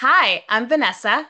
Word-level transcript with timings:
Hi, 0.00 0.44
I'm 0.48 0.68
Vanessa. 0.68 1.26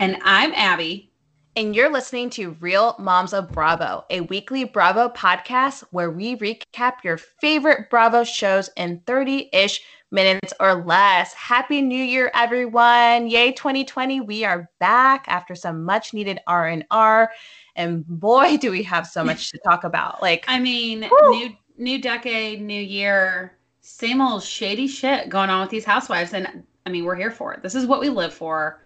And 0.00 0.18
I'm 0.24 0.52
Abby. 0.54 1.12
And 1.54 1.76
you're 1.76 1.92
listening 1.92 2.28
to 2.30 2.56
Real 2.58 2.96
Moms 2.98 3.32
of 3.32 3.52
Bravo, 3.52 4.04
a 4.10 4.22
weekly 4.22 4.64
Bravo 4.64 5.10
podcast 5.10 5.84
where 5.92 6.10
we 6.10 6.34
recap 6.34 7.04
your 7.04 7.18
favorite 7.18 7.88
Bravo 7.88 8.24
shows 8.24 8.68
in 8.76 9.00
30 9.06 9.50
ish 9.52 9.80
minutes 10.10 10.52
or 10.58 10.84
less. 10.84 11.32
Happy 11.34 11.80
New 11.80 12.02
Year, 12.02 12.32
everyone. 12.34 13.28
Yay, 13.28 13.52
2020. 13.52 14.22
We 14.22 14.44
are 14.44 14.68
back 14.80 15.26
after 15.28 15.54
some 15.54 15.84
much 15.84 16.12
needed 16.12 16.40
R&R. 16.48 17.30
And 17.76 18.04
boy, 18.08 18.56
do 18.56 18.72
we 18.72 18.82
have 18.82 19.06
so 19.06 19.22
much 19.22 19.52
to 19.52 19.58
talk 19.58 19.84
about. 19.84 20.20
Like, 20.20 20.44
I 20.48 20.58
mean, 20.58 21.08
woo. 21.08 21.30
new 21.30 21.56
new 21.78 22.02
decade, 22.02 22.60
new 22.60 22.82
year, 22.82 23.56
same 23.82 24.20
old 24.20 24.42
shady 24.42 24.88
shit 24.88 25.28
going 25.28 25.48
on 25.48 25.60
with 25.60 25.70
these 25.70 25.84
housewives. 25.84 26.34
And 26.34 26.64
I 26.86 26.90
mean, 26.90 27.04
we're 27.04 27.16
here 27.16 27.30
for 27.30 27.52
it. 27.52 27.62
This 27.62 27.74
is 27.74 27.86
what 27.86 28.00
we 28.00 28.08
live 28.08 28.32
for. 28.32 28.84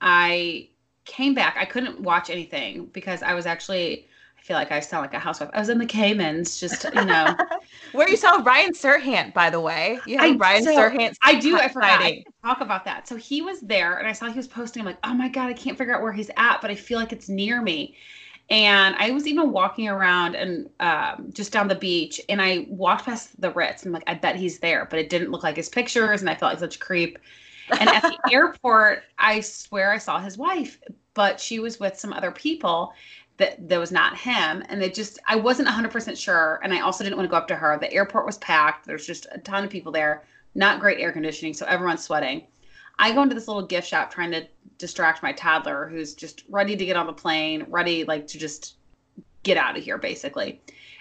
I 0.00 0.68
came 1.04 1.34
back. 1.34 1.56
I 1.58 1.64
couldn't 1.64 2.00
watch 2.00 2.30
anything 2.30 2.86
because 2.86 3.22
I 3.22 3.34
was 3.34 3.46
actually. 3.46 4.06
I 4.36 4.40
feel 4.40 4.56
like 4.56 4.70
I 4.70 4.80
sound 4.80 5.02
like 5.02 5.14
a 5.14 5.18
housewife. 5.18 5.50
I 5.52 5.58
was 5.58 5.68
in 5.68 5.78
the 5.78 5.84
Caymans, 5.84 6.60
just 6.60 6.84
you 6.84 7.04
know, 7.04 7.36
where 7.92 8.08
you 8.08 8.16
saw 8.16 8.36
Ryan 8.36 8.72
Serhant, 8.72 9.34
by 9.34 9.50
the 9.50 9.60
way. 9.60 9.98
Yeah, 10.06 10.32
Ryan 10.38 10.62
so, 10.62 10.74
Serhant. 10.74 11.16
I 11.22 11.34
do. 11.34 11.58
I 11.58 11.68
forgot. 11.68 12.00
I 12.00 12.24
talk 12.42 12.60
about 12.60 12.84
that. 12.84 13.08
So 13.08 13.16
he 13.16 13.42
was 13.42 13.60
there, 13.60 13.98
and 13.98 14.06
I 14.06 14.12
saw 14.12 14.26
he 14.26 14.36
was 14.36 14.46
posting. 14.46 14.80
I'm 14.80 14.86
like, 14.86 14.98
oh 15.04 15.12
my 15.12 15.28
god, 15.28 15.48
I 15.48 15.54
can't 15.54 15.76
figure 15.76 15.94
out 15.94 16.02
where 16.02 16.12
he's 16.12 16.30
at, 16.36 16.60
but 16.62 16.70
I 16.70 16.76
feel 16.76 16.98
like 16.98 17.12
it's 17.12 17.28
near 17.28 17.60
me. 17.60 17.96
And 18.50 18.94
I 18.98 19.10
was 19.10 19.26
even 19.26 19.52
walking 19.52 19.88
around 19.88 20.34
and 20.34 20.70
um, 20.80 21.30
just 21.34 21.52
down 21.52 21.68
the 21.68 21.74
beach, 21.74 22.18
and 22.30 22.40
I 22.40 22.66
walked 22.70 23.04
past 23.04 23.38
the 23.40 23.50
Ritz. 23.50 23.82
And 23.82 23.90
I'm 23.90 23.92
like, 23.92 24.04
I 24.06 24.14
bet 24.14 24.36
he's 24.36 24.58
there, 24.58 24.86
but 24.88 24.98
it 24.98 25.10
didn't 25.10 25.30
look 25.30 25.42
like 25.42 25.56
his 25.56 25.68
pictures, 25.68 26.20
and 26.20 26.30
I 26.30 26.34
felt 26.34 26.52
like 26.52 26.60
such 26.60 26.76
a 26.76 26.78
creep. 26.78 27.18
And 27.78 27.90
at 27.90 28.02
the 28.02 28.18
airport, 28.32 29.02
I 29.18 29.40
swear 29.40 29.92
I 29.92 29.98
saw 29.98 30.18
his 30.18 30.38
wife, 30.38 30.78
but 31.12 31.38
she 31.38 31.58
was 31.58 31.78
with 31.78 31.98
some 31.98 32.12
other 32.14 32.30
people 32.30 32.94
that 33.36 33.68
that 33.68 33.78
was 33.78 33.92
not 33.92 34.16
him. 34.16 34.64
And 34.68 34.82
it 34.82 34.94
just, 34.94 35.18
I 35.26 35.36
wasn't 35.36 35.68
100% 35.68 36.16
sure. 36.16 36.60
And 36.62 36.72
I 36.72 36.80
also 36.80 37.04
didn't 37.04 37.16
want 37.16 37.26
to 37.26 37.30
go 37.30 37.36
up 37.36 37.48
to 37.48 37.56
her. 37.56 37.78
The 37.78 37.92
airport 37.92 38.26
was 38.26 38.38
packed. 38.38 38.86
There's 38.86 39.06
just 39.06 39.26
a 39.30 39.38
ton 39.38 39.64
of 39.64 39.70
people 39.70 39.92
there, 39.92 40.24
not 40.54 40.80
great 40.80 41.00
air 41.00 41.12
conditioning. 41.12 41.54
So 41.54 41.66
everyone's 41.66 42.02
sweating. 42.02 42.46
I 42.98 43.12
go 43.12 43.22
into 43.22 43.34
this 43.34 43.48
little 43.48 43.66
gift 43.66 43.88
shop 43.88 44.12
trying 44.12 44.30
to 44.32 44.46
distract 44.78 45.22
my 45.22 45.32
toddler 45.32 45.88
who's 45.88 46.14
just 46.14 46.44
ready 46.48 46.76
to 46.76 46.84
get 46.84 46.96
on 46.96 47.06
the 47.06 47.12
plane, 47.12 47.66
ready 47.68 48.04
like 48.04 48.26
to 48.28 48.38
just 48.38 48.76
get 49.42 49.56
out 49.56 49.76
of 49.76 49.82
here 49.82 49.98
basically. 49.98 50.60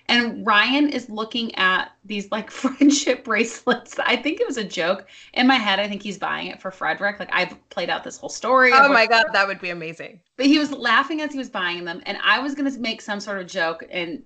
And 0.10 0.46
Ryan 0.48 0.90
is 0.90 1.10
looking 1.10 1.54
at 1.56 1.92
these 2.06 2.32
like 2.32 2.50
friendship 2.64 3.26
bracelets. 3.26 4.00
I 4.00 4.16
think 4.16 4.40
it 4.40 4.48
was 4.48 4.58
a 4.58 4.64
joke. 4.64 5.08
In 5.34 5.48
my 5.48 5.56
head, 5.56 5.80
I 5.80 5.88
think 5.88 6.02
he's 6.02 6.18
buying 6.18 6.48
it 6.48 6.62
for 6.62 6.72
Fredrik. 6.72 7.20
Like 7.20 7.30
I've 7.34 7.70
played 7.70 7.90
out 7.90 8.04
this 8.04 8.18
whole 8.18 8.30
story. 8.30 8.72
Oh 8.74 8.92
my 8.92 9.06
god, 9.06 9.26
that 9.34 9.48
would 9.48 9.60
be 9.60 9.70
amazing. 9.70 10.22
But 10.38 10.46
he 10.46 10.60
was 10.60 10.72
laughing 10.72 11.22
as 11.22 11.34
he 11.34 11.38
was 11.38 11.50
buying 11.50 11.84
them, 11.84 12.02
and 12.06 12.18
I 12.24 12.40
was 12.40 12.56
gonna 12.56 12.72
make 12.80 13.02
some 13.02 13.20
sort 13.20 13.40
of 13.40 13.48
joke 13.48 13.84
and 13.92 14.24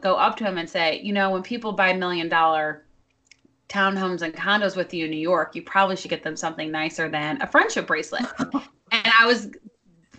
go 0.00 0.16
up 0.16 0.36
to 0.38 0.44
him 0.44 0.56
and 0.56 0.68
say, 0.68 1.00
you 1.02 1.12
know, 1.12 1.30
when 1.30 1.42
people 1.42 1.72
buy 1.72 1.92
million 1.92 2.28
dollar 2.28 2.84
townhomes 3.68 4.22
and 4.22 4.34
condos 4.34 4.76
with 4.76 4.92
you 4.94 5.04
in 5.04 5.10
New 5.10 5.16
York, 5.16 5.54
you 5.54 5.62
probably 5.62 5.96
should 5.96 6.10
get 6.10 6.22
them 6.22 6.36
something 6.36 6.70
nicer 6.70 7.08
than 7.08 7.40
a 7.42 7.46
friendship 7.46 7.86
bracelet. 7.86 8.24
and 8.92 9.12
I 9.18 9.26
was 9.26 9.50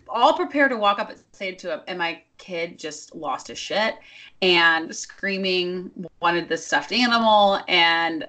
all 0.08 0.34
prepared 0.34 0.72
to 0.72 0.78
walk 0.78 1.00
up 1.00 1.10
and 1.10 1.22
say 1.32 1.54
to 1.54 1.74
him, 1.74 1.82
and 1.88 1.98
my 1.98 2.22
kid 2.38 2.78
just 2.78 3.16
lost 3.16 3.48
his 3.48 3.58
shit 3.58 3.96
and 4.42 4.96
screaming, 4.96 5.92
wanted 6.22 6.48
this 6.50 6.66
stuffed 6.66 6.92
animal, 6.92 7.60
and 7.68 8.26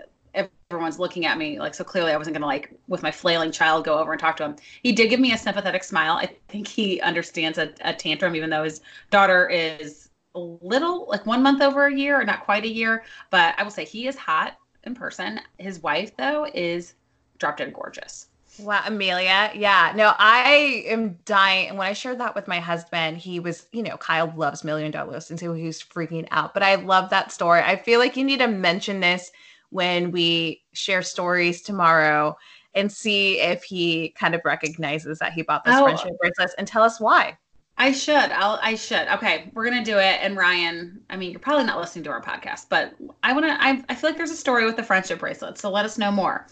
everyone's 0.70 0.98
looking 1.00 1.26
at 1.26 1.36
me 1.36 1.58
like 1.58 1.74
so 1.74 1.82
clearly 1.82 2.12
I 2.12 2.16
wasn't 2.16 2.34
gonna 2.34 2.46
like 2.46 2.72
with 2.86 3.02
my 3.02 3.10
flailing 3.10 3.50
child 3.50 3.84
go 3.84 3.98
over 3.98 4.12
and 4.12 4.20
talk 4.20 4.36
to 4.36 4.44
him. 4.44 4.56
He 4.82 4.92
did 4.92 5.10
give 5.10 5.18
me 5.18 5.32
a 5.32 5.38
sympathetic 5.38 5.82
smile. 5.82 6.12
I 6.12 6.34
think 6.48 6.68
he 6.68 7.00
understands 7.00 7.58
a, 7.58 7.72
a 7.80 7.92
tantrum, 7.92 8.36
even 8.36 8.50
though 8.50 8.62
his 8.62 8.80
daughter 9.10 9.48
is 9.48 10.10
a 10.36 10.38
little 10.38 11.06
like 11.08 11.26
one 11.26 11.42
month 11.42 11.60
over 11.60 11.86
a 11.86 11.94
year 11.94 12.20
or 12.20 12.24
not 12.24 12.44
quite 12.44 12.64
a 12.64 12.68
year. 12.68 13.02
But 13.30 13.54
I 13.58 13.64
will 13.64 13.70
say 13.72 13.84
he 13.84 14.06
is 14.06 14.16
hot 14.16 14.56
in 14.84 14.94
person. 14.94 15.40
His 15.58 15.82
wife, 15.82 16.16
though, 16.16 16.46
is 16.54 16.94
drop 17.38 17.56
dead 17.56 17.72
gorgeous. 17.72 18.26
Wow, 18.58 18.82
Emilia. 18.86 19.50
Yeah. 19.54 19.92
No, 19.94 20.12
I 20.18 20.84
am 20.86 21.18
dying. 21.24 21.68
And 21.68 21.78
when 21.78 21.86
I 21.86 21.92
shared 21.92 22.18
that 22.18 22.34
with 22.34 22.48
my 22.48 22.58
husband, 22.58 23.16
he 23.16 23.40
was, 23.40 23.66
you 23.72 23.82
know, 23.82 23.96
Kyle 23.96 24.32
loves 24.36 24.64
Million 24.64 24.90
Dollar 24.90 25.20
and 25.30 25.38
so 25.38 25.52
he 25.54 25.66
was 25.66 25.82
freaking 25.82 26.26
out. 26.30 26.52
But 26.52 26.62
I 26.62 26.74
love 26.74 27.10
that 27.10 27.32
story. 27.32 27.60
I 27.60 27.76
feel 27.76 28.00
like 28.00 28.16
you 28.16 28.24
need 28.24 28.40
to 28.40 28.48
mention 28.48 29.00
this 29.00 29.30
when 29.70 30.10
we 30.10 30.62
share 30.72 31.02
stories 31.02 31.62
tomorrow 31.62 32.36
and 32.74 32.90
see 32.90 33.40
if 33.40 33.62
he 33.62 34.10
kind 34.10 34.34
of 34.34 34.40
recognizes 34.44 35.18
that 35.20 35.32
he 35.32 35.42
bought 35.42 35.64
this 35.64 35.74
oh. 35.76 35.84
friendship 35.84 36.12
bracelet 36.20 36.50
and 36.58 36.66
tell 36.66 36.82
us 36.82 37.00
why. 37.00 37.38
I 37.80 37.92
should. 37.92 38.12
I'll. 38.12 38.58
I 38.62 38.74
should. 38.74 39.08
Okay, 39.08 39.50
we're 39.54 39.64
gonna 39.64 39.82
do 39.82 39.96
it. 39.96 40.18
And 40.20 40.36
Ryan, 40.36 41.00
I 41.08 41.16
mean, 41.16 41.30
you're 41.30 41.40
probably 41.40 41.64
not 41.64 41.80
listening 41.80 42.04
to 42.04 42.10
our 42.10 42.20
podcast, 42.20 42.66
but 42.68 42.92
I 43.22 43.32
want 43.32 43.46
to. 43.46 43.52
I, 43.52 43.82
I 43.88 43.94
feel 43.94 44.10
like 44.10 44.18
there's 44.18 44.30
a 44.30 44.36
story 44.36 44.66
with 44.66 44.76
the 44.76 44.82
friendship 44.82 45.18
bracelet, 45.18 45.56
so 45.56 45.70
let 45.70 45.86
us 45.86 45.96
know 45.96 46.12
more. 46.12 46.46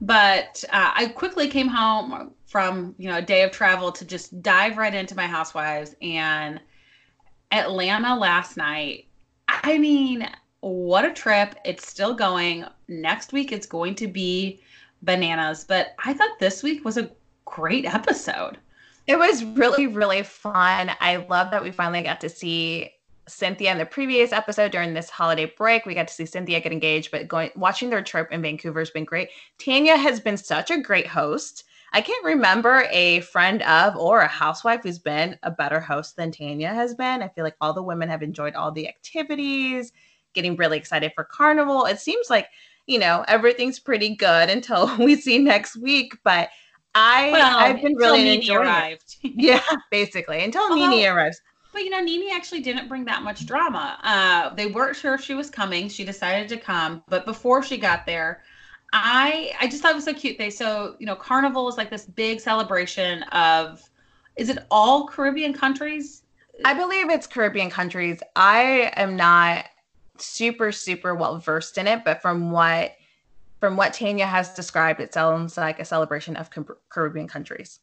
But 0.00 0.64
uh, 0.72 0.90
I 0.92 1.06
quickly 1.06 1.46
came 1.46 1.68
home 1.68 2.32
from 2.46 2.96
you 2.98 3.08
know 3.08 3.18
a 3.18 3.22
day 3.22 3.44
of 3.44 3.52
travel 3.52 3.92
to 3.92 4.04
just 4.04 4.42
dive 4.42 4.76
right 4.76 4.92
into 4.92 5.14
my 5.14 5.28
housewives 5.28 5.94
and 6.02 6.60
Atlanta 7.52 8.16
last 8.16 8.56
night. 8.56 9.06
I 9.46 9.78
mean, 9.78 10.28
what 10.62 11.04
a 11.04 11.12
trip! 11.12 11.54
It's 11.64 11.86
still 11.86 12.12
going. 12.12 12.64
Next 12.88 13.32
week 13.32 13.52
it's 13.52 13.66
going 13.66 13.94
to 13.94 14.08
be 14.08 14.60
bananas. 15.00 15.62
But 15.62 15.94
I 16.04 16.12
thought 16.12 16.40
this 16.40 16.60
week 16.64 16.84
was 16.84 16.98
a 16.98 17.12
great 17.44 17.84
episode. 17.86 18.58
It 19.06 19.18
was 19.18 19.44
really, 19.44 19.86
really 19.88 20.22
fun. 20.22 20.92
I 21.00 21.16
love 21.16 21.50
that 21.50 21.62
we 21.62 21.72
finally 21.72 22.02
got 22.02 22.20
to 22.20 22.28
see 22.28 22.90
Cynthia 23.28 23.72
in 23.72 23.78
the 23.78 23.86
previous 23.86 24.32
episode 24.32 24.70
during 24.70 24.94
this 24.94 25.10
holiday 25.10 25.52
break. 25.56 25.86
We 25.86 25.94
got 25.94 26.08
to 26.08 26.14
see 26.14 26.26
Cynthia 26.26 26.60
get 26.60 26.72
engaged, 26.72 27.10
but 27.10 27.28
going 27.28 27.50
watching 27.56 27.90
their 27.90 28.02
trip 28.02 28.30
in 28.30 28.42
Vancouver 28.42 28.80
has 28.80 28.90
been 28.90 29.04
great. 29.04 29.30
Tanya 29.58 29.96
has 29.96 30.20
been 30.20 30.36
such 30.36 30.70
a 30.70 30.80
great 30.80 31.06
host. 31.06 31.64
I 31.92 32.00
can't 32.00 32.24
remember 32.24 32.86
a 32.90 33.20
friend 33.20 33.62
of 33.62 33.96
or 33.96 34.20
a 34.20 34.28
housewife 34.28 34.82
who's 34.82 34.98
been 34.98 35.38
a 35.42 35.50
better 35.50 35.80
host 35.80 36.16
than 36.16 36.32
Tanya 36.32 36.72
has 36.72 36.94
been. 36.94 37.22
I 37.22 37.28
feel 37.28 37.44
like 37.44 37.56
all 37.60 37.74
the 37.74 37.82
women 37.82 38.08
have 38.08 38.22
enjoyed 38.22 38.54
all 38.54 38.72
the 38.72 38.88
activities, 38.88 39.92
getting 40.32 40.56
really 40.56 40.78
excited 40.78 41.12
for 41.14 41.24
carnival. 41.24 41.84
It 41.84 42.00
seems 42.00 42.30
like, 42.30 42.48
you 42.86 42.98
know, 42.98 43.24
everything's 43.28 43.78
pretty 43.78 44.16
good 44.16 44.48
until 44.50 44.96
we 44.96 45.16
see 45.16 45.38
next 45.38 45.76
week, 45.76 46.16
but 46.24 46.48
I 46.94 47.30
well, 47.32 47.58
I've 47.58 47.82
been 47.82 47.94
really 47.96 48.36
enjoying 48.36 48.68
arrived. 48.68 49.16
It. 49.22 49.32
yeah, 49.36 49.62
basically 49.90 50.44
until 50.44 50.62
Although, 50.62 50.90
Nene 50.90 51.06
arrives. 51.06 51.40
But 51.72 51.84
you 51.84 51.90
know, 51.90 52.00
NeNe 52.00 52.30
actually 52.32 52.60
didn't 52.60 52.88
bring 52.88 53.04
that 53.06 53.22
much 53.22 53.46
drama. 53.46 53.98
Uh, 54.02 54.54
they 54.54 54.66
weren't 54.66 54.96
sure 54.96 55.14
if 55.14 55.22
she 55.22 55.34
was 55.34 55.48
coming. 55.48 55.88
She 55.88 56.04
decided 56.04 56.48
to 56.50 56.58
come, 56.58 57.02
but 57.08 57.24
before 57.24 57.62
she 57.62 57.78
got 57.78 58.04
there, 58.04 58.42
I 58.92 59.52
I 59.60 59.68
just 59.68 59.82
thought 59.82 59.92
it 59.92 59.96
was 59.96 60.04
so 60.04 60.14
cute. 60.14 60.36
They 60.36 60.50
so 60.50 60.96
you 60.98 61.06
know, 61.06 61.16
Carnival 61.16 61.68
is 61.68 61.76
like 61.76 61.90
this 61.90 62.04
big 62.04 62.40
celebration 62.40 63.22
of. 63.24 63.88
Is 64.34 64.48
it 64.48 64.58
all 64.70 65.06
Caribbean 65.06 65.52
countries? 65.52 66.22
I 66.64 66.72
believe 66.72 67.10
it's 67.10 67.26
Caribbean 67.26 67.68
countries. 67.68 68.20
I 68.34 68.90
am 68.96 69.14
not 69.14 69.66
super 70.18 70.72
super 70.72 71.14
well 71.14 71.38
versed 71.38 71.78
in 71.78 71.86
it, 71.86 72.04
but 72.04 72.22
from 72.22 72.50
what 72.50 72.92
from 73.62 73.76
what 73.76 73.94
Tanya 73.94 74.26
has 74.26 74.52
described, 74.54 74.98
it 74.98 75.14
sounds 75.14 75.56
like 75.56 75.78
a 75.78 75.84
celebration 75.84 76.34
of 76.34 76.50
Caribbean 76.88 77.28
countries. 77.28 77.78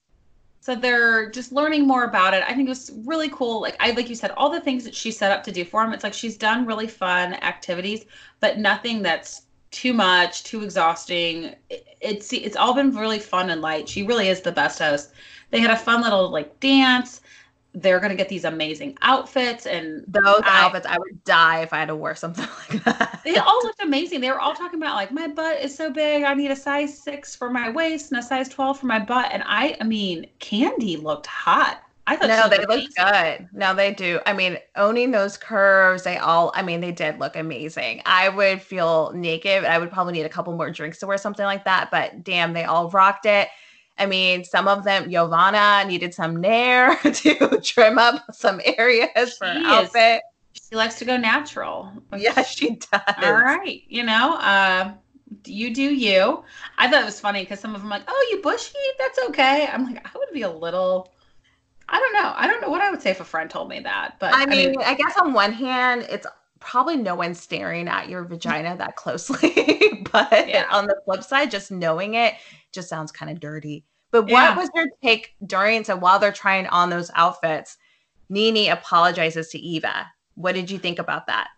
So 0.60 0.76
they're 0.76 1.30
just 1.32 1.54
learning 1.54 1.88
more 1.88 2.04
about 2.04 2.34
it. 2.34 2.44
I 2.46 2.54
think 2.54 2.68
it 2.68 2.70
was 2.70 2.92
really 3.06 3.30
cool. 3.30 3.62
Like 3.62 3.78
I 3.80 3.92
like 3.92 4.10
you 4.10 4.16
said, 4.16 4.32
all 4.32 4.50
the 4.50 4.60
things 4.60 4.84
that 4.84 4.94
she 4.94 5.10
set 5.10 5.32
up 5.32 5.42
to 5.46 5.54
do 5.54 5.64
for 5.64 5.82
them. 5.82 5.94
It's 5.94 6.04
like 6.04 6.14
she's 6.14 6.36
done 6.36 6.66
really 6.66 6.86
fun 6.86 7.36
activities, 7.36 8.04
but 8.42 8.58
nothing 8.58 9.02
that's 9.02 9.44
too 9.72 9.94
much, 9.94 10.44
too 10.44 10.64
exhausting. 10.64 11.56
It, 11.70 11.88
it's 12.02 12.34
it's 12.34 12.58
all 12.58 12.74
been 12.74 12.94
really 12.94 13.20
fun 13.20 13.50
and 13.50 13.62
light. 13.62 13.88
She 13.88 14.04
really 14.04 14.28
is 14.28 14.42
the 14.42 14.52
best 14.52 14.80
host. 14.80 15.14
They 15.50 15.62
had 15.62 15.72
a 15.72 15.78
fun 15.78 16.02
little 16.02 16.30
like 16.30 16.60
dance. 16.60 17.22
They're 17.74 18.00
going 18.00 18.10
to 18.10 18.16
get 18.16 18.30
these 18.30 18.46
amazing 18.46 18.98
outfits 19.02 19.66
and 19.66 20.04
those 20.08 20.42
I, 20.44 20.66
outfits 20.66 20.88
i 20.88 20.98
would 20.98 21.24
die 21.24 21.62
if 21.62 21.72
i 21.72 21.78
had 21.78 21.90
to 21.90 21.96
wear 21.96 22.16
something 22.16 22.48
like 22.72 22.84
that 22.84 23.22
they 23.24 23.38
all 23.38 23.60
looked 23.64 23.82
amazing 23.84 24.22
they 24.22 24.32
were 24.32 24.40
all 24.40 24.56
talking 24.56 24.80
about 24.80 24.96
like 24.96 25.12
my 25.12 25.28
butt 25.28 25.62
is 25.62 25.76
so 25.76 25.92
big 25.92 26.24
i 26.24 26.34
need 26.34 26.50
a 26.50 26.56
size 26.56 26.98
six 26.98 27.36
for 27.36 27.50
my 27.50 27.70
waist 27.70 28.12
and 28.12 28.20
a 28.20 28.24
size 28.24 28.50
12 28.50 28.80
for 28.80 28.86
my 28.88 29.00
butt 29.00 29.30
and 29.32 29.44
i 29.46 29.78
i 29.80 29.84
mean 29.84 30.26
Kandi 30.40 31.02
looked 31.02 31.28
hot 31.28 31.84
I 32.10 32.16
thought 32.16 32.28
no, 32.28 32.50
they 32.50 32.66
look 32.66 32.90
good. 32.96 33.48
No, 33.54 33.76
they 33.76 33.94
do. 33.94 34.20
I 34.26 34.34
mean, 34.34 34.58
owning 34.76 35.12
those 35.12 35.38
curves, 35.38 36.02
they 36.02 36.18
all. 36.18 36.52
I 36.56 36.64
mean, 36.64 36.82
they 36.82 36.92
did 36.92 37.20
look 37.20 37.36
amazing. 37.36 38.02
I 38.04 38.30
would 38.30 38.64
feel 38.64 39.12
naked. 39.14 39.64
I 39.64 39.78
would 39.78 39.92
probably 39.92 40.14
need 40.14 40.26
a 40.26 40.30
couple 40.30 40.52
more 40.56 40.72
drinks 40.72 40.98
to 41.00 41.08
wear 41.08 41.20
something 41.20 41.46
like 41.46 41.66
that. 41.66 41.92
But 41.92 42.24
damn, 42.24 42.54
they 42.54 42.64
all 42.64 42.90
rocked 42.90 43.28
it. 43.28 43.50
I 44.00 44.06
mean, 44.06 44.44
some 44.44 44.68
of 44.68 44.84
them, 44.84 45.10
Yovanna 45.10 45.86
needed 45.86 46.14
some 46.14 46.38
nair 46.38 46.96
to 47.04 47.62
trim 47.64 47.98
up 47.98 48.24
some 48.34 48.62
areas 48.78 49.38
for 49.38 49.46
her 49.46 49.62
outfit. 49.66 50.22
She 50.54 50.76
likes 50.76 50.98
to 51.00 51.06
go 51.06 51.18
natural. 51.18 51.92
Yeah, 52.16 52.42
she 52.44 52.76
does. 52.76 53.02
All 53.22 53.34
right. 53.34 53.84
You 53.88 54.04
know, 54.04 54.36
uh, 54.36 54.94
you 55.46 55.74
do 55.74 55.84
you. 55.84 56.44
I 56.78 56.90
thought 56.90 57.02
it 57.02 57.06
was 57.06 57.20
funny 57.20 57.42
because 57.42 57.60
some 57.60 57.76
of 57.76 57.82
them 57.82 57.90
like, 57.90 58.04
oh, 58.08 58.28
you 58.32 58.42
bushy? 58.42 58.74
That's 58.98 59.20
okay. 59.30 59.68
I'm 59.72 59.86
like, 59.86 60.06
I 60.06 60.18
would 60.18 60.34
be 60.34 60.44
a 60.44 60.52
little. 60.52 61.14
I 61.88 62.00
don't 62.00 62.14
know. 62.14 62.34
I 62.36 62.48
don't 62.48 62.62
know 62.62 62.70
what 62.70 62.82
I 62.82 62.92
would 62.92 63.02
say 63.02 63.10
if 63.10 63.20
a 63.20 63.26
friend 63.26 63.50
told 63.50 63.70
me 63.70 63.80
that. 63.82 64.16
But 64.20 64.34
I 64.34 64.46
mean, 64.46 64.70
I, 64.70 64.72
mean, 64.72 64.82
I 64.86 64.94
guess 64.94 65.18
on 65.18 65.34
one 65.34 65.52
hand, 65.52 66.06
it's 66.10 66.28
probably 66.60 66.98
no 66.98 67.16
one 67.16 67.34
staring 67.34 67.88
at 67.88 68.10
your 68.10 68.24
vagina 68.24 68.78
that 68.78 68.96
closely. 68.96 69.54
but 70.12 70.48
yeah. 70.48 70.66
on 70.72 70.86
the 70.86 70.96
flip 71.06 71.24
side, 71.24 71.52
just 71.52 71.72
knowing 71.72 72.14
it 72.14 72.36
just 72.72 72.90
sounds 72.90 73.12
kind 73.12 73.32
of 73.32 73.40
dirty. 73.40 73.86
But 74.12 74.24
what 74.24 74.32
yeah. 74.32 74.58
was 74.58 74.70
your 74.74 74.88
take 75.04 75.36
during? 75.46 75.84
So 75.84 75.96
while 75.96 76.20
they're 76.20 76.32
trying 76.32 76.68
on 76.68 76.90
those 76.90 77.12
outfits, 77.14 77.78
NeNe 78.30 78.72
apologizes 78.72 79.50
to 79.50 79.60
Eva. 79.60 80.08
What 80.36 80.56
did 80.56 80.72
you 80.72 80.80
think 80.80 81.00
about 81.00 81.28
that? 81.28 81.50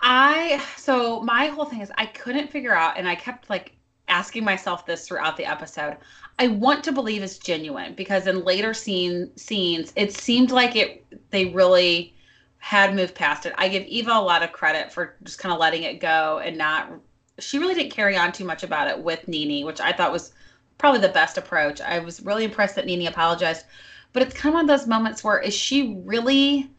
I 0.00 0.62
so 0.76 1.22
my 1.22 1.46
whole 1.46 1.64
thing 1.64 1.80
is 1.80 1.90
I 1.96 2.06
couldn't 2.06 2.50
figure 2.50 2.74
out, 2.74 2.98
and 2.98 3.08
I 3.08 3.14
kept 3.14 3.48
like 3.48 3.72
asking 4.08 4.44
myself 4.44 4.84
this 4.86 5.08
throughout 5.08 5.36
the 5.36 5.46
episode. 5.46 5.96
I 6.38 6.48
want 6.48 6.84
to 6.84 6.92
believe 6.92 7.22
it's 7.22 7.38
genuine 7.38 7.94
because 7.94 8.26
in 8.26 8.44
later 8.44 8.74
scene 8.74 9.30
scenes, 9.36 9.92
it 9.96 10.12
seemed 10.12 10.50
like 10.50 10.76
it 10.76 11.04
they 11.30 11.46
really 11.46 12.14
had 12.58 12.94
moved 12.94 13.14
past 13.14 13.46
it. 13.46 13.54
I 13.56 13.68
give 13.68 13.84
Eva 13.84 14.12
a 14.12 14.20
lot 14.20 14.42
of 14.42 14.52
credit 14.52 14.92
for 14.92 15.16
just 15.22 15.38
kind 15.38 15.52
of 15.52 15.58
letting 15.58 15.84
it 15.84 16.00
go 16.00 16.40
and 16.44 16.58
not. 16.58 16.90
She 17.38 17.58
really 17.58 17.74
didn't 17.74 17.92
carry 17.92 18.16
on 18.16 18.32
too 18.32 18.44
much 18.44 18.62
about 18.62 18.88
it 18.88 18.98
with 18.98 19.26
NeNe, 19.26 19.64
which 19.64 19.80
I 19.80 19.92
thought 19.92 20.12
was 20.12 20.32
probably 20.78 21.00
the 21.00 21.08
best 21.08 21.38
approach. 21.38 21.80
I 21.80 21.98
was 21.98 22.22
really 22.22 22.44
impressed 22.44 22.74
that 22.76 22.86
NeNe 22.86 23.06
apologized, 23.06 23.64
but 24.12 24.22
it's 24.22 24.34
kind 24.34 24.52
of 24.52 24.54
one 24.54 24.64
of 24.64 24.68
those 24.68 24.86
moments 24.86 25.24
where 25.24 25.40
is 25.40 25.54
she 25.54 26.00
really 26.04 26.70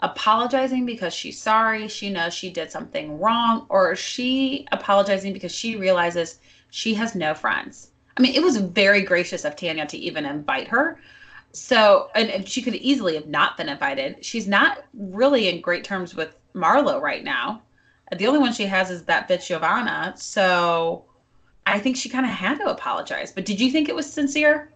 apologizing 0.00 0.86
because 0.86 1.12
she's 1.12 1.40
sorry, 1.40 1.88
she 1.88 2.10
knows 2.10 2.34
she 2.34 2.50
did 2.50 2.70
something 2.70 3.18
wrong, 3.18 3.66
or 3.68 3.92
is 3.92 3.98
she 3.98 4.66
apologizing 4.72 5.32
because 5.32 5.52
she 5.52 5.76
realizes 5.76 6.38
she 6.70 6.94
has 6.94 7.14
no 7.14 7.34
friends? 7.34 7.90
I 8.16 8.22
mean, 8.22 8.34
it 8.34 8.42
was 8.42 8.56
very 8.56 9.02
gracious 9.02 9.44
of 9.44 9.56
Tanya 9.56 9.86
to 9.86 9.96
even 9.98 10.26
invite 10.26 10.68
her. 10.68 10.98
So, 11.52 12.10
and, 12.14 12.48
she 12.48 12.62
could 12.62 12.76
easily 12.76 13.14
have 13.14 13.26
not 13.26 13.56
been 13.56 13.68
invited. 13.68 14.24
She's 14.24 14.46
not 14.46 14.84
really 14.94 15.48
in 15.48 15.60
great 15.60 15.84
terms 15.84 16.14
with 16.14 16.36
Marlo 16.54 17.00
right 17.00 17.24
now. 17.24 17.62
The 18.16 18.26
only 18.26 18.40
one 18.40 18.52
she 18.52 18.66
has 18.66 18.90
is 18.90 19.04
that 19.04 19.28
bitch 19.28 19.50
Yovanna. 19.50 20.14
So, 20.16 21.04
I 21.70 21.78
think 21.78 21.96
she 21.96 22.08
kind 22.08 22.26
of 22.26 22.32
had 22.32 22.58
to 22.58 22.68
apologize. 22.68 23.32
But 23.32 23.44
did 23.44 23.60
you 23.60 23.70
think 23.70 23.88
it 23.88 23.94
was 23.94 24.10
sincere? 24.10 24.72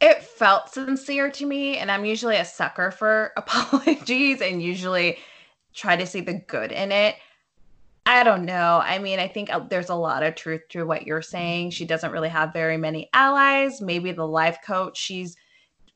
It 0.00 0.22
felt 0.22 0.72
sincere 0.72 1.30
to 1.32 1.46
me, 1.46 1.76
and 1.76 1.90
I'm 1.90 2.04
usually 2.04 2.36
a 2.36 2.44
sucker 2.44 2.90
for 2.90 3.32
apologies 3.36 4.40
and 4.40 4.62
usually 4.62 5.18
try 5.74 5.96
to 5.96 6.06
see 6.06 6.20
the 6.20 6.34
good 6.48 6.72
in 6.72 6.90
it. 6.92 7.16
I 8.06 8.24
don't 8.24 8.44
know. 8.44 8.80
I 8.82 8.98
mean, 8.98 9.18
I 9.20 9.28
think 9.28 9.52
uh, 9.52 9.60
there's 9.60 9.90
a 9.90 9.94
lot 9.94 10.22
of 10.22 10.34
truth 10.34 10.62
to 10.70 10.84
what 10.84 11.06
you're 11.06 11.22
saying. 11.22 11.70
She 11.70 11.84
doesn't 11.84 12.10
really 12.10 12.30
have 12.30 12.52
very 12.52 12.76
many 12.76 13.10
allies. 13.12 13.80
Maybe 13.80 14.10
the 14.10 14.26
life 14.26 14.58
coach 14.66 14.96
she's 14.96 15.36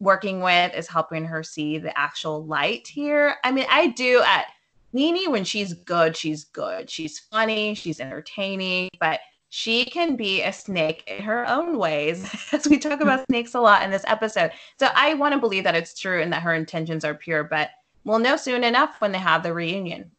working 0.01 0.41
with 0.41 0.75
is 0.75 0.87
helping 0.87 1.25
her 1.25 1.43
see 1.43 1.79
the 1.79 1.97
actual 1.99 2.45
light 2.45 2.87
here. 2.87 3.37
I 3.43 3.51
mean, 3.51 3.67
I 3.71 3.89
do 3.89 4.23
at 4.23 4.47
NeNe 4.93 5.31
when 5.31 5.45
she's 5.45 5.73
good, 5.73 6.17
she's 6.17 6.45
good. 6.45 6.91
She's 6.91 7.19
funny, 7.19 7.75
she's 7.75 8.01
entertaining, 8.01 8.91
but 9.01 9.21
she 9.57 9.85
can 9.85 10.17
be 10.17 10.43
a 10.43 10.53
snake 10.53 11.05
in 11.07 11.23
her 11.23 11.49
own 11.49 11.79
ways, 11.79 12.29
as 12.53 12.67
we 12.67 12.77
talk 12.77 13.01
about 13.01 13.25
snakes 13.27 13.55
a 13.55 13.61
lot 13.61 13.85
in 13.85 13.91
this 13.93 14.03
episode. 14.09 14.51
So 14.81 14.89
I 14.93 15.15
want 15.15 15.33
to 15.33 15.39
believe 15.39 15.63
that 15.63 15.77
it's 15.77 15.97
true 15.97 16.21
and 16.21 16.33
that 16.33 16.43
her 16.43 16.55
intentions 16.55 17.05
are 17.05 17.15
pure, 17.15 17.45
but 17.45 17.71
we'll 18.03 18.19
know 18.19 18.37
soon 18.37 18.65
enough 18.65 19.01
when 19.01 19.13
they 19.13 19.19
have 19.19 19.45
the 19.45 19.55
reunion. 19.55 20.11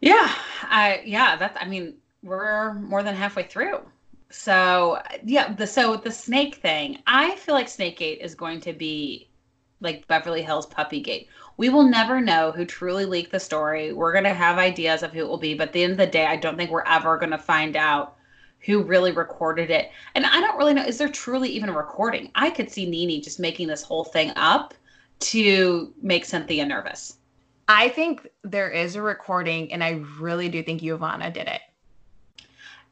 Yeah, 0.00 0.32
I 0.62 1.02
yeah, 1.04 1.34
that's 1.34 1.58
I 1.60 1.66
mean, 1.66 1.94
we're 2.22 2.74
more 2.74 3.02
than 3.02 3.16
halfway 3.16 3.42
through. 3.42 3.80
So 4.30 5.02
yeah, 5.24 5.52
the 5.52 5.66
so 5.66 5.96
the 5.96 6.12
snake 6.12 6.54
thing, 6.54 6.98
I 7.08 7.34
feel 7.34 7.56
like 7.56 7.66
Snakegate 7.66 8.18
is 8.20 8.36
going 8.36 8.60
to 8.60 8.72
be 8.72 9.28
like 9.80 10.06
Beverly 10.06 10.42
Hills 10.42 10.66
Puppy 10.66 11.00
Gate. 11.00 11.28
We 11.56 11.70
will 11.70 11.88
never 11.88 12.20
know 12.20 12.52
who 12.52 12.64
truly 12.64 13.04
leaked 13.04 13.32
the 13.32 13.40
story. 13.40 13.92
We're 13.92 14.12
gonna 14.12 14.32
have 14.32 14.58
ideas 14.58 15.02
of 15.02 15.12
who 15.12 15.22
it 15.22 15.28
will 15.28 15.38
be, 15.38 15.54
but 15.54 15.68
at 15.68 15.72
the 15.72 15.82
end 15.82 15.92
of 15.94 15.98
the 15.98 16.06
day, 16.06 16.26
I 16.26 16.36
don't 16.36 16.56
think 16.56 16.70
we're 16.70 16.86
ever 16.86 17.18
gonna 17.18 17.36
find 17.36 17.76
out 17.76 18.15
who 18.66 18.82
really 18.82 19.12
recorded 19.12 19.70
it. 19.70 19.92
And 20.14 20.26
I 20.26 20.40
don't 20.40 20.58
really 20.58 20.74
know, 20.74 20.84
is 20.84 20.98
there 20.98 21.08
truly 21.08 21.48
even 21.50 21.68
a 21.68 21.72
recording? 21.72 22.30
I 22.34 22.50
could 22.50 22.70
see 22.70 22.84
NeNe 22.84 23.22
just 23.22 23.38
making 23.38 23.68
this 23.68 23.82
whole 23.82 24.04
thing 24.04 24.32
up 24.34 24.74
to 25.20 25.94
make 26.02 26.24
Cynthia 26.24 26.66
nervous. 26.66 27.16
I 27.68 27.88
think 27.88 28.28
there 28.42 28.70
is 28.70 28.96
a 28.96 29.02
recording, 29.02 29.72
and 29.72 29.82
I 29.82 30.02
really 30.18 30.48
do 30.48 30.62
think 30.62 30.82
Yovanna 30.82 31.30
did 31.30 31.48
it. 31.48 31.60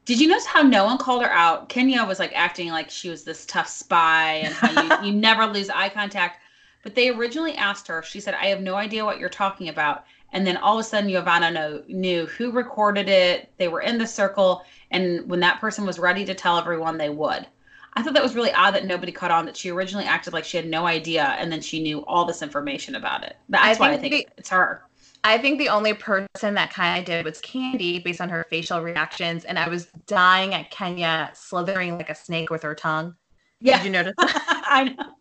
Did 0.05 0.19
you 0.19 0.27
notice 0.27 0.45
how 0.45 0.61
no 0.61 0.85
one 0.85 0.97
called 0.97 1.23
her 1.23 1.31
out? 1.31 1.67
Kenya 1.67 2.05
was 2.05 2.19
like 2.19 2.31
acting 2.33 2.69
like 2.69 2.89
she 2.89 3.09
was 3.09 3.23
this 3.23 3.45
tough 3.45 3.67
spy 3.67 4.33
and 4.35 4.53
how 4.53 5.01
you, 5.01 5.07
you 5.07 5.13
never 5.19 5.45
lose 5.45 5.69
eye 5.69 5.89
contact. 5.89 6.39
But 6.83 6.93
they 6.95 7.09
originally 7.09 7.55
asked 7.55 7.87
her, 7.87 8.03
she 8.03 8.19
said, 8.19 8.35
I 8.35 8.45
have 8.47 8.61
no 8.61 8.75
idea 8.75 9.03
what 9.03 9.17
you're 9.17 9.29
talking 9.29 9.69
about. 9.69 10.05
And 10.35 10.45
then 10.45 10.57
all 10.57 10.77
of 10.77 10.81
a 10.81 10.83
sudden, 10.83 11.09
Yovanna 11.09 11.49
know, 11.49 11.81
knew 11.87 12.25
who 12.25 12.51
recorded 12.51 13.07
it. 13.07 13.53
They 13.57 13.69
were 13.69 13.79
in 13.79 13.97
the 13.97 14.05
circle. 14.05 14.63
And 14.91 15.27
when 15.29 15.39
that 15.39 15.61
person 15.61 15.85
was 15.85 15.97
ready 15.97 16.25
to 16.25 16.35
tell 16.35 16.57
everyone, 16.57 16.97
they 16.97 17.07
would. 17.07 17.47
I 17.93 18.03
thought 18.03 18.13
that 18.15 18.21
was 18.21 18.35
really 18.35 18.51
odd 18.51 18.71
that 18.75 18.85
nobody 18.85 19.13
caught 19.13 19.31
on 19.31 19.45
that 19.45 19.55
she 19.55 19.71
originally 19.71 20.03
acted 20.03 20.33
like 20.33 20.43
she 20.43 20.57
had 20.57 20.67
no 20.67 20.85
idea 20.85 21.37
and 21.39 21.49
then 21.49 21.61
she 21.61 21.81
knew 21.81 22.05
all 22.05 22.25
this 22.25 22.41
information 22.41 22.95
about 22.95 23.23
it. 23.23 23.37
That's 23.47 23.79
I 23.79 23.79
why 23.79 23.93
I 23.93 23.97
think 23.97 24.13
the, 24.13 24.27
it's 24.37 24.49
her. 24.49 24.83
I 25.23 25.37
think 25.37 25.57
the 25.57 25.69
only 25.69 25.93
person 25.93 26.53
that 26.55 26.73
kind 26.73 26.99
of 26.99 27.05
did 27.05 27.23
was 27.23 27.39
Kandi 27.39 28.03
based 28.03 28.19
on 28.19 28.27
her 28.27 28.45
facial 28.49 28.81
reactions. 28.81 29.45
And 29.45 29.57
I 29.57 29.69
was 29.69 29.87
dying 30.05 30.53
at 30.53 30.69
Kenya 30.69 31.31
slithering 31.33 31.97
like 31.97 32.09
a 32.09 32.15
snake 32.15 32.49
with 32.49 32.63
her 32.63 32.75
tongue. 32.75 33.15
Yeah. 33.61 33.77
Did 33.77 33.85
you 33.85 33.91
notice 33.93 34.13
I 34.19 34.93
know. 34.97 35.13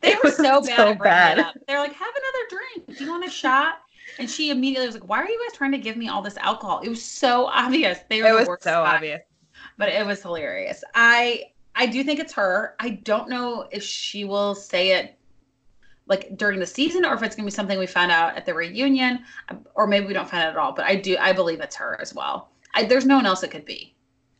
They 0.00 0.08
it 0.14 0.24
were 0.24 0.32
so 0.32 0.60
bad. 0.60 0.76
So 0.76 0.94
bad. 0.96 1.54
They're 1.68 1.78
like, 1.78 1.92
have 1.92 2.14
another 2.16 2.84
drink. 2.84 2.98
Do 2.98 3.04
you 3.04 3.10
want 3.12 3.24
a 3.24 3.30
shot? 3.30 3.82
And 4.18 4.28
she 4.28 4.50
immediately 4.50 4.86
was 4.86 4.94
like, 4.96 5.08
"Why 5.08 5.18
are 5.18 5.28
you 5.28 5.40
guys 5.46 5.56
trying 5.56 5.72
to 5.72 5.78
give 5.78 5.96
me 5.96 6.08
all 6.08 6.22
this 6.22 6.36
alcohol?" 6.38 6.80
It 6.80 6.88
was 6.88 7.02
so 7.02 7.46
obvious. 7.46 7.98
They 8.08 8.22
were 8.22 8.28
it 8.28 8.34
was 8.34 8.46
so 8.46 8.56
spot. 8.56 8.96
obvious, 8.96 9.22
but 9.76 9.88
it 9.88 10.04
was 10.04 10.22
hilarious. 10.22 10.82
I 10.94 11.44
I 11.74 11.86
do 11.86 12.02
think 12.02 12.18
it's 12.18 12.32
her. 12.32 12.74
I 12.80 12.90
don't 12.90 13.28
know 13.28 13.68
if 13.70 13.82
she 13.82 14.24
will 14.24 14.54
say 14.54 14.92
it 14.92 15.18
like 16.08 16.36
during 16.36 16.58
the 16.58 16.66
season 16.66 17.04
or 17.04 17.14
if 17.14 17.22
it's 17.22 17.36
going 17.36 17.44
to 17.44 17.52
be 17.52 17.54
something 17.54 17.78
we 17.78 17.86
find 17.86 18.10
out 18.10 18.36
at 18.36 18.46
the 18.46 18.54
reunion 18.54 19.20
or 19.74 19.86
maybe 19.86 20.06
we 20.06 20.12
don't 20.12 20.28
find 20.28 20.42
out 20.42 20.50
at 20.50 20.56
all 20.56 20.72
but 20.72 20.84
i 20.84 20.94
do 20.94 21.16
i 21.20 21.32
believe 21.32 21.60
it's 21.60 21.76
her 21.76 22.00
as 22.00 22.14
well 22.14 22.50
I, 22.74 22.84
there's 22.84 23.06
no 23.06 23.16
one 23.16 23.26
else 23.26 23.42
it 23.42 23.50
could 23.50 23.64
be 23.64 23.94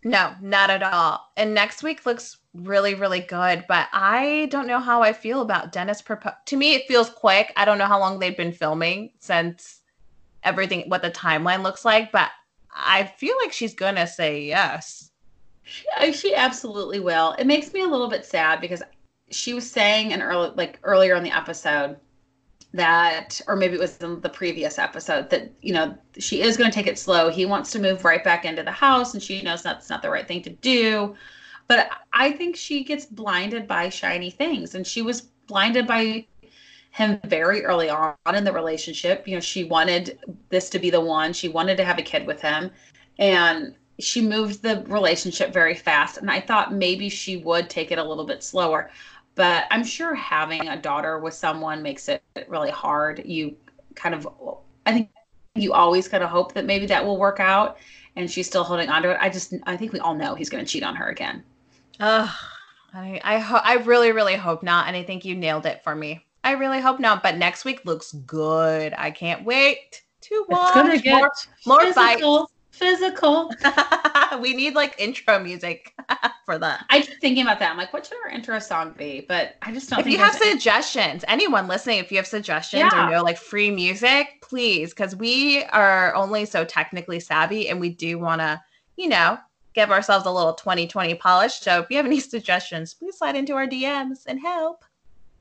no 0.05 0.35
not 0.41 0.71
at 0.71 0.83
all. 0.83 1.31
And 1.37 1.55
next 1.55 1.83
week 1.83 2.07
looks 2.07 2.39
really 2.55 2.95
really 2.95 3.21
good 3.21 3.65
but 3.69 3.87
i 3.93 4.49
don't 4.51 4.67
know 4.67 4.81
how 4.81 5.01
i 5.01 5.13
feel 5.13 5.43
about 5.43 5.71
dennis 5.71 6.03
propo- 6.03 6.35
to 6.45 6.57
me 6.57 6.75
it 6.75 6.89
feels 6.89 7.09
quick. 7.11 7.53
I 7.57 7.65
don't 7.65 7.79
know 7.79 7.87
how 7.87 8.01
long 8.01 8.19
they've 8.19 8.37
been 8.37 8.53
filming 8.53 9.13
since 9.21 9.83
everything 10.43 10.89
what 10.89 11.03
the 11.03 11.11
timeline 11.11 11.63
looks 11.63 11.85
like 11.85 12.11
but 12.11 12.31
i 12.75 13.05
feel 13.05 13.37
like 13.43 13.53
she's 13.53 13.75
gonna 13.75 14.07
say 14.07 14.43
yes. 14.45 15.11
She, 15.63 16.13
she 16.13 16.35
absolutely 16.35 16.99
will. 16.99 17.35
It 17.39 17.47
makes 17.47 17.73
me 17.73 17.83
a 17.83 17.87
little 17.87 18.09
bit 18.09 18.25
sad 18.25 18.61
because 18.61 18.83
she 19.31 19.53
was 19.53 19.71
saying 19.71 20.13
in 20.13 20.23
early 20.23 20.51
like 20.57 20.79
earlier 20.83 21.15
in 21.15 21.23
the 21.23 21.37
episode 21.37 21.97
that 22.75 23.41
or 23.49 23.57
maybe 23.57 23.75
it 23.75 23.81
was 23.81 23.97
in 23.99 24.21
the 24.21 24.29
previous 24.29 24.79
episode 24.79 25.31
that 25.31 25.51
you 25.63 25.73
know 25.73 25.97
she 26.19 26.43
is 26.43 26.57
going 26.57 26.71
to 26.71 26.75
take 26.75 26.87
it 26.87 26.99
slow 26.99 27.31
he 27.31 27.47
wants 27.47 27.71
to 27.71 27.79
move 27.79 28.05
right 28.05 28.23
back 28.23 28.45
into 28.45 28.63
the 28.63 28.71
house 28.71 29.15
and 29.15 29.23
she 29.23 29.41
knows 29.41 29.63
that's 29.63 29.89
not 29.89 30.03
the 30.03 30.11
right 30.11 30.29
thing 30.29 30.43
to 30.43 30.51
do 30.51 31.17
but 31.69 31.91
I 32.15 32.33
think 32.33 32.57
she 32.57 32.83
gets 32.83 33.05
blinded 33.05 33.69
by 33.69 33.91
shiny 33.91 34.31
things. 34.31 34.75
And 34.75 34.87
she 34.87 35.03
was 35.03 35.21
blinded 35.47 35.87
by 35.87 36.27
him 36.91 37.21
very 37.25 37.65
early 37.65 37.91
on 37.91 38.17
in 38.35 38.43
the 38.43 38.53
relationship. 38.53 39.29
You 39.29 39.35
know, 39.35 39.41
she 39.41 39.65
wanted 39.65 40.19
this 40.49 40.71
to 40.71 40.79
be 40.79 40.91
the 40.91 41.01
one, 41.01 41.33
she 41.33 41.49
wanted 41.49 41.77
to 41.77 41.85
have 41.85 41.99
a 41.99 42.03
kid 42.03 42.27
with 42.27 42.41
him. 42.41 42.71
And 43.19 43.75
she 44.01 44.23
moved 44.23 44.63
the 44.63 44.83
relationship 44.89 45.53
very 45.53 45.75
fast. 45.75 46.17
And 46.17 46.31
I 46.31 46.41
thought 46.41 46.73
maybe 46.73 47.11
she 47.11 47.37
would 47.37 47.69
take 47.69 47.93
it 47.93 47.99
a 47.99 48.05
little 48.05 48.25
bit 48.25 48.43
slower. 48.43 48.91
But 49.39 49.67
I'm 49.71 49.85
sure 49.85 50.17
having 50.17 50.67
a 50.69 50.77
daughter 50.77 51.21
with 51.21 51.33
someone 51.33 51.81
makes 51.81 52.09
it 52.09 52.21
really 52.49 52.71
hard. 52.71 53.23
You 53.25 53.57
kind 53.95 54.13
of, 54.13 54.27
I 54.85 54.93
think 54.93 55.11
you 55.55 55.73
always 55.73 56.09
kind 56.09 56.25
of 56.25 56.29
hope 56.29 56.55
that 56.55 56.67
maybe 56.67 56.87
that 56.87 57.07
will 57.07 57.19
work 57.19 57.39
out 57.39 57.79
and 58.17 58.29
she's 58.29 58.49
still 58.49 58.65
holding 58.65 58.89
on 58.89 59.03
to 59.03 59.13
it. 59.13 59.19
I 59.21 59.29
just, 59.31 59.55
I 59.63 59.77
think 59.77 59.93
we 59.93 60.01
all 60.01 60.17
know 60.17 60.35
he's 60.35 60.51
going 60.51 60.65
to 60.65 60.69
cheat 60.69 60.83
on 60.83 60.97
her 60.97 61.07
again. 61.07 61.45
Ugh. 62.01 62.29
I 62.93 63.21
I, 63.23 63.39
ho- 63.39 63.61
I 63.63 63.75
really 63.75 64.11
really 64.11 64.35
hope 64.35 64.63
not, 64.65 64.89
and 64.89 64.97
I 64.97 65.05
think 65.05 65.25
you 65.25 65.37
nailed 65.37 65.67
it 65.67 65.85
for 65.85 65.95
me. 65.95 66.25
I 66.43 66.53
really 66.53 66.81
hope 66.81 66.99
not, 66.99 67.23
but 67.23 67.37
next 67.37 67.65
week 67.65 67.85
looks 67.85 68.13
good. 68.13 68.95
I 68.97 69.11
can't 69.11 69.45
wait 69.45 70.03
to 70.23 70.47
watch 70.49 70.69
it's 70.69 70.75
gonna 70.75 70.99
get 70.99 71.19
more, 71.21 71.31
more 71.67 71.81
physical, 71.81 72.39
fights. 72.39 72.53
Physical. 72.79 73.51
we 74.41 74.55
need 74.55 74.75
like 74.75 74.95
intro 74.99 75.39
music 75.39 75.95
for 76.45 76.59
that. 76.59 76.85
I 76.91 77.01
keep 77.01 77.21
thinking 77.21 77.43
about 77.43 77.59
that. 77.59 77.71
I'm 77.71 77.77
like, 77.77 77.93
what 77.93 78.07
should 78.07 78.19
our 78.25 78.31
intro 78.31 78.59
song 78.59 78.95
be? 78.97 79.25
But 79.27 79.57
I 79.63 79.73
just 79.73 79.91
don't. 79.91 79.99
If 79.99 80.05
think 80.05 80.17
you 80.17 80.23
have 80.25 80.35
suggestions, 80.35 81.25
anyone 81.29 81.67
listening, 81.67 81.99
if 81.99 82.11
you 82.11 82.19
have 82.19 82.27
suggestions 82.27 82.91
Yeah. 82.93 83.09
or 83.09 83.11
know 83.11 83.23
like 83.23 83.37
free 83.39 83.71
music, 83.71 84.41
please, 84.43 84.91
because 84.91 85.17
we 85.17 85.65
are 85.65 86.15
only 86.15 86.45
so 86.45 86.65
technically 86.65 87.21
savvy 87.21 87.69
and 87.69 87.81
we 87.81 87.91
do 87.91 88.19
want 88.19 88.41
to, 88.41 88.61
you 88.97 89.09
know, 89.09 89.39
give 89.75 89.91
ourselves 89.91 90.27
a 90.27 90.31
little 90.31 90.55
2020 90.55 91.15
polish. 91.17 91.55
So 91.55 91.81
if 91.81 91.91
you 91.91 91.97
have 91.97 92.07
any 92.07 92.21
suggestions, 92.35 92.95
please 92.95 93.19
slide 93.19 93.37
into 93.37 93.55
our 93.55 93.67
DMs 93.67 94.25
and 94.27 94.41
help. 94.41 94.85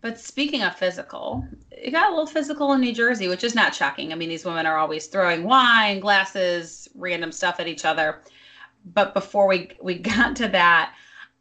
But 0.01 0.19
speaking 0.19 0.61
of 0.61 0.75
physical, 0.75 1.43
it 1.71 1.91
got 1.91 2.07
a 2.07 2.09
little 2.11 2.27
physical 2.27 2.73
in 2.73 2.81
New 2.81 2.93
Jersey, 2.93 3.27
which 3.27 3.43
is 3.43 3.55
not 3.55 3.73
shocking. 3.73 4.11
I 4.11 4.15
mean, 4.15 4.29
these 4.29 4.45
women 4.45 4.65
are 4.65 4.77
always 4.77 5.07
throwing 5.07 5.43
wine, 5.43 5.99
glasses, 5.99 6.86
random 6.97 7.31
stuff 7.31 7.59
at 7.59 7.67
each 7.67 7.85
other. 7.85 8.21
But 8.93 9.13
before 9.13 9.47
we 9.47 9.71
we 9.81 9.95
got 9.99 10.35
to 10.37 10.47
that, 10.49 10.93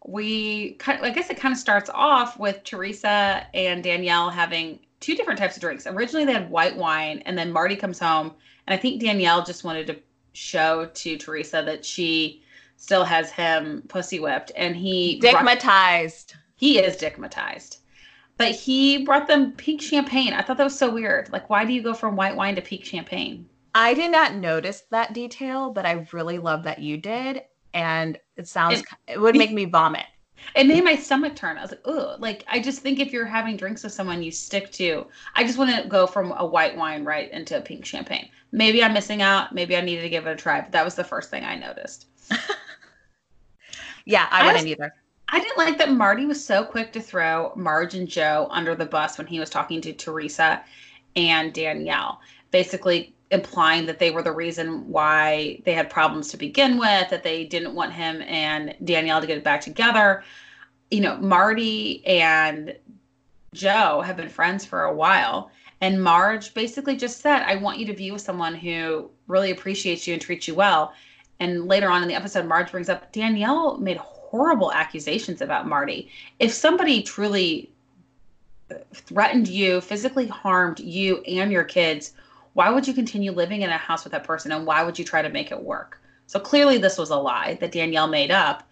we 0.07 0.73
kind 0.75 1.05
I 1.05 1.11
guess 1.11 1.31
it 1.31 1.39
kind 1.39 1.53
of 1.53 1.59
starts 1.59 1.91
off 1.93 2.39
with 2.39 2.63
Teresa 2.65 3.47
and 3.55 3.83
Danielle 3.83 4.31
having 4.31 4.79
two 5.01 5.15
different 5.15 5.39
types 5.39 5.57
of 5.57 5.61
drinks. 5.61 5.87
Originally, 5.87 6.25
they 6.25 6.33
had 6.33 6.51
white 6.51 6.77
wine, 6.77 7.23
and 7.27 7.37
then 7.37 7.53
Marty 7.53 7.77
comes 7.77 7.99
home, 7.99 8.33
and 8.67 8.75
I 8.75 8.77
think 8.81 9.01
Danielle 9.01 9.45
just 9.45 9.65
wanted 9.65 9.87
to 9.89 9.97
show 10.33 10.87
to 10.87 11.17
Teresa 11.17 11.63
that 11.65 11.85
she 11.85 12.43
still 12.77 13.05
has 13.05 13.31
him 13.31 13.83
pussy 13.89 14.21
whipped, 14.21 14.53
and 14.57 14.77
he 14.77 15.19
brought- 15.21 15.45
Digmatized. 15.47 16.35
he 16.57 16.79
is 16.79 16.97
dickmatized. 16.97 17.79
But 18.39 18.51
he 18.55 19.03
brought 19.05 19.27
them 19.29 19.53
pink 19.53 19.81
champagne. 19.81 20.35
I 20.35 20.43
thought 20.43 20.59
that 20.59 20.65
was 20.65 20.79
so 20.79 20.93
weird. 20.93 21.33
Like, 21.33 21.49
why 21.49 21.65
do 21.65 21.73
you 21.73 21.83
go 21.83 21.95
from 21.95 22.17
white 22.17 22.37
wine 22.37 22.55
to 22.57 22.61
pink 22.63 22.85
champagne? 22.85 23.49
I 23.77 23.93
did 23.95 24.11
not 24.11 24.35
notice 24.35 24.85
that 24.91 25.13
detail, 25.13 25.71
but 25.71 25.85
I 25.85 26.07
really 26.13 26.39
love 26.39 26.63
that 26.65 26.79
you 26.79 26.97
did. 26.97 27.43
And 27.75 28.19
it 28.37 28.49
sounds, 28.49 28.81
It- 28.81 28.87
it 29.07 29.21
would 29.21 29.37
make 29.37 29.53
me 29.53 29.67
vomit. 29.67 30.07
It 30.55 30.67
made 30.67 30.83
my 30.85 30.97
stomach 30.97 31.35
turn. 31.37 31.59
I 31.59 31.63
was 31.63 31.73
like, 31.73 31.83
ugh. 31.85 32.21
Like, 32.21 32.45
I 32.49 32.59
just 32.61 32.81
think 32.81 33.01
if 33.01 33.13
you're 33.13 33.27
having 33.27 33.57
drinks 33.57 33.83
with 33.83 33.93
someone, 33.93 34.23
you 34.23 34.31
stick 34.31 34.71
to. 34.73 35.07
I 35.35 35.45
just 35.45 35.59
want 35.59 35.75
to 35.75 35.89
go 35.89 36.07
from 36.07 36.33
a 36.39 36.47
white 36.47 36.77
wine 36.77 37.05
right 37.05 37.31
into 37.33 37.57
a 37.59 37.61
pink 37.61 37.85
champagne. 37.85 38.29
Maybe 38.53 38.83
I'm 38.83 38.93
missing 38.95 39.21
out. 39.23 39.55
Maybe 39.55 39.77
I 39.77 39.81
needed 39.83 40.03
to 40.03 40.09
give 40.09 40.27
it 40.27 40.31
a 40.33 40.37
try. 40.37 40.61
But 40.61 40.73
that 40.73 40.85
was 40.85 40.95
the 40.95 41.05
first 41.05 41.31
thing 41.31 41.45
I 41.45 41.57
noticed. 41.57 42.07
Yeah, 44.05 44.29
I 44.31 44.43
I 44.43 44.47
wouldn't 44.47 44.65
was- 44.65 44.73
either. 44.73 44.95
I 45.29 45.41
didn't 45.41 45.59
like 45.59 45.79
that 45.79 45.91
Marty 45.91 46.25
was 46.25 46.43
so 46.45 46.65
quick 46.65 46.93
to 46.93 47.01
throw 47.01 47.53
Marge 47.57 47.95
and 47.95 48.07
Joe 48.07 48.47
under 48.53 48.77
the 48.77 48.87
bus 48.87 49.19
when 49.19 49.27
he 49.27 49.41
was 49.41 49.51
talking 49.51 49.81
to 49.81 49.93
Teresa 49.93 50.63
and 51.17 51.53
Danielle, 51.53 52.21
basically 52.53 53.16
implying 53.31 53.87
that 53.87 53.99
they 53.99 54.11
were 54.11 54.23
the 54.23 54.33
reason 54.33 54.89
why 54.89 55.61
they 55.65 55.73
had 55.73 55.91
problems 55.91 56.29
to 56.29 56.37
begin 56.37 56.79
with, 56.79 57.11
that 57.11 57.23
they 57.23 57.45
didn't 57.45 57.75
want 57.75 57.93
him 57.93 58.23
and 58.23 58.75
Danielle 58.85 59.21
to 59.21 59.27
get 59.27 59.43
back 59.43 59.61
together. 59.61 60.23
You 60.91 61.01
know, 61.01 61.17
Marty 61.19 62.07
and 62.07 62.77
Joe 63.53 64.03
have 64.03 64.17
been 64.17 64.29
friends 64.29 64.65
for 64.65 64.85
a 64.85 64.95
while. 64.95 65.51
And 65.81 66.03
Marge 66.03 66.55
basically 66.55 66.97
just 66.97 67.21
said, 67.21 67.43
I 67.43 67.57
want 67.57 67.79
you 67.79 67.87
to 67.87 67.93
be 67.93 68.11
with 68.11 68.23
someone 68.23 68.55
who 68.55 69.11
really 69.27 69.51
appreciates 69.51 70.07
you 70.07 70.15
and 70.15 70.23
treats 70.23 70.49
you 70.49 70.55
well. 70.55 70.95
And 71.41 71.67
later 71.67 71.91
on 71.91 72.03
in 72.03 72.09
the 72.09 72.15
episode, 72.15 72.47
Marge 72.47 72.71
brings 72.71 72.89
up 72.89 73.13
Danielle 73.13 73.77
made 73.79 73.99
horrible 73.99 74.73
accusations 74.73 75.43
about 75.43 75.67
Marty. 75.67 76.09
If 76.39 76.53
somebody 76.53 77.03
truly 77.03 77.71
threatened 78.95 79.49
you, 79.49 79.81
physically 79.81 80.27
harmed 80.27 80.81
you 80.81 81.19
and 81.23 81.53
your 81.53 81.65
kids, 81.65 82.13
why 82.57 82.71
would 82.71 82.89
you 82.89 82.95
continue 82.95 83.33
living 83.33 83.61
in 83.61 83.69
a 83.69 83.77
house 83.77 84.03
with 84.03 84.13
that 84.13 84.25
person 84.25 84.51
and 84.51 84.65
why 84.65 84.83
would 84.83 84.99
you 84.99 85.05
try 85.05 85.21
to 85.21 85.29
make 85.29 85.53
it 85.53 85.63
work? 85.63 86.01
So 86.27 86.41
clearly, 86.41 86.79
this 86.79 86.97
was 86.97 87.11
a 87.11 87.17
lie 87.17 87.59
that 87.61 87.71
Danielle 87.71 88.07
made 88.07 88.31
up. 88.31 88.63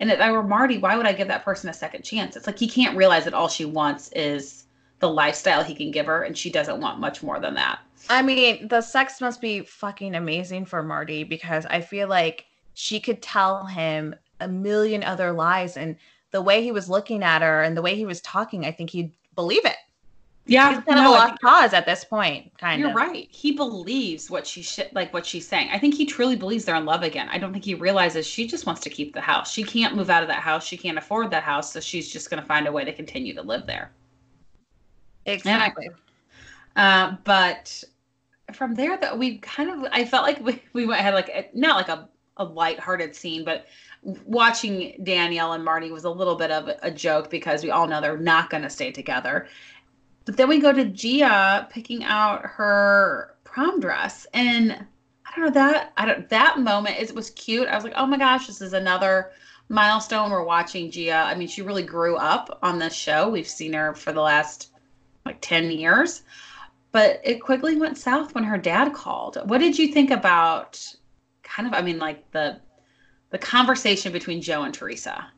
And 0.00 0.10
if 0.10 0.18
I 0.18 0.32
were 0.32 0.42
Marty, 0.42 0.78
why 0.78 0.96
would 0.96 1.06
I 1.06 1.12
give 1.12 1.28
that 1.28 1.44
person 1.44 1.70
a 1.70 1.72
second 1.72 2.02
chance? 2.02 2.34
It's 2.34 2.48
like 2.48 2.58
he 2.58 2.68
can't 2.68 2.96
realize 2.96 3.22
that 3.26 3.34
all 3.34 3.46
she 3.46 3.64
wants 3.64 4.10
is 4.10 4.64
the 4.98 5.08
lifestyle 5.08 5.62
he 5.62 5.76
can 5.76 5.92
give 5.92 6.06
her, 6.06 6.24
and 6.24 6.36
she 6.36 6.50
doesn't 6.50 6.80
want 6.80 6.98
much 6.98 7.22
more 7.22 7.38
than 7.38 7.54
that. 7.54 7.78
I 8.10 8.22
mean, 8.22 8.66
the 8.66 8.80
sex 8.80 9.20
must 9.20 9.40
be 9.40 9.60
fucking 9.60 10.16
amazing 10.16 10.64
for 10.64 10.82
Marty 10.82 11.22
because 11.22 11.64
I 11.66 11.80
feel 11.80 12.08
like 12.08 12.46
she 12.74 12.98
could 12.98 13.22
tell 13.22 13.66
him 13.66 14.16
a 14.40 14.48
million 14.48 15.04
other 15.04 15.30
lies. 15.30 15.76
And 15.76 15.94
the 16.32 16.42
way 16.42 16.64
he 16.64 16.72
was 16.72 16.90
looking 16.90 17.22
at 17.22 17.42
her 17.42 17.62
and 17.62 17.76
the 17.76 17.82
way 17.82 17.94
he 17.94 18.04
was 18.04 18.20
talking, 18.20 18.66
I 18.66 18.72
think 18.72 18.90
he'd 18.90 19.12
believe 19.36 19.64
it. 19.64 19.76
Yeah, 20.48 20.74
He's 20.74 20.84
kind 20.84 20.98
of 20.98 21.04
a 21.04 21.10
lost 21.10 21.40
cause 21.42 21.74
at 21.74 21.84
this 21.84 22.04
point, 22.04 22.50
kind 22.58 22.80
You're 22.80 22.90
of. 22.90 22.96
right. 22.96 23.28
He 23.30 23.52
believes 23.52 24.30
what 24.30 24.46
she 24.46 24.62
sh- 24.62 24.80
like 24.92 25.12
what 25.12 25.26
she's 25.26 25.46
saying. 25.46 25.68
I 25.70 25.78
think 25.78 25.94
he 25.94 26.06
truly 26.06 26.36
believes 26.36 26.64
they're 26.64 26.76
in 26.76 26.86
love 26.86 27.02
again. 27.02 27.28
I 27.30 27.36
don't 27.36 27.52
think 27.52 27.64
he 27.64 27.74
realizes 27.74 28.26
she 28.26 28.46
just 28.46 28.64
wants 28.64 28.80
to 28.82 28.90
keep 28.90 29.12
the 29.12 29.20
house. 29.20 29.52
She 29.52 29.62
can't 29.62 29.94
move 29.94 30.08
out 30.08 30.22
of 30.22 30.28
that 30.28 30.40
house. 30.40 30.66
She 30.66 30.78
can't 30.78 30.96
afford 30.96 31.30
that 31.32 31.42
house, 31.42 31.72
so 31.72 31.80
she's 31.80 32.10
just 32.10 32.30
going 32.30 32.40
to 32.40 32.46
find 32.46 32.66
a 32.66 32.72
way 32.72 32.84
to 32.84 32.92
continue 32.92 33.34
to 33.34 33.42
live 33.42 33.66
there. 33.66 33.92
Exactly. 35.26 35.90
Uh, 36.76 37.16
but 37.24 37.84
from 38.54 38.74
there, 38.74 38.96
that 38.96 39.18
we 39.18 39.38
kind 39.38 39.70
of 39.70 39.92
I 39.92 40.06
felt 40.06 40.24
like 40.24 40.40
we, 40.44 40.62
we 40.72 40.86
had 40.96 41.12
like 41.12 41.28
a, 41.28 41.48
not 41.52 41.76
like 41.76 41.88
a 41.88 42.08
a 42.38 42.44
lighthearted 42.44 43.14
scene, 43.14 43.44
but 43.44 43.66
watching 44.24 44.98
Danielle 45.02 45.52
and 45.52 45.64
Marty 45.64 45.90
was 45.90 46.04
a 46.04 46.10
little 46.10 46.36
bit 46.36 46.50
of 46.50 46.70
a 46.82 46.90
joke 46.90 47.30
because 47.30 47.62
we 47.62 47.70
all 47.70 47.86
know 47.86 48.00
they're 48.00 48.16
not 48.16 48.48
going 48.48 48.62
to 48.62 48.70
stay 48.70 48.92
together. 48.92 49.48
But 50.28 50.36
then 50.36 50.50
we 50.50 50.60
go 50.60 50.74
to 50.74 50.84
Gia 50.84 51.66
picking 51.70 52.04
out 52.04 52.42
her 52.44 53.34
prom 53.44 53.80
dress, 53.80 54.26
and 54.34 54.72
I 54.72 55.30
don't 55.34 55.46
know 55.46 55.50
that 55.52 55.94
I 55.96 56.04
don't 56.04 56.28
that 56.28 56.58
moment 56.58 56.98
is 56.98 57.14
was 57.14 57.30
cute. 57.30 57.66
I 57.66 57.74
was 57.74 57.82
like, 57.82 57.94
oh 57.96 58.04
my 58.04 58.18
gosh, 58.18 58.46
this 58.46 58.60
is 58.60 58.74
another 58.74 59.30
milestone. 59.70 60.30
We're 60.30 60.44
watching 60.44 60.90
Gia. 60.90 61.14
I 61.14 61.34
mean, 61.34 61.48
she 61.48 61.62
really 61.62 61.82
grew 61.82 62.16
up 62.16 62.58
on 62.62 62.78
this 62.78 62.92
show. 62.92 63.30
We've 63.30 63.48
seen 63.48 63.72
her 63.72 63.94
for 63.94 64.12
the 64.12 64.20
last 64.20 64.70
like 65.24 65.38
10 65.40 65.70
years. 65.70 66.24
But 66.92 67.22
it 67.24 67.40
quickly 67.40 67.76
went 67.76 67.96
south 67.96 68.34
when 68.34 68.44
her 68.44 68.58
dad 68.58 68.92
called. 68.92 69.38
What 69.46 69.62
did 69.62 69.78
you 69.78 69.94
think 69.94 70.10
about 70.10 70.78
kind 71.42 71.66
of 71.66 71.72
I 71.72 71.80
mean 71.80 71.98
like 71.98 72.30
the 72.32 72.60
the 73.30 73.38
conversation 73.38 74.12
between 74.12 74.42
Joe 74.42 74.64
and 74.64 74.74
Teresa? 74.74 75.32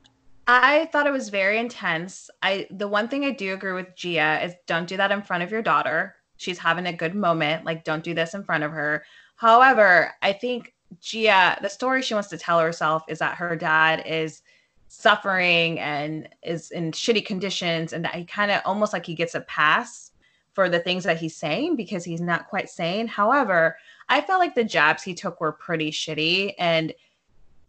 I 0.47 0.87
thought 0.87 1.07
it 1.07 1.13
was 1.13 1.29
very 1.29 1.59
intense. 1.59 2.31
I 2.43 2.67
the 2.71 2.89
one 2.89 3.09
thing 3.09 3.25
I 3.25 3.31
do 3.31 3.55
agree 3.55 3.73
with 3.73 3.95
Gia 3.95 4.45
is 4.45 4.55
don't 4.67 4.89
do 4.89 4.97
that 4.97 5.13
in 5.13 5.23
front 5.23 5.43
of 5.43 5.51
your 5.51 5.63
daughter. 5.63 6.17
She's 6.37 6.59
having 6.59 6.87
a 6.87 6.93
good 6.93 7.15
moment. 7.15 7.65
Like 7.65 7.85
don't 7.85 8.05
do 8.05 8.15
this 8.15 8.35
in 8.35 8.45
front 8.45 8.65
of 8.65 8.73
her. 8.73 9.05
However, 9.37 10.13
I 10.23 10.33
think 10.33 10.75
Gia, 11.01 11.59
the 11.63 11.69
story 11.69 12.03
she 12.03 12.15
wants 12.15 12.29
to 12.31 12.39
tell 12.39 12.59
herself 12.59 13.05
is 13.09 13.21
that 13.21 13.37
her 13.37 13.55
dad 13.55 14.03
is 14.07 14.43
suffering 14.89 15.79
and 15.79 16.29
is 16.43 16.73
in 16.73 16.91
shitty 16.91 17.25
conditions 17.25 17.93
and 17.93 18.05
that 18.05 18.15
he 18.17 18.25
kind 18.25 18.51
of 18.51 18.61
almost 18.65 18.93
like 18.93 19.07
he 19.07 19.15
gets 19.15 19.37
a 19.37 19.41
pass 19.43 20.11
for 20.53 20.69
the 20.69 20.81
things 20.81 21.05
that 21.05 21.19
he's 21.19 21.37
saying 21.37 21.77
because 21.77 22.05
he's 22.05 22.21
not 22.21 22.49
quite 22.49 22.69
sane. 22.69 23.07
However, 23.07 23.77
I 24.09 24.21
felt 24.21 24.41
like 24.41 24.57
the 24.57 24.65
jabs 24.65 25.05
he 25.05 25.15
took 25.15 25.41
were 25.41 25.53
pretty 25.53 25.93
shitty 25.93 26.55
and 26.59 26.93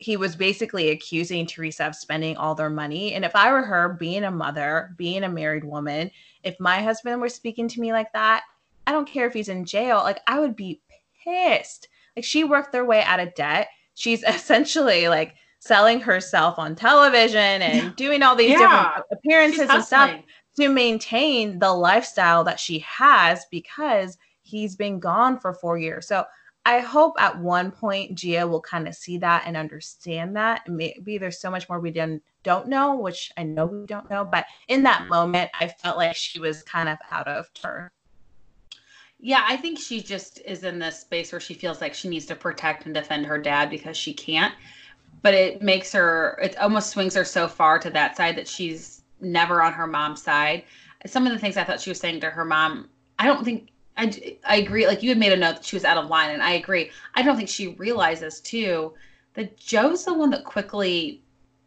he 0.02 0.18
was 0.18 0.36
basically 0.36 0.90
accusing 0.90 1.46
Teresa 1.46 1.86
of 1.86 1.96
spending 1.96 2.36
all 2.36 2.56
their 2.56 2.72
money. 2.72 3.14
And 3.14 3.24
if 3.24 3.36
I 3.36 3.52
were 3.52 3.62
her, 3.62 3.96
being 4.00 4.24
a 4.24 4.32
mother, 4.32 4.96
being 4.98 5.24
a 5.24 5.30
married 5.30 5.64
woman, 5.64 6.10
if 6.44 6.60
my 6.60 6.82
husband 6.82 7.22
were 7.22 7.30
speaking 7.30 7.68
to 7.68 7.80
me 7.80 7.94
like 7.94 8.12
that, 8.14 8.42
I 8.88 8.94
don't 8.94 9.08
care 9.08 9.28
if 9.28 9.34
he's 9.34 9.48
in 9.48 9.64
jail, 9.64 9.98
like 9.98 10.20
I 10.26 10.40
would 10.40 10.56
be 10.56 10.82
pissed. 11.24 11.88
Like 12.16 12.26
she 12.26 12.44
worked 12.44 12.72
their 12.72 12.84
way 12.84 13.04
out 13.04 13.20
of 13.20 13.36
debt. 13.36 13.68
She's 13.94 14.24
essentially 14.28 15.08
like 15.08 15.36
selling 15.60 16.00
herself 16.00 16.58
on 16.58 16.76
television 16.76 17.62
and 17.62 17.96
doing 17.96 18.24
all 18.24 18.36
these 18.36 18.50
Yeah. 18.50 18.58
different 18.58 19.06
appearances 19.12 19.70
and 19.70 19.84
stuff 19.84 20.10
to 20.58 20.68
maintain 20.68 21.60
the 21.60 21.72
lifestyle 21.72 22.44
that 22.46 22.60
she 22.60 22.80
has 22.80 23.46
because 23.52 24.18
he's 24.42 24.76
been 24.76 25.00
gone 25.00 25.40
for 25.40 25.54
four 25.54 25.78
years. 25.78 26.08
So 26.08 26.26
I 26.66 26.80
hope 26.80 27.16
at 27.20 27.40
one 27.40 27.72
point 27.72 28.16
Gia 28.16 28.48
will 28.48 28.62
kind 28.62 28.88
of 28.88 28.96
see 28.96 29.18
that 29.18 29.44
and 29.46 29.58
understand 29.58 30.36
that. 30.36 30.68
Maybe 30.68 31.18
there's 31.18 31.40
so 31.40 31.50
much 31.50 31.68
more 31.68 31.80
we 31.80 31.92
didn't 31.92 32.24
don't 32.44 32.68
know, 32.68 32.96
which 32.96 33.32
I 33.38 33.44
know 33.44 33.66
we 33.66 33.86
don't 33.86 34.10
know. 34.10 34.26
But 34.26 34.46
in 34.68 34.84
that 34.84 35.02
mm-hmm. 35.02 35.10
moment, 35.10 35.52
I 35.60 35.68
felt 35.68 35.98
like 35.98 36.16
she 36.16 36.40
was 36.40 36.64
kind 36.64 36.90
of 36.90 36.98
out 37.10 37.28
of 37.28 37.52
turn. 37.54 37.90
Yeah, 39.20 39.44
I 39.48 39.58
think 39.58 39.80
she 39.80 40.02
just 40.02 40.42
is 40.46 40.64
in 40.64 40.80
this 40.80 41.00
space 41.00 41.32
where 41.32 41.42
she 41.42 41.54
feels 41.54 41.82
like 41.82 41.94
she 41.94 42.10
needs 42.10 42.26
to 42.28 42.36
protect 42.36 42.86
and 42.86 42.94
defend 42.94 43.26
her 43.28 43.38
dad 43.38 43.70
because 43.70 43.96
she 43.96 44.14
can't. 44.14 44.54
But 45.22 45.36
it 45.36 45.62
makes 45.62 45.92
her, 45.94 46.40
it 46.42 46.58
almost 46.58 46.90
swings 46.90 47.14
her 47.16 47.26
so 47.26 47.48
far 47.48 47.78
to 47.80 47.92
that 47.92 48.18
side 48.18 48.36
that 48.38 48.48
she's 48.48 49.04
never 49.20 49.62
on 49.62 49.74
her 49.74 49.86
mom's 49.86 50.24
side. 50.24 50.64
Some 51.06 51.28
of 51.28 51.34
the 51.34 51.40
things 51.40 51.58
I 51.58 51.64
thought 51.64 51.82
she 51.82 51.92
was 51.92 52.00
saying 52.00 52.22
to 52.22 52.32
her 52.32 52.46
mom, 52.46 52.90
I 53.20 53.28
don't 53.28 53.46
think 53.46 53.71
I, 53.98 54.38
I 54.46 54.56
agree. 54.58 54.88
Like 54.88 55.04
you 55.04 55.10
had 55.10 55.18
made 55.18 55.34
a 55.34 55.38
note 55.38 55.58
that 55.58 55.66
she 55.66 55.76
was 55.76 55.86
out 55.86 55.98
of 55.98 56.10
line, 56.10 56.32
and 56.32 56.42
I 56.42 56.54
agree. 56.54 56.92
I 57.16 57.22
don't 57.22 57.36
think 57.36 57.50
she 57.50 57.70
realizes 57.76 58.40
too 58.40 58.94
that 59.34 59.58
Joe's 59.58 60.06
the 60.06 60.14
one 60.14 60.30
that 60.32 60.44
quickly 60.44 61.22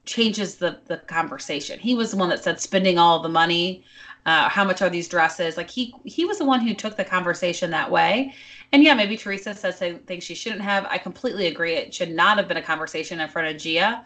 changes 0.05 0.57
the 0.57 0.81
the 0.87 0.99
conversation. 0.99 1.79
He 1.79 1.95
was 1.95 2.11
the 2.11 2.17
one 2.17 2.29
that 2.31 2.43
said 2.43 2.61
spending 2.61 2.99
all 2.99 3.21
the 3.21 3.29
money. 3.29 3.85
Uh, 4.27 4.49
how 4.49 4.65
much 4.65 4.81
are 4.81 4.89
these 4.89 5.09
dresses? 5.09 5.57
Like 5.57 5.69
he 5.69 5.95
he 6.05 6.25
was 6.25 6.39
the 6.39 6.47
one 6.47 6.61
who 6.61 6.75
took 6.75 6.97
the 6.97 7.05
conversation 7.05 7.71
that 7.71 7.91
way. 7.91 8.35
And 8.73 8.83
yeah, 8.83 8.95
maybe 8.95 9.17
Teresa 9.17 9.55
says 9.55 9.79
things 9.79 10.25
she 10.25 10.35
shouldn't 10.35 10.63
have. 10.63 10.87
I 10.87 10.99
completely 10.99 11.47
agree. 11.47 11.75
It 11.75 11.95
should 11.95 12.11
not 12.11 12.39
have 12.39 12.49
been 12.49 12.57
a 12.57 12.63
conversation 12.63 13.21
in 13.21 13.29
front 13.29 13.49
of 13.49 13.61
Gia. 13.61 14.05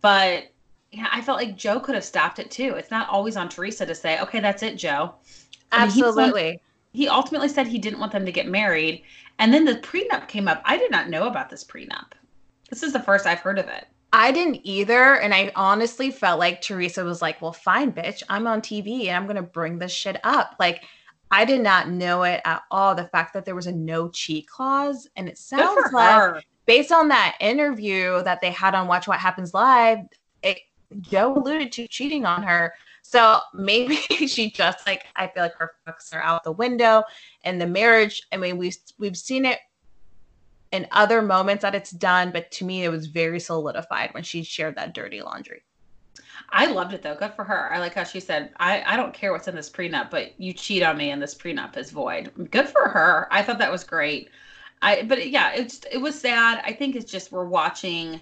But 0.00 0.50
yeah, 0.90 1.08
I 1.12 1.20
felt 1.20 1.38
like 1.38 1.56
Joe 1.56 1.80
could 1.80 1.94
have 1.94 2.04
stopped 2.04 2.38
it 2.38 2.50
too. 2.50 2.74
It's 2.74 2.90
not 2.90 3.08
always 3.08 3.36
on 3.36 3.48
Teresa 3.48 3.84
to 3.84 3.94
say, 3.94 4.20
okay, 4.20 4.40
that's 4.40 4.62
it, 4.62 4.76
Joe. 4.76 5.14
Absolutely. 5.72 6.42
Mean, 6.42 6.60
he 6.94 7.08
ultimately 7.08 7.48
said 7.48 7.66
he 7.66 7.78
didn't 7.78 7.98
want 7.98 8.12
them 8.12 8.24
to 8.24 8.32
get 8.32 8.46
married. 8.46 9.02
And 9.40 9.52
then 9.52 9.64
the 9.64 9.74
prenup 9.74 10.28
came 10.28 10.46
up. 10.46 10.62
I 10.64 10.78
did 10.78 10.92
not 10.92 11.10
know 11.10 11.26
about 11.26 11.50
this 11.50 11.64
prenup. 11.64 12.12
This 12.70 12.84
is 12.84 12.92
the 12.92 13.00
first 13.02 13.26
I've 13.26 13.40
heard 13.40 13.58
of 13.58 13.66
it. 13.66 13.88
I 14.12 14.30
didn't 14.30 14.60
either. 14.62 15.16
And 15.16 15.34
I 15.34 15.50
honestly 15.56 16.12
felt 16.12 16.38
like 16.38 16.62
Teresa 16.62 17.02
was 17.02 17.20
like, 17.20 17.42
well, 17.42 17.52
fine, 17.52 17.92
bitch. 17.92 18.22
I'm 18.28 18.46
on 18.46 18.60
TV 18.60 19.08
and 19.08 19.16
I'm 19.16 19.24
going 19.24 19.34
to 19.36 19.42
bring 19.42 19.76
this 19.76 19.90
shit 19.90 20.20
up. 20.22 20.54
Like, 20.60 20.84
I 21.32 21.44
did 21.44 21.62
not 21.62 21.90
know 21.90 22.22
it 22.22 22.40
at 22.44 22.62
all. 22.70 22.94
The 22.94 23.08
fact 23.08 23.32
that 23.34 23.44
there 23.44 23.56
was 23.56 23.66
a 23.66 23.72
no 23.72 24.08
cheat 24.08 24.46
clause. 24.46 25.08
And 25.16 25.28
it 25.28 25.36
sounds 25.36 25.92
like, 25.92 26.14
her. 26.14 26.42
based 26.64 26.92
on 26.92 27.08
that 27.08 27.36
interview 27.40 28.22
that 28.22 28.40
they 28.40 28.52
had 28.52 28.76
on 28.76 28.86
Watch 28.86 29.08
What 29.08 29.18
Happens 29.18 29.52
Live, 29.52 29.98
it, 30.44 30.60
Joe 31.00 31.34
alluded 31.34 31.72
to 31.72 31.88
cheating 31.88 32.24
on 32.24 32.44
her. 32.44 32.72
So 33.06 33.38
maybe 33.52 33.96
she 34.26 34.50
just 34.50 34.86
like 34.86 35.04
I 35.14 35.28
feel 35.28 35.42
like 35.44 35.54
her 35.56 35.72
fucks 35.86 36.14
are 36.14 36.22
out 36.22 36.42
the 36.42 36.52
window 36.52 37.04
and 37.44 37.60
the 37.60 37.66
marriage. 37.66 38.22
I 38.32 38.38
mean, 38.38 38.56
we've 38.56 38.76
we've 38.98 39.16
seen 39.16 39.44
it 39.44 39.58
in 40.72 40.88
other 40.90 41.20
moments 41.22 41.62
that 41.62 41.74
it's 41.74 41.90
done, 41.90 42.32
but 42.32 42.50
to 42.52 42.64
me 42.64 42.82
it 42.82 42.88
was 42.88 43.06
very 43.06 43.38
solidified 43.38 44.12
when 44.14 44.22
she 44.22 44.42
shared 44.42 44.74
that 44.76 44.94
dirty 44.94 45.20
laundry. 45.20 45.62
I 46.48 46.66
loved 46.66 46.94
it 46.94 47.02
though. 47.02 47.14
Good 47.14 47.34
for 47.34 47.44
her. 47.44 47.72
I 47.72 47.78
like 47.78 47.94
how 47.94 48.04
she 48.04 48.20
said, 48.20 48.52
I, 48.56 48.82
I 48.84 48.96
don't 48.96 49.14
care 49.14 49.32
what's 49.32 49.48
in 49.48 49.54
this 49.54 49.70
prenup, 49.70 50.10
but 50.10 50.38
you 50.40 50.52
cheat 50.52 50.82
on 50.82 50.96
me 50.96 51.10
and 51.10 51.22
this 51.22 51.34
prenup 51.34 51.76
is 51.76 51.90
void. 51.90 52.32
Good 52.50 52.68
for 52.68 52.88
her. 52.88 53.28
I 53.30 53.42
thought 53.42 53.58
that 53.58 53.70
was 53.70 53.84
great. 53.84 54.30
I 54.82 55.02
but 55.02 55.28
yeah, 55.28 55.52
it's 55.52 55.82
it 55.92 55.98
was 55.98 56.18
sad. 56.18 56.62
I 56.64 56.72
think 56.72 56.96
it's 56.96 57.10
just 57.10 57.32
we're 57.32 57.44
watching 57.44 58.20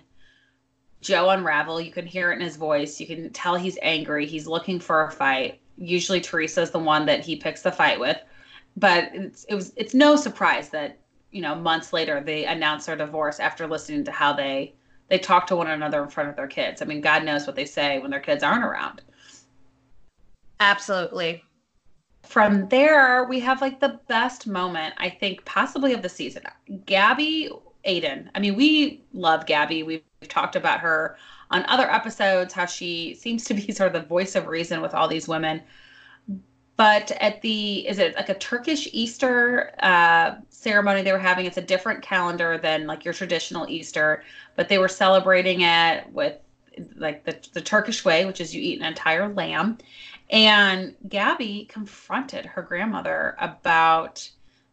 Joe 1.03 1.31
unravel. 1.31 1.81
You 1.81 1.93
can 1.93 2.07
hear 2.07 2.33
it 2.33 2.37
in 2.37 2.41
his 2.41 2.57
voice. 2.57 2.99
You 2.99 3.07
can 3.07 3.31
tell 3.31 3.57
he's 3.57 3.79
angry. 3.83 4.25
He's 4.25 4.47
looking 4.47 4.81
for 4.81 5.05
a 5.05 5.11
fight. 5.11 5.61
Usually 5.77 6.21
Teresa's 6.21 6.71
the 6.71 6.79
one 6.79 7.05
that 7.07 7.25
he 7.25 7.37
picks 7.37 7.63
the 7.63 7.73
fight 7.73 8.01
with. 8.01 8.19
But 8.77 9.11
it's, 9.13 9.45
it 9.45 9.55
was 9.55 9.73
it's 9.77 9.93
no 9.93 10.17
surprise 10.17 10.71
that 10.71 10.99
you 11.31 11.43
know 11.43 11.55
months 11.55 11.93
later 11.93 12.23
they 12.25 12.47
announce 12.47 12.87
their 12.87 12.97
divorce 12.97 13.41
after 13.41 13.67
listening 13.67 14.05
to 14.05 14.13
how 14.13 14.33
they 14.33 14.75
they 15.09 15.19
talk 15.19 15.47
to 15.49 15.57
one 15.57 15.67
another 15.67 16.03
in 16.03 16.09
front 16.09 16.31
of 16.31 16.37
their 16.37 16.47
kids. 16.47 16.81
I 16.81 16.87
mean, 16.87 17.03
God 17.03 17.25
knows 17.25 17.47
what 17.47 17.57
they 17.57 17.67
say 17.67 17.99
when 17.99 18.11
their 18.11 18.21
kids 18.21 18.43
aren't 18.43 18.65
around. 18.65 19.03
Absolutely. 20.61 21.45
From 22.23 22.69
there, 22.69 23.25
we 23.25 23.41
have 23.41 23.61
like 23.61 23.81
the 23.81 24.01
best 24.09 24.47
moment, 24.47 24.95
I 24.97 25.11
think, 25.11 25.45
possibly 25.45 25.93
of 25.93 26.01
the 26.01 26.09
season. 26.09 26.45
Gabby 26.87 27.51
Aydin. 27.87 28.29
I 28.35 28.41
mean, 28.41 28.55
we 28.55 29.05
love 29.13 29.47
Gabby. 29.47 29.83
We've 29.83 30.03
talked 30.29 30.57
about 30.57 30.81
her 30.81 31.17
on 31.51 31.65
other 31.67 31.91
episodes, 31.91 32.55
how 32.55 32.67
she 32.67 33.15
seems 33.15 33.45
to 33.45 33.55
be 33.55 33.73
sort 33.73 33.95
of 33.95 34.03
the 34.03 34.09
voice 34.09 34.35
of 34.35 34.47
reason 34.47 34.81
with 34.81 34.95
all 34.95 35.09
these 35.09 35.29
women. 35.29 35.63
But 36.77 37.11
at 37.13 37.43
the, 37.43 37.87
is 37.87 37.99
it 37.99 38.17
like 38.17 38.31
a 38.31 38.35
Turkish 38.35 38.89
Easter 38.93 39.73
uh, 39.81 40.37
ceremony 40.49 41.03
they 41.03 41.13
were 41.13 41.19
having? 41.19 41.47
It's 41.47 41.59
a 41.59 41.63
different 41.63 42.03
calendar 42.03 42.59
than 42.59 42.87
like 42.87 43.05
your 43.05 43.15
traditional 43.15 43.69
Easter, 43.69 44.25
but 44.57 44.69
they 44.69 44.79
were 44.79 44.89
celebrating 44.89 45.61
it 45.61 46.11
with 46.13 46.39
like 46.97 47.25
the, 47.25 47.37
the 47.53 47.61
Turkish 47.61 48.05
way, 48.05 48.25
which 48.25 48.41
is 48.41 48.55
you 48.55 48.63
eat 48.63 48.81
an 48.81 48.87
entire 48.87 49.33
lamb. 49.33 49.79
And 50.31 50.97
Gabby 51.09 51.67
confronted 51.67 52.47
her 52.47 52.63
grandmother 52.63 53.37
about 53.39 54.29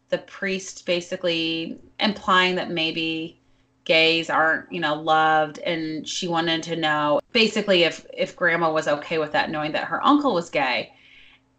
the 0.10 0.17
priest 0.17 0.86
basically 0.86 1.80
implying 2.00 2.56
that 2.56 2.72
maybe 2.72 3.39
gays 3.86 4.30
aren't 4.30 4.72
you 4.72 4.80
know 4.80 4.93
loved 4.93 5.58
and 5.60 6.08
she 6.08 6.28
wanted 6.28 6.62
to 6.62 6.76
know 6.76 7.19
basically 7.32 7.84
if 7.84 8.06
if 8.15 8.36
grandma 8.36 8.72
was 8.72 8.88
okay 8.88 9.17
with 9.17 9.32
that 9.32 9.50
knowing 9.50 9.72
that 9.72 9.86
her 9.86 10.06
uncle 10.06 10.34
was 10.34 10.50
gay. 10.50 10.93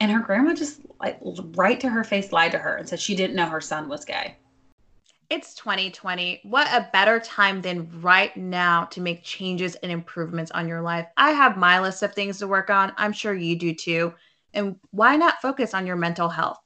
And 0.02 0.10
her 0.10 0.20
grandma 0.20 0.54
just 0.54 0.80
like 0.98 1.18
right 1.54 1.78
to 1.80 1.88
her 1.88 2.04
face 2.04 2.32
lied 2.32 2.52
to 2.52 2.58
her 2.58 2.76
and 2.76 2.88
said 2.88 3.00
she 3.00 3.14
didn't 3.14 3.36
know 3.36 3.46
her 3.46 3.60
son 3.60 3.88
was 3.88 4.04
gay. 4.04 4.36
It's 5.28 5.54
2020 5.54 6.40
what 6.44 6.66
a 6.68 6.88
better 6.92 7.20
time 7.20 7.60
than 7.62 8.00
right 8.00 8.34
now 8.36 8.84
to 8.86 9.00
make 9.00 9.22
changes 9.22 9.74
and 9.76 9.92
improvements 9.92 10.50
on 10.52 10.68
your 10.68 10.80
life. 10.80 11.06
I 11.16 11.32
have 11.32 11.56
my 11.56 11.80
list 11.80 12.02
of 12.02 12.14
things 12.14 12.38
to 12.38 12.48
work 12.48 12.70
on. 12.70 12.92
I'm 12.96 13.12
sure 13.12 13.34
you 13.34 13.56
do 13.56 13.74
too. 13.74 14.14
And 14.54 14.76
why 14.90 15.16
not 15.16 15.42
focus 15.42 15.74
on 15.74 15.86
your 15.86 15.96
mental 15.96 16.28
health 16.28 16.58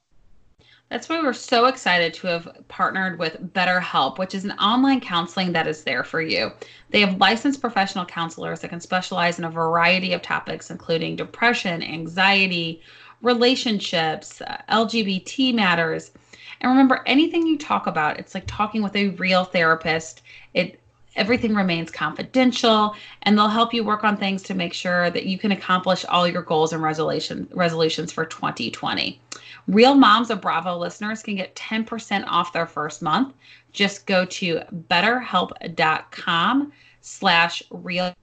that's 0.89 1.09
why 1.09 1.19
we're 1.19 1.33
so 1.33 1.65
excited 1.65 2.13
to 2.13 2.27
have 2.27 2.47
partnered 2.67 3.17
with 3.17 3.53
BetterHelp, 3.53 4.19
which 4.19 4.35
is 4.35 4.45
an 4.45 4.51
online 4.51 5.01
counseling 5.01 5.51
that 5.53 5.67
is 5.67 5.83
there 5.83 6.03
for 6.03 6.21
you. 6.21 6.51
They 6.91 7.01
have 7.01 7.19
licensed 7.19 7.59
professional 7.59 8.05
counselors 8.05 8.59
that 8.59 8.69
can 8.69 8.79
specialize 8.79 9.39
in 9.39 9.45
a 9.45 9.49
variety 9.49 10.13
of 10.13 10.21
topics, 10.21 10.69
including 10.69 11.15
depression, 11.15 11.81
anxiety, 11.81 12.81
relationships, 13.21 14.41
uh, 14.41 14.57
LGBT 14.69 15.55
matters. 15.55 16.11
And 16.61 16.69
remember, 16.69 17.01
anything 17.07 17.47
you 17.47 17.57
talk 17.57 17.87
about, 17.87 18.19
it's 18.19 18.35
like 18.35 18.45
talking 18.45 18.83
with 18.83 18.95
a 18.95 19.09
real 19.09 19.43
therapist. 19.43 20.21
It 20.53 20.79
everything 21.15 21.55
remains 21.55 21.89
confidential 21.89 22.93
and 23.21 23.37
they'll 23.37 23.47
help 23.47 23.73
you 23.73 23.83
work 23.85 24.03
on 24.03 24.17
things 24.17 24.43
to 24.43 24.53
make 24.53 24.73
sure 24.73 25.09
that 25.09 25.25
you 25.25 25.37
can 25.37 25.53
accomplish 25.53 26.03
all 26.05 26.27
your 26.27 26.41
goals 26.41 26.73
and 26.73 26.83
resolution 26.83 27.47
resolutions 27.53 28.11
for 28.11 28.25
2020 28.25 29.17
Real 29.67 29.95
Moms 29.95 30.29
of 30.29 30.41
Bravo 30.41 30.77
listeners 30.77 31.23
can 31.23 31.35
get 31.35 31.55
10% 31.55 32.25
off 32.27 32.53
their 32.53 32.65
first 32.65 33.01
month. 33.01 33.33
Just 33.71 34.05
go 34.05 34.25
to 34.25 34.61
betterhelp.com 34.89 36.71
slash 37.01 37.63
real 37.71 38.15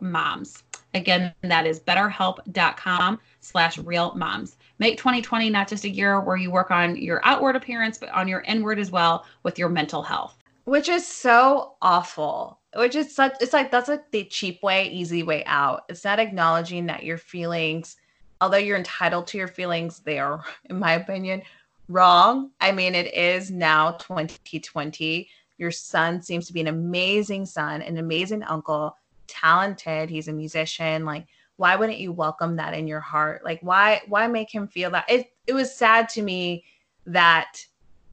moms. 0.00 0.62
Again, 0.94 1.34
that 1.42 1.66
is 1.66 1.80
betterhelp.com 1.80 3.20
slash 3.40 3.78
real 3.78 4.14
moms. 4.14 4.56
Make 4.78 4.96
2020 4.96 5.50
not 5.50 5.68
just 5.68 5.84
a 5.84 5.90
year 5.90 6.20
where 6.20 6.36
you 6.36 6.50
work 6.50 6.70
on 6.70 6.96
your 6.96 7.20
outward 7.24 7.56
appearance, 7.56 7.98
but 7.98 8.10
on 8.10 8.28
your 8.28 8.40
inward 8.42 8.78
as 8.78 8.90
well 8.90 9.26
with 9.42 9.58
your 9.58 9.68
mental 9.68 10.02
health. 10.02 10.38
Which 10.64 10.88
is 10.88 11.06
so 11.06 11.74
awful. 11.82 12.58
Which 12.76 12.94
is 12.94 13.14
such, 13.14 13.34
it's 13.40 13.52
like, 13.52 13.70
that's 13.70 13.88
like 13.88 14.10
the 14.10 14.24
cheap 14.24 14.62
way, 14.62 14.88
easy 14.88 15.22
way 15.22 15.44
out. 15.46 15.84
It's 15.88 16.04
not 16.04 16.18
acknowledging 16.18 16.86
that 16.86 17.04
your 17.04 17.18
feelings– 17.18 17.96
although 18.40 18.56
you're 18.56 18.76
entitled 18.76 19.26
to 19.28 19.38
your 19.38 19.48
feelings, 19.48 20.00
they 20.00 20.18
are, 20.18 20.44
in 20.70 20.78
my 20.78 20.92
opinion, 20.92 21.42
wrong. 21.88 22.50
I 22.60 22.72
mean, 22.72 22.94
it 22.94 23.12
is 23.14 23.50
now 23.50 23.92
2020. 23.92 25.28
Your 25.58 25.70
son 25.70 26.22
seems 26.22 26.46
to 26.46 26.52
be 26.52 26.60
an 26.60 26.68
amazing 26.68 27.46
son, 27.46 27.82
an 27.82 27.98
amazing 27.98 28.42
uncle, 28.44 28.96
talented. 29.26 30.08
He's 30.10 30.28
a 30.28 30.32
musician. 30.32 31.04
Like, 31.04 31.26
why 31.56 31.74
wouldn't 31.74 31.98
you 31.98 32.12
welcome 32.12 32.56
that 32.56 32.74
in 32.74 32.86
your 32.86 33.00
heart? 33.00 33.44
Like, 33.44 33.60
why 33.62 34.02
why 34.06 34.26
make 34.28 34.52
him 34.52 34.68
feel 34.68 34.90
that? 34.90 35.10
It 35.10 35.32
it 35.46 35.52
was 35.52 35.74
sad 35.74 36.08
to 36.10 36.22
me 36.22 36.64
that 37.06 37.64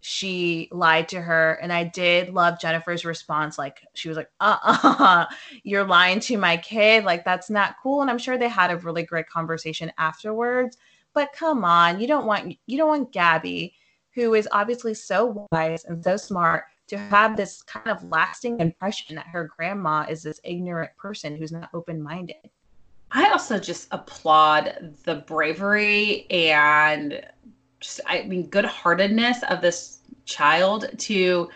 she 0.08 0.68
lied 0.72 1.10
to 1.10 1.20
her 1.20 1.54
and 1.62 1.74
i 1.74 1.84
did 1.84 2.30
love 2.30 2.60
jennifer's 2.60 3.06
response 3.06 3.58
like 3.58 3.86
she 3.96 4.08
was 4.08 4.16
like 4.16 4.30
uh-uh 4.40 5.26
you're 5.64 5.84
lying 5.84 6.20
to 6.20 6.38
my 6.38 6.56
kid 6.58 7.04
like 7.04 7.26
that's 7.26 7.50
not 7.50 7.76
cool. 7.82 8.02
And 8.02 8.12
i'm 8.12 8.20
sure 8.20 8.38
they 8.38 8.48
had 8.48 8.70
a 8.70 8.78
really 8.78 9.04
great 9.04 9.28
conversation 9.28 9.92
afterwards 9.98 10.78
but 11.14 11.34
come 11.34 11.66
on 11.66 12.00
you 12.00 12.08
don't 12.08 12.28
want 12.28 12.56
you 12.68 12.78
don't 12.78 12.88
want 12.88 13.12
gabby 13.12 13.74
who 14.14 14.36
is 14.36 14.48
obviously 14.52 14.94
so 14.94 15.48
wise 15.52 15.86
and 15.86 16.04
so 16.04 16.18
smart 16.18 16.66
to 16.88 16.98
have 16.98 17.36
this 17.36 17.64
kind 17.64 17.88
of 17.88 18.04
lasting 18.12 18.60
impression 18.60 19.16
that 19.16 19.26
her 19.28 19.52
grandma 19.58 20.06
is 20.08 20.22
this 20.22 20.40
ignorant 20.44 20.92
person 20.98 21.36
who's 21.36 21.52
not 21.52 21.70
open-minded. 21.74 22.50
I 23.12 23.32
also 23.32 23.58
just 23.60 23.88
applaud 23.92 24.94
the 25.04 25.16
bravery 25.28 26.30
and 26.30 27.22
just 27.86 28.02
I 28.06 28.24
mean 28.24 28.48
good 28.48 28.66
heartedness 28.66 29.44
of 29.44 29.62
this 29.62 30.00
child 30.26 30.88
to 30.98 31.50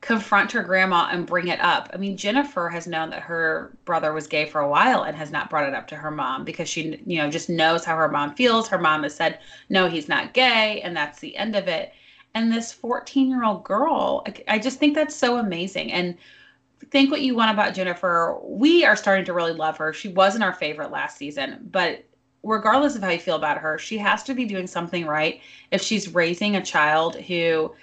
confront 0.00 0.52
her 0.52 0.62
grandma 0.62 1.08
and 1.10 1.26
bring 1.26 1.48
it 1.48 1.60
up. 1.60 1.90
I 1.92 1.96
mean, 1.96 2.16
Jennifer 2.16 2.68
has 2.68 2.86
known 2.86 3.10
that 3.10 3.22
her 3.22 3.76
brother 3.84 4.12
was 4.12 4.28
gay 4.28 4.46
for 4.46 4.60
a 4.60 4.68
while 4.68 5.02
and 5.02 5.16
has 5.16 5.32
not 5.32 5.50
brought 5.50 5.68
it 5.68 5.74
up 5.74 5.88
to 5.88 5.96
her 5.96 6.10
mom 6.10 6.44
because 6.44 6.68
she, 6.68 7.02
you 7.04 7.18
know, 7.18 7.28
just 7.28 7.50
knows 7.50 7.84
how 7.84 7.96
her 7.96 8.08
mom 8.08 8.34
feels. 8.34 8.68
Her 8.68 8.78
mom 8.78 9.02
has 9.02 9.14
said, 9.14 9.40
no, 9.68 9.88
he's 9.88 10.08
not 10.08 10.34
gay, 10.34 10.80
and 10.82 10.96
that's 10.96 11.18
the 11.18 11.36
end 11.36 11.56
of 11.56 11.66
it. 11.66 11.92
And 12.34 12.52
this 12.52 12.72
14 12.72 13.28
year 13.28 13.42
old 13.42 13.64
girl, 13.64 14.24
I 14.46 14.60
just 14.60 14.78
think 14.78 14.94
that's 14.94 15.16
so 15.16 15.38
amazing. 15.38 15.90
And 15.90 16.16
think 16.90 17.10
what 17.10 17.22
you 17.22 17.34
want 17.34 17.50
about 17.50 17.74
Jennifer. 17.74 18.38
We 18.42 18.84
are 18.84 18.96
starting 18.96 19.24
to 19.24 19.32
really 19.32 19.52
love 19.52 19.76
her. 19.78 19.92
She 19.92 20.08
wasn't 20.08 20.44
our 20.44 20.52
favorite 20.52 20.90
last 20.90 21.16
season, 21.16 21.68
but 21.70 22.04
regardless 22.42 22.96
of 22.96 23.02
how 23.02 23.10
you 23.10 23.18
feel 23.18 23.36
about 23.36 23.58
her, 23.58 23.78
she 23.78 23.98
has 23.98 24.22
to 24.24 24.34
be 24.34 24.44
doing 24.44 24.66
something 24.66 25.06
right 25.06 25.40
if 25.70 25.82
she's 25.82 26.14
raising 26.14 26.56
a 26.56 26.64
child 26.64 27.16
who 27.16 27.74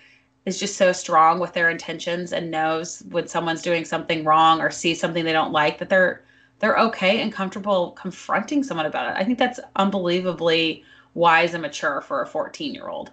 is 0.45 0.59
just 0.59 0.77
so 0.77 0.91
strong 0.91 1.39
with 1.39 1.53
their 1.53 1.69
intentions 1.69 2.31
and 2.31 2.51
knows 2.51 3.03
when 3.09 3.27
someone's 3.27 3.61
doing 3.61 3.83
something 3.83 4.23
wrong 4.23 4.61
or 4.61 4.69
sees 4.69 4.99
something 4.99 5.25
they 5.25 5.33
don't 5.33 5.51
like 5.51 5.77
that 5.79 5.89
they're 5.89 6.23
they're 6.59 6.77
okay 6.77 7.21
and 7.21 7.33
comfortable 7.33 7.91
confronting 7.91 8.63
someone 8.63 8.85
about 8.85 9.09
it. 9.09 9.19
I 9.19 9.25
think 9.25 9.37
that's 9.37 9.59
unbelievably 9.75 10.83
wise 11.13 11.53
and 11.53 11.61
mature 11.61 12.01
for 12.01 12.21
a 12.21 12.27
14 12.27 12.73
year 12.73 12.87
old. 12.87 13.11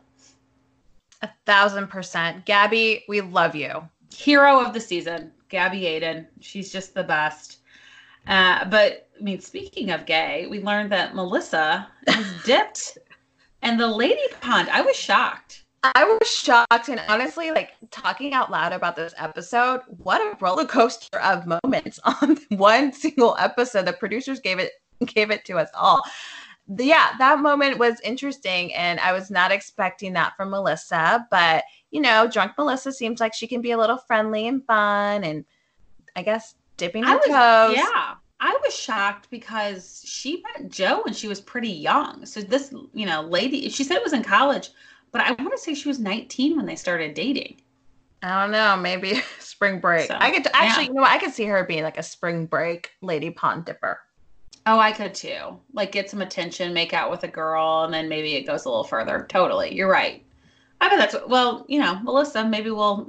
A 1.22 1.30
thousand 1.46 1.88
percent. 1.88 2.44
Gabby, 2.44 3.04
we 3.08 3.20
love 3.20 3.54
you. 3.54 3.88
Hero 4.14 4.60
of 4.60 4.74
the 4.74 4.80
season, 4.80 5.32
Gabby 5.48 5.82
Aydin. 5.82 6.26
She's 6.40 6.72
just 6.72 6.94
the 6.94 7.04
best. 7.04 7.58
Uh, 8.26 8.64
but 8.66 9.08
I 9.18 9.22
mean, 9.22 9.40
speaking 9.40 9.90
of 9.90 10.06
gay, 10.06 10.46
we 10.50 10.60
learned 10.60 10.92
that 10.92 11.14
Melissa 11.14 11.88
has 12.06 12.26
dipped 12.44 12.98
in 13.62 13.76
the 13.76 13.86
lady 13.86 14.20
pond. 14.40 14.68
I 14.70 14.82
was 14.82 14.96
shocked. 14.96 15.64
I 15.82 16.04
was 16.04 16.28
shocked 16.28 16.88
and 16.88 17.00
honestly, 17.08 17.50
like 17.50 17.72
talking 17.90 18.32
out 18.32 18.50
loud 18.52 18.72
about 18.72 18.94
this 18.94 19.14
episode, 19.18 19.80
what 19.98 20.20
a 20.20 20.36
roller 20.40 20.64
coaster 20.64 21.18
of 21.18 21.44
moments 21.64 21.98
on 22.22 22.38
one 22.50 22.92
single 22.92 23.36
episode. 23.38 23.86
The 23.86 23.92
producers 23.92 24.38
gave 24.38 24.58
it 24.58 24.72
gave 25.06 25.30
it 25.30 25.44
to 25.46 25.58
us 25.58 25.68
all. 25.74 26.02
Yeah, 26.78 27.10
that 27.18 27.40
moment 27.40 27.78
was 27.78 28.00
interesting, 28.04 28.72
and 28.74 29.00
I 29.00 29.12
was 29.12 29.30
not 29.30 29.50
expecting 29.50 30.12
that 30.12 30.36
from 30.36 30.50
Melissa. 30.50 31.26
But 31.30 31.64
you 31.90 32.00
know, 32.00 32.28
drunk 32.30 32.52
Melissa 32.56 32.92
seems 32.92 33.18
like 33.18 33.34
she 33.34 33.48
can 33.48 33.60
be 33.60 33.72
a 33.72 33.78
little 33.78 33.98
friendly 33.98 34.46
and 34.46 34.64
fun, 34.64 35.24
and 35.24 35.44
I 36.14 36.22
guess 36.22 36.54
dipping 36.76 37.04
her 37.04 37.16
was, 37.16 37.26
toes. 37.26 37.76
Yeah, 37.76 38.14
I 38.40 38.58
was 38.64 38.74
shocked 38.74 39.28
because 39.30 40.02
she 40.04 40.42
met 40.42 40.70
Joe 40.70 41.02
when 41.04 41.14
she 41.14 41.28
was 41.28 41.40
pretty 41.40 41.70
young. 41.70 42.26
So 42.26 42.40
this, 42.40 42.74
you 42.92 43.06
know, 43.06 43.22
lady, 43.22 43.68
she 43.68 43.84
said 43.84 43.96
it 43.96 44.02
was 44.02 44.12
in 44.12 44.24
college, 44.24 44.70
but 45.12 45.20
I 45.20 45.32
want 45.32 45.52
to 45.52 45.58
say 45.58 45.74
she 45.74 45.88
was 45.88 46.00
19 46.00 46.56
when 46.56 46.66
they 46.66 46.76
started 46.76 47.14
dating. 47.14 47.60
I 48.22 48.42
don't 48.42 48.52
know, 48.52 48.76
maybe 48.76 49.20
spring 49.38 49.80
break. 49.80 50.08
So, 50.08 50.16
I 50.18 50.30
could 50.30 50.46
actually, 50.54 50.84
yeah. 50.84 50.88
you 50.88 50.94
know, 50.94 51.02
what, 51.02 51.10
I 51.10 51.18
could 51.18 51.32
see 51.32 51.44
her 51.44 51.64
being 51.64 51.82
like 51.82 51.98
a 51.98 52.02
spring 52.02 52.46
break 52.46 52.90
lady 53.00 53.30
pond 53.30 53.64
dipper. 53.64 54.00
Oh, 54.66 54.78
I 54.78 54.92
could 54.92 55.14
too. 55.14 55.58
Like 55.72 55.92
get 55.92 56.08
some 56.08 56.22
attention, 56.22 56.72
make 56.72 56.92
out 56.92 57.10
with 57.10 57.24
a 57.24 57.28
girl, 57.28 57.84
and 57.84 57.92
then 57.92 58.08
maybe 58.08 58.34
it 58.34 58.46
goes 58.46 58.64
a 58.64 58.68
little 58.68 58.84
further. 58.84 59.26
Totally, 59.28 59.74
you're 59.74 59.90
right. 59.90 60.24
I 60.80 60.88
bet 60.88 60.98
that's 60.98 61.28
well, 61.28 61.64
you 61.68 61.80
know, 61.80 61.98
Melissa. 62.00 62.44
Maybe 62.44 62.70
we'll 62.70 63.08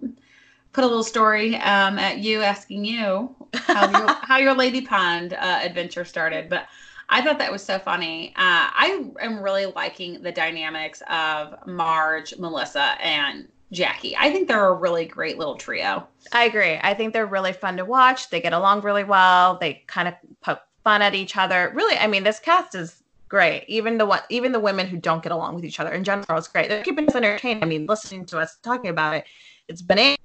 put 0.73 0.83
a 0.83 0.87
little 0.87 1.03
story 1.03 1.55
um, 1.57 1.97
at 1.99 2.17
you 2.17 2.41
asking 2.41 2.83
you 2.83 3.33
how 3.53 3.89
your, 3.89 4.07
how 4.23 4.37
your 4.37 4.53
Lady 4.53 4.81
Pond 4.81 5.33
uh, 5.33 5.59
adventure 5.61 6.03
started. 6.03 6.49
But 6.49 6.67
I 7.09 7.21
thought 7.21 7.37
that 7.39 7.51
was 7.51 7.63
so 7.63 7.79
funny. 7.79 8.29
Uh, 8.29 8.73
I 8.73 9.05
am 9.21 9.41
really 9.41 9.67
liking 9.67 10.21
the 10.21 10.31
dynamics 10.31 11.01
of 11.09 11.55
Marge, 11.67 12.33
Melissa, 12.39 12.95
and 13.01 13.47
Jackie. 13.71 14.15
I 14.17 14.31
think 14.31 14.47
they're 14.47 14.67
a 14.67 14.73
really 14.73 15.05
great 15.05 15.37
little 15.37 15.55
trio. 15.55 16.07
I 16.31 16.45
agree. 16.45 16.79
I 16.81 16.93
think 16.93 17.13
they're 17.13 17.25
really 17.25 17.53
fun 17.53 17.77
to 17.77 17.85
watch. 17.85 18.29
They 18.29 18.41
get 18.41 18.53
along 18.53 18.81
really 18.81 19.03
well. 19.03 19.57
They 19.59 19.83
kind 19.87 20.07
of 20.07 20.15
poke 20.41 20.61
fun 20.83 21.01
at 21.01 21.13
each 21.13 21.37
other. 21.37 21.71
Really, 21.75 21.97
I 21.97 22.07
mean, 22.07 22.23
this 22.23 22.39
cast 22.39 22.75
is 22.75 23.03
great. 23.29 23.65
Even 23.67 23.97
the 23.97 24.05
one, 24.05 24.21
even 24.29 24.51
the 24.51 24.59
women 24.59 24.87
who 24.87 24.97
don't 24.97 25.23
get 25.23 25.31
along 25.31 25.55
with 25.55 25.65
each 25.65 25.79
other 25.79 25.91
in 25.91 26.03
general 26.03 26.37
is 26.37 26.47
great. 26.47 26.69
They're 26.69 26.83
keeping 26.83 27.07
us 27.07 27.15
entertained. 27.15 27.63
I 27.63 27.67
mean, 27.67 27.85
listening 27.85 28.25
to 28.27 28.39
us 28.39 28.57
talking 28.63 28.89
about 28.89 29.15
it, 29.15 29.25
it's 29.67 29.81
bananas. 29.81 30.17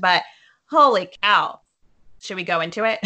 But 0.00 0.22
holy 0.66 1.10
cow, 1.22 1.60
should 2.20 2.36
we 2.36 2.44
go 2.44 2.60
into 2.60 2.84
it? 2.84 3.00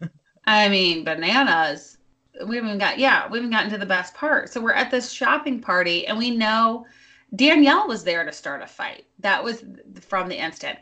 I 0.46 0.68
mean, 0.68 1.04
bananas. 1.04 1.98
We 2.46 2.56
haven't 2.56 2.78
got 2.78 2.98
yeah, 2.98 3.28
we 3.28 3.38
haven't 3.38 3.50
gotten 3.50 3.70
to 3.70 3.78
the 3.78 3.86
best 3.86 4.14
part. 4.14 4.52
So 4.52 4.60
we're 4.60 4.72
at 4.72 4.90
this 4.90 5.12
shopping 5.12 5.60
party, 5.60 6.06
and 6.06 6.18
we 6.18 6.30
know 6.30 6.86
Danielle 7.34 7.88
was 7.88 8.04
there 8.04 8.24
to 8.24 8.32
start 8.32 8.62
a 8.62 8.66
fight. 8.66 9.06
That 9.20 9.42
was 9.42 9.64
from 10.00 10.28
the 10.28 10.36
instant. 10.36 10.78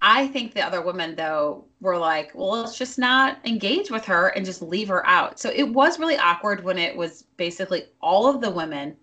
I 0.00 0.28
think 0.28 0.54
the 0.54 0.62
other 0.62 0.80
women, 0.80 1.16
though, 1.16 1.64
were 1.80 1.98
like, 1.98 2.30
well, 2.34 2.50
let's 2.50 2.78
just 2.78 2.98
not 2.98 3.38
engage 3.44 3.90
with 3.90 4.04
her 4.04 4.28
and 4.28 4.46
just 4.46 4.62
leave 4.62 4.88
her 4.88 5.04
out. 5.06 5.40
So 5.40 5.50
it 5.50 5.64
was 5.64 5.98
really 5.98 6.16
awkward 6.16 6.62
when 6.62 6.78
it 6.78 6.96
was 6.96 7.24
basically 7.36 7.86
all 8.00 8.28
of 8.28 8.40
the 8.40 8.50
women 8.50 8.96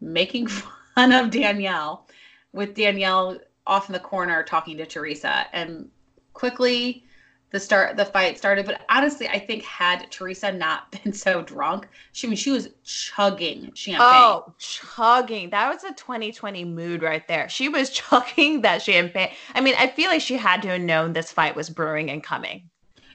making 0.00 0.46
fun 0.94 1.12
of 1.12 1.30
Danielle, 1.30 2.08
with 2.52 2.74
Danielle 2.74 3.38
off 3.66 3.88
in 3.88 3.92
the 3.92 4.00
corner 4.00 4.42
talking 4.42 4.76
to 4.76 4.86
Teresa. 4.86 5.46
And 5.52 5.88
quickly, 6.32 7.04
the 7.52 7.60
start 7.60 7.96
the 7.96 8.04
fight 8.04 8.36
started. 8.38 8.66
But 8.66 8.82
honestly, 8.88 9.28
I 9.28 9.38
think 9.38 9.62
had 9.62 10.10
Teresa 10.10 10.50
not 10.50 10.90
been 11.04 11.12
so 11.12 11.42
drunk, 11.42 11.86
she 12.12 12.26
I 12.26 12.30
mean 12.30 12.36
she 12.36 12.50
was 12.50 12.70
chugging 12.84 13.70
champagne. 13.74 14.00
Oh, 14.02 14.54
chugging. 14.58 15.50
That 15.50 15.72
was 15.72 15.84
a 15.84 15.94
2020 15.94 16.64
mood 16.64 17.02
right 17.02 17.26
there. 17.28 17.48
She 17.48 17.68
was 17.68 17.90
chugging 17.90 18.62
that 18.62 18.82
champagne. 18.82 19.30
I 19.54 19.60
mean, 19.60 19.74
I 19.78 19.86
feel 19.86 20.10
like 20.10 20.22
she 20.22 20.36
had 20.36 20.62
to 20.62 20.68
have 20.68 20.80
known 20.80 21.12
this 21.12 21.30
fight 21.30 21.54
was 21.54 21.70
brewing 21.70 22.10
and 22.10 22.22
coming. 22.22 22.68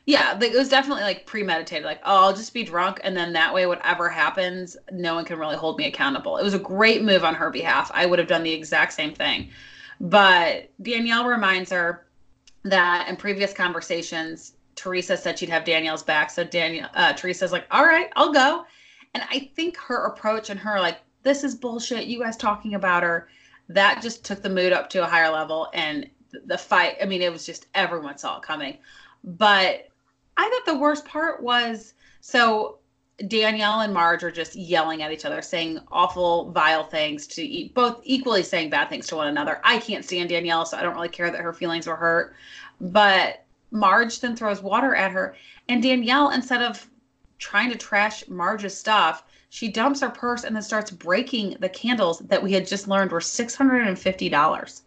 Yeah, 0.05 0.37
like 0.39 0.51
it 0.51 0.57
was 0.57 0.69
definitely 0.69 1.03
like 1.03 1.25
premeditated. 1.25 1.83
Like, 1.83 1.99
oh, 2.05 2.23
I'll 2.23 2.35
just 2.35 2.53
be 2.53 2.63
drunk, 2.63 3.01
and 3.03 3.17
then 3.17 3.33
that 3.33 3.53
way, 3.53 3.65
whatever 3.65 4.07
happens, 4.07 4.77
no 4.89 5.15
one 5.15 5.25
can 5.25 5.37
really 5.37 5.57
hold 5.57 5.77
me 5.77 5.85
accountable. 5.85 6.37
It 6.37 6.45
was 6.45 6.53
a 6.53 6.59
great 6.59 7.03
move 7.03 7.25
on 7.25 7.35
her 7.35 7.49
behalf. 7.49 7.91
I 7.93 8.05
would 8.05 8.17
have 8.17 8.29
done 8.29 8.43
the 8.43 8.53
exact 8.53 8.93
same 8.93 9.13
thing. 9.13 9.49
But 9.99 10.69
Danielle 10.81 11.25
reminds 11.25 11.71
her 11.71 12.05
that 12.63 13.07
in 13.07 13.15
previous 13.15 13.53
conversations, 13.53 14.53
Teresa 14.75 15.17
said 15.17 15.39
she'd 15.39 15.49
have 15.49 15.65
Danielle's 15.65 16.03
back. 16.03 16.29
So 16.29 16.43
Danielle, 16.43 16.89
uh, 16.93 17.13
Teresa's 17.13 17.51
like, 17.51 17.65
all 17.71 17.85
right, 17.85 18.09
I'll 18.15 18.33
go. 18.33 18.65
And 19.13 19.23
I 19.29 19.51
think 19.55 19.77
her 19.77 20.05
approach 20.05 20.49
and 20.49 20.59
her 20.59 20.79
like, 20.79 20.99
this 21.23 21.43
is 21.43 21.55
bullshit. 21.55 22.05
You 22.05 22.19
guys 22.19 22.37
talking 22.37 22.75
about 22.75 23.03
her, 23.03 23.27
that 23.69 24.01
just 24.01 24.23
took 24.23 24.41
the 24.41 24.49
mood 24.49 24.71
up 24.71 24.89
to 24.91 25.03
a 25.03 25.07
higher 25.07 25.31
level. 25.31 25.69
And 25.73 26.07
the 26.45 26.57
fight, 26.57 26.97
I 27.01 27.05
mean, 27.05 27.21
it 27.21 27.31
was 27.31 27.45
just 27.45 27.67
everyone 27.73 28.17
saw 28.17 28.37
it 28.37 28.43
coming. 28.43 28.77
But 29.23 29.87
I 30.37 30.49
thought 30.49 30.71
the 30.71 30.79
worst 30.79 31.05
part 31.05 31.41
was 31.41 31.95
so 32.21 32.77
Danielle 33.25 33.79
and 33.81 33.93
Marge 33.93 34.23
are 34.23 34.31
just 34.31 34.55
yelling 34.55 35.01
at 35.01 35.11
each 35.11 35.25
other, 35.25 35.41
saying 35.41 35.79
awful, 35.91 36.51
vile 36.51 36.83
things 36.83 37.25
to 37.27 37.41
eat, 37.41 37.73
both 37.73 37.99
equally 38.03 38.43
saying 38.43 38.69
bad 38.69 38.89
things 38.89 39.07
to 39.07 39.15
one 39.15 39.27
another. 39.27 39.59
I 39.63 39.79
can't 39.79 40.05
stand 40.05 40.29
Danielle, 40.29 40.65
so 40.65 40.77
I 40.77 40.83
don't 40.83 40.93
really 40.93 41.09
care 41.09 41.31
that 41.31 41.41
her 41.41 41.53
feelings 41.53 41.87
were 41.87 41.95
hurt. 41.95 42.35
But 42.79 43.43
Marge 43.71 44.19
then 44.19 44.35
throws 44.35 44.61
water 44.61 44.93
at 44.95 45.11
her, 45.11 45.35
and 45.67 45.81
Danielle, 45.81 46.29
instead 46.29 46.61
of 46.61 46.87
trying 47.39 47.71
to 47.71 47.77
trash 47.77 48.27
Marge's 48.27 48.77
stuff, 48.77 49.23
she 49.49 49.67
dumps 49.69 50.01
her 50.01 50.09
purse 50.09 50.43
and 50.43 50.55
then 50.55 50.63
starts 50.63 50.91
breaking 50.91 51.57
the 51.59 51.69
candles 51.69 52.19
that 52.19 52.43
we 52.43 52.53
had 52.53 52.67
just 52.67 52.87
learned 52.87 53.11
were 53.11 53.19
$650 53.19 54.81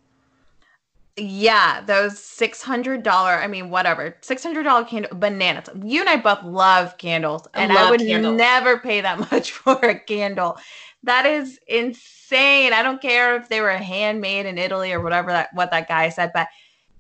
yeah, 1.21 1.83
those 1.83 2.19
six 2.19 2.63
hundred 2.63 3.03
dollar. 3.03 3.33
I 3.33 3.47
mean, 3.47 3.71
whatever, 3.71 4.17
six 4.21 4.43
hundred 4.43 4.65
dollar 4.65 4.85
candle 4.85 5.17
bananas. 5.17 5.69
You 5.85 6.01
and 6.01 6.09
I 6.09 6.17
both 6.17 6.43
love 6.43 6.97
candles, 6.99 7.47
and 7.55 7.73
I, 7.73 7.87
I 7.87 7.91
would 7.91 8.01
candles. 8.01 8.37
never 8.37 8.79
pay 8.79 9.01
that 9.01 9.19
much 9.33 9.53
for 9.53 9.77
a 9.77 9.99
candle. 9.99 10.59
That 11.03 11.27
is 11.27 11.59
insane. 11.67 12.73
I 12.73 12.83
don't 12.83 13.01
care 13.01 13.37
if 13.37 13.49
they 13.49 13.61
were 13.61 13.71
handmade 13.71 14.47
in 14.47 14.59
Italy 14.59 14.93
or 14.93 15.01
whatever 15.01 15.31
that 15.33 15.51
what 15.55 15.71
that 15.71 15.89
guy 15.89 16.09
said, 16.09 16.31
but 16.33 16.49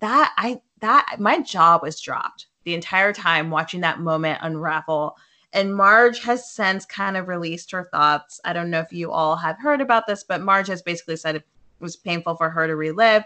that 0.00 0.32
I 0.36 0.60
that 0.80 1.16
my 1.18 1.40
jaw 1.40 1.78
was 1.82 2.00
dropped 2.00 2.46
the 2.64 2.74
entire 2.74 3.12
time 3.12 3.50
watching 3.50 3.80
that 3.80 4.00
moment 4.00 4.40
unravel. 4.42 5.16
And 5.52 5.74
Marge 5.74 6.22
has 6.22 6.48
since 6.48 6.86
kind 6.86 7.16
of 7.16 7.26
released 7.26 7.72
her 7.72 7.88
thoughts. 7.90 8.40
I 8.44 8.52
don't 8.52 8.70
know 8.70 8.80
if 8.80 8.92
you 8.92 9.10
all 9.10 9.36
have 9.36 9.58
heard 9.58 9.80
about 9.80 10.06
this, 10.06 10.22
but 10.22 10.42
Marge 10.42 10.68
has 10.68 10.80
basically 10.80 11.16
said 11.16 11.36
it 11.36 11.46
was 11.80 11.96
painful 11.96 12.36
for 12.36 12.50
her 12.50 12.68
to 12.68 12.76
relive 12.76 13.24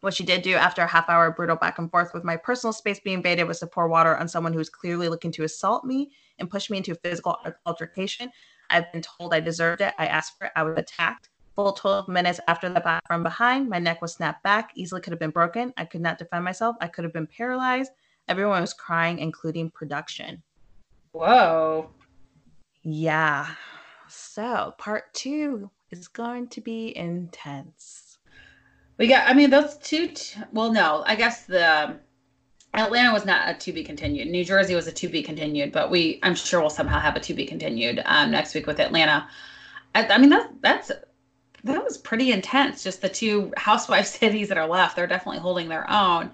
what 0.00 0.14
she 0.14 0.24
did 0.24 0.42
do 0.42 0.54
after 0.54 0.82
a 0.82 0.86
half 0.86 1.08
hour 1.08 1.30
brutal 1.30 1.56
back 1.56 1.78
and 1.78 1.90
forth 1.90 2.14
with 2.14 2.24
my 2.24 2.36
personal 2.36 2.72
space 2.72 3.00
being 3.00 3.18
invaded 3.18 3.44
was 3.44 3.60
to 3.60 3.66
pour 3.66 3.88
water 3.88 4.16
on 4.16 4.28
someone 4.28 4.52
who 4.52 4.58
was 4.58 4.70
clearly 4.70 5.08
looking 5.08 5.32
to 5.32 5.44
assault 5.44 5.84
me 5.84 6.10
and 6.38 6.50
push 6.50 6.70
me 6.70 6.78
into 6.78 6.92
a 6.92 6.96
physical 6.96 7.36
altercation. 7.66 8.30
I've 8.70 8.90
been 8.92 9.02
told 9.02 9.34
I 9.34 9.40
deserved 9.40 9.82
it. 9.82 9.92
I 9.98 10.06
asked 10.06 10.38
for 10.38 10.46
it. 10.46 10.52
I 10.56 10.62
was 10.62 10.78
attacked. 10.78 11.28
Full 11.56 11.72
12 11.72 12.08
minutes 12.08 12.40
after 12.48 12.68
the 12.68 12.80
back 12.80 13.06
from 13.06 13.22
behind, 13.22 13.68
my 13.68 13.78
neck 13.78 14.00
was 14.00 14.14
snapped 14.14 14.42
back, 14.42 14.70
easily 14.76 15.00
could 15.00 15.12
have 15.12 15.20
been 15.20 15.30
broken. 15.30 15.74
I 15.76 15.84
could 15.84 16.00
not 16.00 16.16
defend 16.16 16.44
myself. 16.44 16.76
I 16.80 16.86
could 16.86 17.04
have 17.04 17.12
been 17.12 17.26
paralyzed. 17.26 17.90
Everyone 18.28 18.60
was 18.60 18.72
crying, 18.72 19.18
including 19.18 19.70
production. 19.70 20.42
Whoa. 21.12 21.90
Yeah. 22.82 23.46
So, 24.08 24.74
part 24.78 25.12
two 25.12 25.70
is 25.90 26.08
going 26.08 26.48
to 26.48 26.60
be 26.60 26.96
intense. 26.96 28.09
We 29.00 29.06
got, 29.06 29.26
I 29.26 29.32
mean, 29.32 29.48
those 29.48 29.78
two, 29.78 30.08
t- 30.08 30.38
well, 30.52 30.70
no, 30.70 31.02
I 31.06 31.14
guess 31.14 31.46
the 31.46 31.96
Atlanta 32.74 33.14
was 33.14 33.24
not 33.24 33.48
a 33.48 33.54
to 33.54 33.72
be 33.72 33.82
continued. 33.82 34.28
New 34.28 34.44
Jersey 34.44 34.74
was 34.74 34.86
a 34.88 34.92
to 34.92 35.08
be 35.08 35.22
continued, 35.22 35.72
but 35.72 35.90
we, 35.90 36.20
I'm 36.22 36.34
sure 36.34 36.60
we'll 36.60 36.68
somehow 36.68 37.00
have 37.00 37.16
a 37.16 37.20
to 37.20 37.32
be 37.32 37.46
continued 37.46 38.02
um, 38.04 38.30
next 38.30 38.54
week 38.54 38.66
with 38.66 38.78
Atlanta. 38.78 39.26
I, 39.94 40.06
I 40.06 40.18
mean, 40.18 40.28
that's, 40.28 40.52
that's, 40.60 40.92
that 41.64 41.82
was 41.82 41.96
pretty 41.96 42.30
intense. 42.30 42.84
Just 42.84 43.00
the 43.00 43.08
two 43.08 43.54
housewife 43.56 44.06
cities 44.20 44.50
that 44.50 44.58
are 44.58 44.68
left, 44.68 44.96
they're 44.96 45.06
definitely 45.06 45.40
holding 45.40 45.70
their 45.70 45.90
own. 45.90 46.30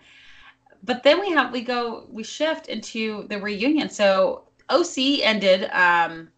But 0.82 1.04
then 1.04 1.20
we 1.20 1.30
have, 1.30 1.52
we 1.52 1.60
go, 1.60 2.08
we 2.10 2.24
shift 2.24 2.66
into 2.66 3.28
the 3.28 3.40
reunion. 3.40 3.90
So 3.90 4.42
OC 4.70 5.20
ended 5.22 5.70
um, 5.70 6.30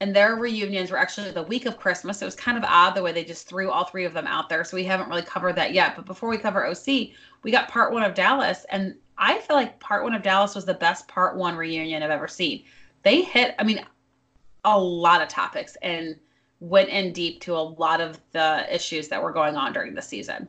and 0.00 0.14
their 0.14 0.36
reunions 0.36 0.90
were 0.90 0.98
actually 0.98 1.30
the 1.30 1.42
week 1.42 1.64
of 1.64 1.78
Christmas. 1.78 2.20
It 2.20 2.26
was 2.26 2.34
kind 2.34 2.58
of 2.58 2.64
odd 2.64 2.94
the 2.94 3.02
way 3.02 3.12
they 3.12 3.24
just 3.24 3.48
threw 3.48 3.70
all 3.70 3.84
three 3.84 4.04
of 4.04 4.12
them 4.12 4.26
out 4.26 4.48
there. 4.48 4.62
So 4.62 4.76
we 4.76 4.84
haven't 4.84 5.08
really 5.08 5.22
covered 5.22 5.56
that 5.56 5.72
yet. 5.72 5.96
But 5.96 6.04
before 6.04 6.28
we 6.28 6.36
cover 6.36 6.66
OC, 6.66 7.10
we 7.42 7.50
got 7.50 7.68
part 7.68 7.92
one 7.92 8.02
of 8.02 8.14
Dallas. 8.14 8.66
And 8.70 8.96
I 9.16 9.38
feel 9.38 9.56
like 9.56 9.80
part 9.80 10.04
one 10.04 10.14
of 10.14 10.22
Dallas 10.22 10.54
was 10.54 10.66
the 10.66 10.74
best 10.74 11.08
part 11.08 11.36
one 11.36 11.56
reunion 11.56 12.02
I've 12.02 12.10
ever 12.10 12.28
seen. 12.28 12.64
They 13.04 13.22
hit, 13.22 13.54
I 13.58 13.64
mean, 13.64 13.86
a 14.64 14.78
lot 14.78 15.22
of 15.22 15.28
topics 15.28 15.76
and 15.80 16.16
went 16.60 16.90
in 16.90 17.12
deep 17.12 17.40
to 17.42 17.56
a 17.56 17.58
lot 17.58 18.00
of 18.02 18.20
the 18.32 18.66
issues 18.74 19.08
that 19.08 19.22
were 19.22 19.32
going 19.32 19.56
on 19.56 19.72
during 19.72 19.94
the 19.94 20.02
season. 20.02 20.46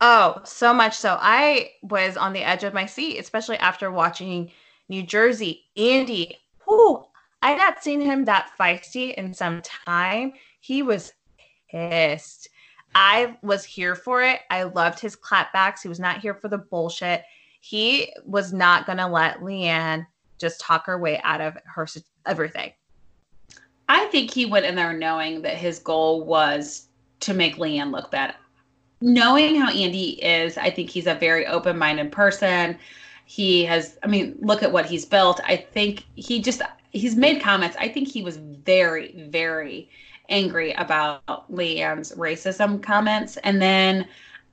Oh, 0.00 0.40
so 0.44 0.72
much 0.72 0.96
so. 0.96 1.18
I 1.20 1.72
was 1.82 2.16
on 2.16 2.32
the 2.32 2.44
edge 2.44 2.64
of 2.64 2.72
my 2.72 2.86
seat, 2.86 3.18
especially 3.18 3.58
after 3.58 3.90
watching 3.90 4.50
New 4.88 5.02
Jersey. 5.02 5.64
Andy, 5.76 6.38
whoo, 6.66 7.04
I 7.42 7.50
had 7.50 7.58
not 7.58 7.82
seen 7.82 8.00
him 8.00 8.24
that 8.24 8.50
feisty 8.58 9.14
in 9.14 9.32
some 9.32 9.62
time. 9.62 10.32
He 10.60 10.82
was 10.82 11.12
pissed. 11.70 12.48
I 12.94 13.36
was 13.42 13.64
here 13.64 13.94
for 13.94 14.22
it. 14.22 14.40
I 14.50 14.64
loved 14.64 14.98
his 14.98 15.14
clapbacks. 15.14 15.82
He 15.82 15.88
was 15.88 16.00
not 16.00 16.18
here 16.18 16.34
for 16.34 16.48
the 16.48 16.58
bullshit. 16.58 17.22
He 17.60 18.12
was 18.24 18.52
not 18.52 18.86
going 18.86 18.98
to 18.98 19.06
let 19.06 19.40
LeeAnne 19.40 20.06
just 20.38 20.60
talk 20.60 20.86
her 20.86 20.98
way 20.98 21.20
out 21.22 21.40
of 21.40 21.56
her 21.66 21.86
everything. 22.26 22.72
I 23.88 24.06
think 24.06 24.32
he 24.32 24.46
went 24.46 24.66
in 24.66 24.74
there 24.74 24.92
knowing 24.92 25.42
that 25.42 25.56
his 25.56 25.78
goal 25.78 26.24
was 26.24 26.88
to 27.20 27.34
make 27.34 27.56
LeeAnne 27.56 27.90
look 27.90 28.10
bad. 28.10 28.34
Knowing 29.00 29.56
how 29.56 29.70
Andy 29.70 30.22
is, 30.22 30.58
I 30.58 30.70
think 30.70 30.90
he's 30.90 31.06
a 31.06 31.14
very 31.14 31.46
open 31.46 31.78
minded 31.78 32.10
person. 32.10 32.78
He 33.24 33.64
has, 33.64 33.98
I 34.02 34.06
mean, 34.06 34.36
look 34.40 34.62
at 34.62 34.72
what 34.72 34.86
he's 34.86 35.04
built. 35.04 35.40
I 35.44 35.56
think 35.56 36.04
he 36.14 36.40
just, 36.40 36.62
he's 36.98 37.16
made 37.16 37.42
comments. 37.42 37.76
I 37.78 37.88
think 37.88 38.08
he 38.08 38.22
was 38.22 38.36
very, 38.36 39.14
very 39.30 39.88
angry 40.28 40.72
about 40.72 41.24
LeeAnne's 41.50 42.12
racism 42.12 42.82
comments. 42.82 43.36
And 43.38 43.62
then 43.62 44.06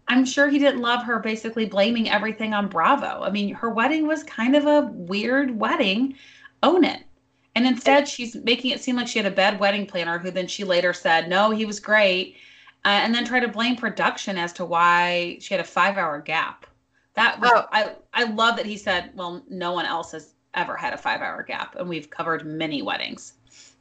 I'm 0.08 0.26
sure 0.26 0.48
he 0.48 0.60
didn't 0.60 0.82
love 0.82 1.04
her 1.04 1.20
basically 1.20 1.66
blaming 1.66 2.10
everything 2.10 2.54
on 2.54 2.68
Bravo. 2.68 3.24
I 3.24 3.30
mean, 3.32 3.54
her 3.54 3.70
wedding 3.70 4.08
was 4.08 4.24
kind 4.24 4.56
of 4.56 4.66
a 4.66 4.90
weird 4.94 5.60
wedding. 5.60 6.16
Own 6.64 6.84
it. 6.84 7.04
And 7.56 7.66
instead, 7.66 8.08
she's 8.08 8.36
making 8.36 8.72
it 8.72 8.82
seem 8.82 8.98
like 8.98 9.08
she 9.08 9.20
had 9.20 9.26
a 9.26 9.36
bad 9.36 9.60
wedding 9.60 9.86
planner 9.86 10.20
who 10.20 10.30
then 10.30 10.48
she 10.48 10.64
later 10.64 10.94
said, 10.94 11.30
no, 11.30 11.52
he 11.52 11.66
was 11.66 11.80
great. 11.80 12.36
Uh, 12.84 12.90
and 12.90 13.16
then 13.16 13.26
try 13.26 13.40
to 13.40 13.48
blame 13.48 13.76
production 13.76 14.38
as 14.38 14.54
to 14.54 14.66
why 14.66 15.38
she 15.40 15.54
had 15.54 15.62
a 15.62 15.68
five 15.68 15.98
hour 15.98 16.20
gap. 16.22 16.66
That 17.16 17.40
was, 17.40 17.52
oh. 17.54 17.66
I, 17.72 17.96
I 18.14 18.26
love 18.26 18.58
that 18.58 18.66
he 18.66 18.78
said, 18.78 19.12
well, 19.16 19.42
no 19.50 19.72
one 19.72 19.86
else 19.86 20.12
has 20.12 20.34
ever 20.56 20.76
had 20.76 20.94
a 20.94 20.98
five 20.98 21.22
hour 21.22 21.44
gap. 21.44 21.76
And 21.76 21.88
we've 21.88 22.10
covered 22.10 22.46
many 22.46 22.82
weddings. 22.82 23.34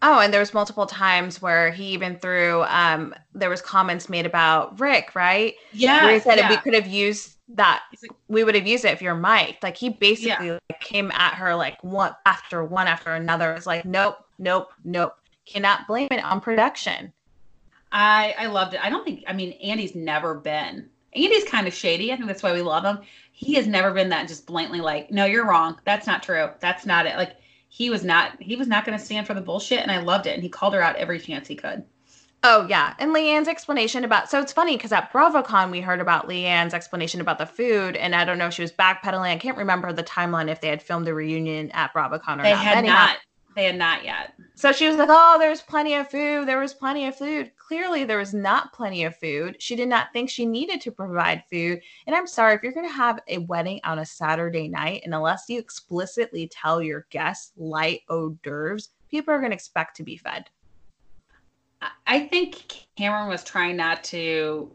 Oh, 0.03 0.21
and 0.21 0.33
there 0.33 0.41
was 0.41 0.53
multiple 0.53 0.87
times 0.87 1.41
where 1.41 1.71
he 1.71 1.87
even 1.87 2.19
threw 2.19 2.63
um 2.65 3.15
there 3.35 3.51
was 3.51 3.63
comments 3.63 4.09
made 4.09 4.27
about 4.27 4.79
Rick, 4.79 5.15
right? 5.15 5.55
Yeah. 5.73 6.05
Where 6.05 6.15
he 6.15 6.21
said 6.21 6.39
yeah. 6.39 6.51
we 6.51 6.57
could 6.59 6.75
have 6.75 6.87
used 6.87 7.37
that 7.49 7.83
like, 8.03 8.11
we 8.29 8.45
would 8.45 8.55
have 8.55 8.67
used 8.67 8.85
it 8.85 8.93
if 8.93 9.03
you're 9.03 9.15
Mike. 9.15 9.59
Like 9.63 9.77
he 9.77 9.89
basically 9.89 10.49
yeah. 10.49 10.59
like, 10.71 10.81
came 10.81 11.11
at 11.13 11.35
her 11.35 11.55
like 11.55 11.83
one 11.83 12.15
after 12.27 12.65
one 12.65 12.87
after 12.87 13.15
another. 13.15 13.53
It's 13.55 13.67
like, 13.67 13.85
nope, 13.85 14.17
nope, 14.39 14.73
nope. 14.85 15.15
Cannot 15.47 15.87
blame 15.87 16.09
it 16.11 16.25
on 16.25 16.41
production. 16.41 17.13
I 17.93 18.35
I 18.39 18.47
loved 18.47 18.75
it. 18.75 18.85
I 18.85 18.91
don't 18.91 19.05
think 19.05 19.25
I 19.27 19.33
mean 19.33 19.53
Andy's 19.53 19.95
never 19.95 20.35
been 20.35 20.89
Andy's 21.15 21.45
kind 21.45 21.67
of 21.67 21.75
shady. 21.75 22.13
I 22.13 22.17
think 22.17 22.27
that's 22.27 22.43
why 22.43 22.53
we 22.53 22.63
love 22.63 22.85
him. 22.85 22.99
He 23.37 23.55
has 23.55 23.66
never 23.66 23.92
been 23.92 24.11
that 24.11 24.29
just 24.29 24.47
blatantly 24.47 24.81
like, 24.81 25.11
no, 25.11 25.25
you're 25.25 25.47
wrong. 25.47 25.79
That's 25.85 26.07
not 26.07 26.23
true. 26.23 26.51
That's 26.61 26.87
not 26.87 27.05
it. 27.05 27.16
Like 27.16 27.37
he 27.68 27.90
was 27.90 28.05
not 28.05 28.40
he 28.40 28.55
was 28.55 28.68
not 28.68 28.87
going 28.87 28.97
to 28.97 29.05
stand 29.05 29.27
for 29.27 29.35
the 29.35 29.40
bullshit 29.40 29.81
and 29.81 29.90
I 29.90 29.99
loved 29.99 30.27
it 30.27 30.35
and 30.35 30.42
he 30.42 30.49
called 30.49 30.75
her 30.75 30.81
out 30.81 30.97
every 30.97 31.18
chance 31.18 31.49
he 31.49 31.57
could. 31.57 31.85
Oh 32.47 32.66
yeah, 32.68 32.94
and 32.99 33.14
LeeAnne's 33.14 33.49
explanation 33.49 34.05
about 34.05 34.31
so 34.31 34.38
it's 34.38 34.53
funny 34.53 34.77
because 34.77 34.92
at 34.92 35.11
BravoCon 35.11 35.70
we 35.70 35.81
heard 35.81 36.01
about 36.01 36.29
LeeAnne's 36.29 36.75
explanation 36.75 37.23
about 37.23 37.38
the 37.38 37.47
food, 37.47 37.97
and 37.97 38.14
I 38.14 38.27
don't 38.27 38.37
know 38.37 38.49
if 38.49 38.55
she 38.55 38.61
was 38.61 38.70
backpedaling. 38.70 39.33
I 39.33 39.38
can't 39.38 39.57
remember 39.57 39.92
the 39.94 40.05
timeline 40.05 40.51
if 40.51 40.61
they 40.61 40.68
had 40.68 40.83
filmed 40.83 41.07
the 41.07 41.14
reunion 41.14 41.70
at 41.70 41.94
BravoCon 41.94 42.40
or 42.40 42.42
they 42.42 42.51
not. 42.51 42.59
Had 42.59 42.79
Anyhow, 42.79 42.94
not. 43.07 43.16
They 43.55 43.64
had 43.64 43.77
not 43.77 44.05
yet. 44.05 44.35
So 44.57 44.73
she 44.73 44.88
was 44.88 44.97
like, 44.97 45.09
"Oh, 45.11 45.37
there's 45.38 45.62
plenty 45.62 45.95
of 45.95 46.11
food. 46.11 46.47
There 46.47 46.59
was 46.59 46.75
plenty 46.75 47.07
of 47.07 47.17
food. 47.17 47.53
Clearly, 47.57 48.05
there 48.05 48.19
was 48.19 48.35
not 48.35 48.73
plenty 48.73 49.05
of 49.05 49.17
food. 49.17 49.57
She 49.61 49.77
did 49.77 49.88
not 49.88 50.12
think 50.12 50.29
she 50.29 50.47
needed 50.47 50.81
to 50.83 50.90
provide 50.90 51.45
food. 51.51 51.81
And 52.07 52.17
I'm 52.17 52.27
sorry 52.27 52.55
if 52.55 52.62
you're 52.62 52.73
going 52.73 52.88
to 52.88 52.93
have 52.93 53.21
a 53.29 53.38
wedding 53.38 53.81
on 53.85 54.01
a 54.01 54.07
Saturday 54.07 54.69
night, 54.69 55.03
and 55.05 55.14
unless 55.14 55.45
you 55.49 55.59
explicitly 55.59 56.49
tell 56.49 56.83
your 56.83 57.07
guests 57.11 57.53
light 57.57 58.01
hors 58.09 58.37
d'oeuvres, 58.43 58.90
people 59.11 59.33
are 59.33 59.38
going 59.38 59.51
to 59.51 59.57
expect 59.57 59.97
to 59.97 60.03
be 60.03 60.17
fed." 60.17 60.51
I 62.07 62.21
think 62.29 62.87
Kameron 62.99 63.29
was 63.29 63.45
trying 63.45 63.77
not 63.77 64.03
to 64.05 64.73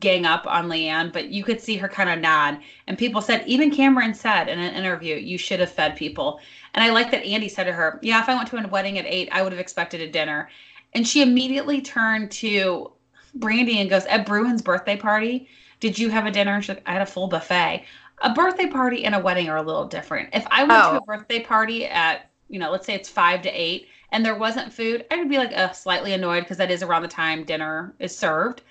gang 0.00 0.24
up 0.24 0.46
on 0.46 0.68
LeeAnne, 0.68 1.12
but 1.12 1.28
you 1.28 1.44
could 1.44 1.60
see 1.60 1.76
her 1.76 1.88
kind 1.88 2.08
of 2.08 2.18
nod. 2.18 2.58
And 2.86 2.96
people 2.96 3.20
said, 3.20 3.44
even 3.46 3.70
Kameron 3.70 4.14
said 4.14 4.48
in 4.48 4.58
an 4.58 4.74
interview, 4.74 5.16
you 5.16 5.36
should 5.36 5.60
have 5.60 5.70
fed 5.70 5.96
people. 5.96 6.40
And 6.74 6.82
I 6.82 6.90
like 6.90 7.10
that 7.10 7.24
Andy 7.24 7.48
said 7.48 7.64
to 7.64 7.72
her, 7.72 7.98
Yeah, 8.02 8.22
if 8.22 8.28
I 8.28 8.34
went 8.34 8.48
to 8.48 8.56
a 8.56 8.68
wedding 8.68 8.98
at 8.98 9.06
eight, 9.06 9.28
I 9.30 9.42
would 9.42 9.52
have 9.52 9.60
expected 9.60 10.00
a 10.00 10.10
dinner. 10.10 10.48
And 10.94 11.06
she 11.06 11.22
immediately 11.22 11.82
turned 11.82 12.30
to 12.32 12.92
Brandi 13.38 13.76
and 13.76 13.90
goes, 13.90 14.06
At 14.06 14.26
Bruin's 14.26 14.62
birthday 14.62 14.96
party, 14.96 15.48
did 15.80 15.98
you 15.98 16.08
have 16.08 16.26
a 16.26 16.30
dinner? 16.30 16.60
She's 16.62 16.70
like, 16.70 16.82
I 16.86 16.92
had 16.92 17.02
a 17.02 17.06
full 17.06 17.28
buffet. 17.28 17.84
A 18.22 18.32
birthday 18.32 18.66
party 18.66 19.04
and 19.04 19.14
a 19.14 19.18
wedding 19.18 19.48
are 19.48 19.58
a 19.58 19.62
little 19.62 19.84
different. 19.84 20.30
If 20.32 20.46
I 20.50 20.64
went 20.64 20.82
oh. 20.82 20.90
to 20.92 20.96
a 20.98 21.00
birthday 21.02 21.40
party 21.40 21.84
at, 21.84 22.30
you 22.48 22.58
know, 22.58 22.70
let's 22.70 22.86
say 22.86 22.94
it's 22.94 23.08
five 23.08 23.42
to 23.42 23.50
eight 23.50 23.88
and 24.12 24.24
there 24.24 24.36
wasn't 24.36 24.72
food, 24.72 25.04
I 25.10 25.16
would 25.16 25.28
be 25.28 25.36
like 25.36 25.52
uh, 25.52 25.72
slightly 25.72 26.12
annoyed 26.12 26.44
because 26.44 26.56
that 26.58 26.70
is 26.70 26.82
around 26.82 27.02
the 27.02 27.08
time 27.08 27.44
dinner 27.44 27.92
is 27.98 28.16
served. 28.16 28.62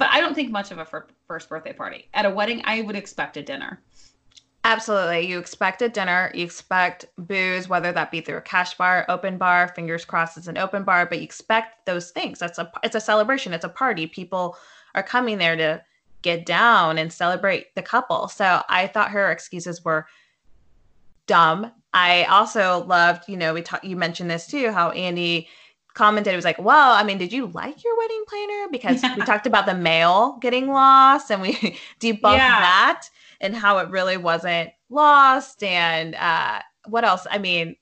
But 0.00 0.08
I 0.12 0.20
don't 0.20 0.34
think 0.34 0.50
much 0.50 0.70
of 0.70 0.78
a 0.78 0.86
first 1.26 1.50
birthday 1.50 1.74
party. 1.74 2.08
At 2.14 2.24
a 2.24 2.30
wedding, 2.30 2.62
I 2.64 2.80
would 2.80 2.96
expect 2.96 3.36
a 3.36 3.42
dinner. 3.42 3.82
Absolutely. 4.64 5.26
You 5.26 5.38
expect 5.38 5.82
a 5.82 5.90
dinner, 5.90 6.32
you 6.34 6.42
expect 6.42 7.04
booze, 7.18 7.68
whether 7.68 7.92
that 7.92 8.10
be 8.10 8.22
through 8.22 8.38
a 8.38 8.40
cash 8.40 8.74
bar, 8.78 9.04
open 9.10 9.36
bar, 9.36 9.68
fingers 9.68 10.06
crossed 10.06 10.38
it's 10.38 10.46
an 10.46 10.56
open 10.56 10.84
bar, 10.84 11.04
but 11.04 11.18
you 11.18 11.24
expect 11.24 11.84
those 11.84 12.12
things. 12.12 12.38
That's 12.38 12.58
a 12.58 12.72
it's 12.82 12.94
a 12.94 13.00
celebration, 13.00 13.52
it's 13.52 13.64
a 13.64 13.68
party. 13.68 14.06
People 14.06 14.56
are 14.94 15.02
coming 15.02 15.36
there 15.36 15.56
to 15.56 15.82
get 16.22 16.46
down 16.46 16.96
and 16.96 17.12
celebrate 17.12 17.74
the 17.74 17.82
couple. 17.82 18.28
So 18.28 18.62
I 18.70 18.86
thought 18.86 19.10
her 19.10 19.30
excuses 19.30 19.84
were 19.84 20.06
dumb. 21.26 21.72
I 21.92 22.24
also 22.24 22.84
loved, 22.86 23.28
you 23.28 23.36
know, 23.36 23.52
we 23.52 23.60
talked 23.60 23.84
you 23.84 23.96
mentioned 23.96 24.30
this 24.30 24.46
too, 24.46 24.72
how 24.72 24.92
Andy 24.92 25.48
commented 25.94 26.32
it 26.32 26.36
was 26.36 26.44
like, 26.44 26.60
well, 26.60 26.92
I 26.92 27.02
mean, 27.02 27.18
did 27.18 27.32
you 27.32 27.46
like 27.46 27.82
your 27.84 27.96
wedding 27.96 28.24
planner? 28.28 28.68
Because 28.70 29.02
yeah. 29.02 29.16
we 29.16 29.22
talked 29.26 29.46
about 29.46 29.66
the 29.66 29.74
mail 29.74 30.38
getting 30.40 30.68
lost 30.68 31.30
and 31.30 31.42
we 31.42 31.54
debunked 32.00 32.36
yeah. 32.36 32.60
that 32.60 33.08
and 33.40 33.54
how 33.54 33.78
it 33.78 33.90
really 33.90 34.16
wasn't 34.16 34.70
lost 34.88 35.62
and 35.62 36.14
uh 36.16 36.60
what 36.86 37.04
else? 37.04 37.26
I 37.30 37.38
mean, 37.38 37.76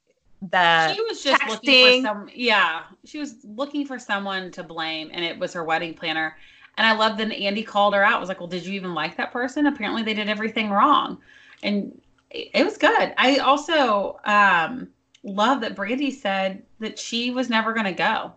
the 0.51 0.95
she 0.95 1.03
was 1.03 1.23
just 1.23 1.43
texting. 1.43 1.49
looking 1.51 2.03
for 2.03 2.09
some 2.09 2.31
yeah, 2.35 2.83
she 3.05 3.19
was 3.19 3.37
looking 3.45 3.87
for 3.87 3.99
someone 3.99 4.51
to 4.53 4.63
blame 4.63 5.11
and 5.13 5.25
it 5.25 5.39
was 5.39 5.53
her 5.53 5.65
wedding 5.65 5.95
planner. 5.95 6.37
And 6.77 6.87
I 6.87 6.93
love 6.93 7.19
that 7.19 7.33
Andy 7.33 7.65
called 7.65 7.95
her 7.95 8.05
out. 8.05 8.21
Was 8.21 8.29
like, 8.29 8.39
well, 8.39 8.49
did 8.49 8.65
you 8.65 8.73
even 8.75 8.95
like 8.95 9.17
that 9.17 9.33
person? 9.33 9.67
Apparently 9.67 10.03
they 10.03 10.15
did 10.15 10.29
everything 10.29 10.71
wrong. 10.71 11.19
And 11.63 12.01
it 12.31 12.65
was 12.65 12.77
good. 12.77 13.15
I 13.17 13.39
also 13.39 14.21
um 14.25 14.89
love 15.23 15.61
that 15.63 15.77
Brandi 15.77 16.13
said 16.13 16.63
that 16.81 16.99
she 16.99 17.31
was 17.31 17.49
never 17.49 17.73
going 17.73 17.87
to 17.87 17.93
go. 17.93 18.33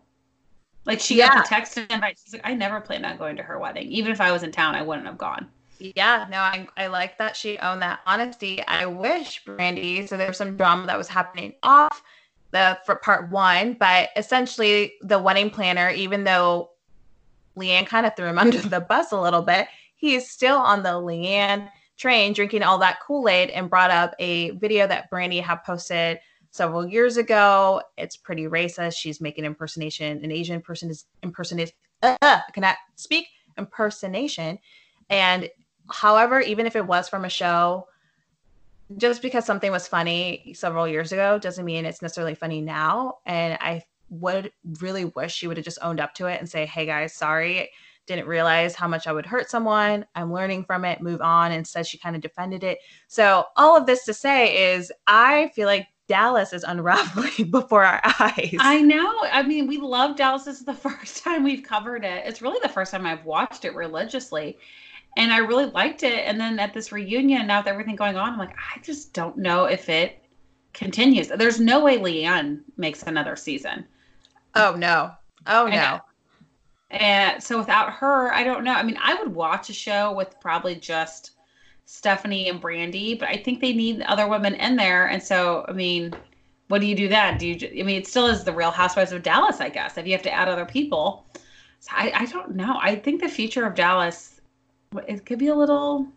Like 0.86 1.00
she 1.00 1.18
yeah. 1.18 1.30
got 1.30 1.44
the 1.44 1.50
text 1.50 1.78
and 1.78 1.92
invite. 1.92 2.20
She's 2.24 2.34
like, 2.34 2.42
I 2.44 2.54
never 2.54 2.82
planned 2.82 3.06
on 3.06 3.18
going 3.18 3.36
to 3.38 3.44
her 3.44 3.60
wedding. 3.60 3.88
Even 3.88 4.12
if 4.12 4.20
I 4.20 4.32
was 4.32 4.44
in 4.44 4.52
town, 4.52 4.76
I 4.76 4.82
wouldn't 4.82 5.06
have 5.06 5.18
gone. 5.18 5.48
Yeah, 5.96 6.28
no, 6.30 6.38
I, 6.38 6.68
I 6.78 6.88
like 6.88 7.18
that 7.18 7.36
she 7.36 7.58
owned 7.58 7.82
that 7.82 8.02
honesty. 8.06 8.64
I 8.68 8.86
wish 8.86 9.44
Brandi, 9.46 10.08
so 10.08 10.16
there's 10.16 10.38
some 10.38 10.56
drama 10.56 10.86
that 10.88 10.98
was 10.98 11.08
happening 11.08 11.54
off 11.64 12.04
the 12.52 12.78
for 12.86 12.96
part 12.96 13.32
one, 13.32 13.74
but 13.74 14.10
essentially 14.16 14.94
the 15.02 15.18
wedding 15.18 15.50
planner, 15.50 15.90
even 15.90 16.24
though 16.24 16.72
LeeAnne 17.58 17.88
kind 17.88 18.06
of 18.06 18.16
threw 18.16 18.28
him 18.28 18.38
under 18.40 18.60
the 18.60 18.82
bus 18.82 19.12
a 19.12 19.20
little 19.20 19.42
bit, 19.42 19.68
he 19.96 20.16
is 20.16 20.30
still 20.30 20.58
on 20.58 20.84
the 20.84 20.90
LeeAnne 20.90 21.70
train 21.98 22.34
drinking 22.34 22.64
all 22.64 22.80
that 22.80 23.00
Kool-Aid 23.00 23.52
and 23.52 23.70
brought 23.70 23.92
up 23.92 24.16
a 24.20 24.52
video 24.52 24.88
that 24.88 25.10
Brandi 25.12 25.42
had 25.42 25.64
posted 25.64 26.20
several 26.52 26.86
years 26.86 27.18
ago. 27.18 27.82
It's 27.98 28.16
pretty 28.16 28.44
racist. 28.44 28.98
She's 28.98 29.20
making 29.20 29.46
impersonation. 29.46 30.24
An 30.24 30.32
Asian 30.32 30.62
person 30.62 30.90
is 30.90 31.06
impersonation. 31.24 31.74
Uh, 32.04 32.18
I 32.22 32.44
cannot 32.54 32.78
speak 32.96 33.28
impersonation. 33.58 34.60
And 35.10 35.50
however, 35.92 36.40
even 36.42 36.66
if 36.66 36.76
it 36.76 36.86
was 36.86 37.10
from 37.10 37.26
a 37.26 37.30
show, 37.30 37.88
just 38.98 39.22
because 39.22 39.46
something 39.46 39.72
was 39.72 39.88
funny 39.88 40.54
several 40.54 40.88
years 40.88 41.12
ago 41.12 41.40
doesn't 41.40 41.66
mean 41.66 41.86
it's 41.86 42.02
necessarily 42.02 42.36
funny 42.36 42.62
now. 42.62 43.20
And 43.26 43.58
I 43.62 43.84
would 44.10 44.52
really 44.82 45.06
wish 45.06 45.34
she 45.34 45.48
would 45.48 45.58
have 45.58 45.64
just 45.64 45.80
owned 45.82 46.00
up 46.00 46.14
to 46.16 46.26
it 46.26 46.40
and 46.40 46.50
say, 46.50 46.66
hey 46.66 46.86
guys, 46.86 47.14
sorry. 47.14 47.70
Didn't 48.08 48.28
realize 48.28 48.76
how 48.76 48.88
much 48.88 49.08
I 49.08 49.14
would 49.14 49.28
hurt 49.28 49.50
someone. 49.50 50.06
I'm 50.16 50.34
learning 50.34 50.66
from 50.66 50.84
it, 50.84 51.02
move 51.02 51.22
on. 51.22 51.52
Instead, 51.52 51.88
she 51.88 52.00
kind 52.00 52.16
of 52.16 52.22
defended 52.22 52.64
it. 52.64 52.80
So, 53.08 53.46
all 53.56 53.78
of 53.78 53.86
this 53.86 54.06
to 54.06 54.14
say 54.14 54.74
is, 54.74 54.92
I 55.06 55.52
feel 55.56 55.68
like 55.68 55.88
Dallas 56.08 56.54
is 56.54 56.64
unraveling 56.64 57.50
before 57.52 57.84
our 57.84 58.02
eyes. 58.04 58.58
I 58.60 58.82
know. 58.82 59.14
I 59.32 59.44
mean, 59.44 59.68
we 59.68 59.78
love 59.78 60.16
Dallas. 60.16 60.44
This 60.44 60.60
is 60.60 60.66
the 60.66 60.74
first 60.90 61.24
time 61.24 61.44
we've 61.44 61.64
covered 61.64 62.04
it. 62.04 62.24
It's 62.26 62.42
really 62.42 62.60
the 62.62 62.70
first 62.70 62.92
time 62.92 63.06
I've 63.06 63.26
watched 63.26 63.66
it 63.66 63.76
religiously. 63.76 64.58
And 65.18 65.34
I 65.34 65.40
really 65.40 65.66
liked 65.66 66.04
it. 66.04 66.26
And 66.26 66.40
then 66.40 66.58
at 66.60 66.74
this 66.74 66.92
reunion, 66.92 67.48
now 67.48 67.60
with 67.60 67.68
everything 67.68 67.96
going 67.96 68.16
on, 68.16 68.34
I'm 68.34 68.40
like, 68.40 68.56
I 68.76 68.80
just 68.80 69.14
don't 69.14 69.38
know 69.38 69.66
if 69.66 69.90
it 69.90 70.24
continues. 70.74 71.28
There's 71.28 71.60
no 71.60 71.84
way 71.84 71.98
LeeAnne 71.98 72.62
makes 72.78 73.04
another 73.04 73.36
season. 73.36 73.86
Oh 74.56 74.74
no. 74.78 75.12
Oh 75.48 75.68
no. 75.68 76.00
And 76.92 77.42
so 77.42 77.58
without 77.58 77.94
her, 77.94 78.34
I 78.34 78.44
don't 78.44 78.64
know. 78.64 78.74
I 78.74 78.84
mean, 78.84 78.98
I 79.02 79.16
would 79.16 79.34
watch 79.34 79.70
a 79.70 79.74
show 79.74 80.12
with 80.14 80.40
probably 80.42 80.76
just 80.76 81.32
Stephanie 81.86 82.50
and 82.50 82.62
Brandi, 82.62 83.20
but 83.20 83.30
I 83.30 83.38
think 83.38 83.60
they 83.60 83.74
need 83.74 84.02
other 84.04 84.28
women 84.28 84.56
in 84.56 84.76
there. 84.76 85.08
And 85.08 85.22
so, 85.22 85.66
I 85.68 85.74
mean, 85.74 86.14
what 86.68 86.80
do 86.80 86.88
you 86.88 86.96
do 86.96 87.08
then? 87.08 87.38
Do 87.38 87.48
you? 87.48 87.82
I 87.82 87.84
mean, 87.84 88.00
it 88.00 88.08
still 88.08 88.28
is 88.28 88.44
the 88.44 88.54
Real 88.54 88.72
Housewives 88.72 89.12
of 89.12 89.24
Dallas, 89.24 89.60
I 89.60 89.70
guess. 89.70 89.98
If 89.98 90.06
you 90.06 90.14
have 90.14 90.22
to 90.24 90.32
add 90.32 90.48
other 90.48 90.66
people, 90.66 91.26
so 91.80 91.92
I, 91.94 92.12
I 92.16 92.26
don't 92.26 92.56
know. 92.56 92.80
I 92.82 92.96
think 92.96 93.22
the 93.22 93.28
future 93.28 93.66
of 93.66 93.76
Dallas, 93.76 94.40
it 95.08 95.26
could 95.26 95.40
be 95.40 95.48
a 95.48 95.56
little 95.56 96.08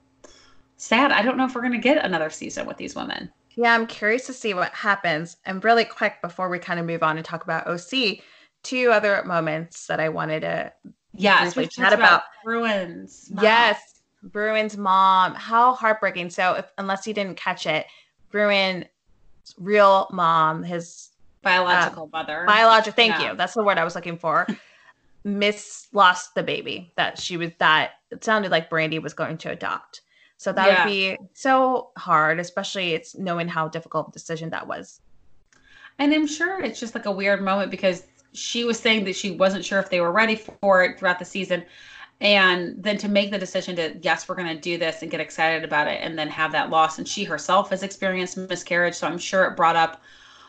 sad. 0.76 1.10
I 1.10 1.22
don't 1.22 1.36
know 1.36 1.46
if 1.46 1.54
we're 1.54 1.62
going 1.62 1.72
to 1.72 1.78
get 1.78 2.04
another 2.04 2.30
season 2.30 2.66
with 2.66 2.76
these 2.76 2.94
women. 2.94 3.30
Yeah, 3.56 3.74
I'm 3.74 3.86
curious 3.86 4.26
to 4.26 4.32
see 4.32 4.54
what 4.54 4.72
happens. 4.72 5.36
And 5.44 5.62
really 5.64 5.84
quick 5.84 6.20
before 6.22 6.48
we 6.48 6.58
kind 6.58 6.80
of 6.80 6.86
move 6.86 7.02
on 7.02 7.16
and 7.16 7.24
talk 7.24 7.44
about 7.44 7.66
OC, 7.66 8.18
two 8.62 8.90
other 8.90 9.22
moments 9.24 9.86
that 9.86 10.00
I 10.00 10.08
wanted 10.08 10.40
to 10.40 10.72
yes, 11.12 11.56
we 11.56 11.66
chat 11.66 11.92
about, 11.92 12.08
about 12.08 12.22
Bryn's. 12.44 13.30
Yes, 13.40 13.93
Bryn's 14.24 14.76
mom. 14.76 15.34
How 15.34 15.74
heartbreaking. 15.74 16.30
So, 16.30 16.54
if, 16.54 16.72
unless 16.78 17.06
you 17.06 17.14
didn't 17.14 17.36
catch 17.36 17.66
it, 17.66 17.86
Bryn's 18.30 18.86
real 19.58 20.08
mom, 20.10 20.62
his 20.62 21.10
biological 21.42 22.04
uh, 22.12 22.18
mother, 22.18 22.44
biological. 22.46 22.94
Thank 22.94 23.20
yeah. 23.20 23.30
you. 23.30 23.36
That's 23.36 23.54
the 23.54 23.62
word 23.62 23.78
I 23.78 23.84
was 23.84 23.94
looking 23.94 24.18
for. 24.18 24.46
Miss 25.24 25.88
lost 25.92 26.34
the 26.34 26.42
baby 26.42 26.92
that 26.96 27.18
she 27.18 27.36
was 27.36 27.50
that 27.58 27.92
it 28.10 28.22
sounded 28.22 28.50
like 28.50 28.68
Brandi 28.68 29.00
was 29.00 29.14
going 29.14 29.38
to 29.38 29.50
adopt. 29.50 30.02
So 30.36 30.52
that 30.52 30.66
yeah. 30.66 30.84
would 30.84 30.90
be 30.90 31.18
so 31.32 31.90
hard, 31.96 32.38
especially 32.38 32.92
it's 32.92 33.16
knowing 33.16 33.48
how 33.48 33.68
difficult 33.68 34.06
the 34.06 34.12
decision 34.12 34.50
that 34.50 34.66
was. 34.66 35.00
And 35.98 36.12
I'm 36.12 36.26
sure 36.26 36.60
it's 36.60 36.80
just 36.80 36.94
like 36.94 37.06
a 37.06 37.12
weird 37.12 37.42
moment 37.42 37.70
because 37.70 38.04
she 38.32 38.64
was 38.64 38.78
saying 38.78 39.04
that 39.04 39.16
she 39.16 39.30
wasn't 39.30 39.64
sure 39.64 39.78
if 39.78 39.88
they 39.88 40.00
were 40.00 40.12
ready 40.12 40.34
for 40.36 40.82
it 40.82 40.98
throughout 40.98 41.18
the 41.18 41.24
season 41.24 41.64
and 42.24 42.82
then 42.82 42.96
to 42.96 43.08
make 43.08 43.30
the 43.30 43.38
decision 43.38 43.76
to 43.76 43.96
yes 44.02 44.28
we're 44.28 44.34
going 44.34 44.48
to 44.48 44.60
do 44.60 44.78
this 44.78 45.02
and 45.02 45.10
get 45.10 45.20
excited 45.20 45.62
about 45.62 45.86
it 45.86 46.00
and 46.02 46.18
then 46.18 46.28
have 46.28 46.50
that 46.50 46.70
loss 46.70 46.98
and 46.98 47.06
she 47.06 47.22
herself 47.22 47.70
has 47.70 47.82
experienced 47.82 48.36
miscarriage 48.36 48.94
so 48.94 49.06
i'm 49.06 49.18
sure 49.18 49.44
it 49.44 49.56
brought 49.56 49.76
up 49.76 50.02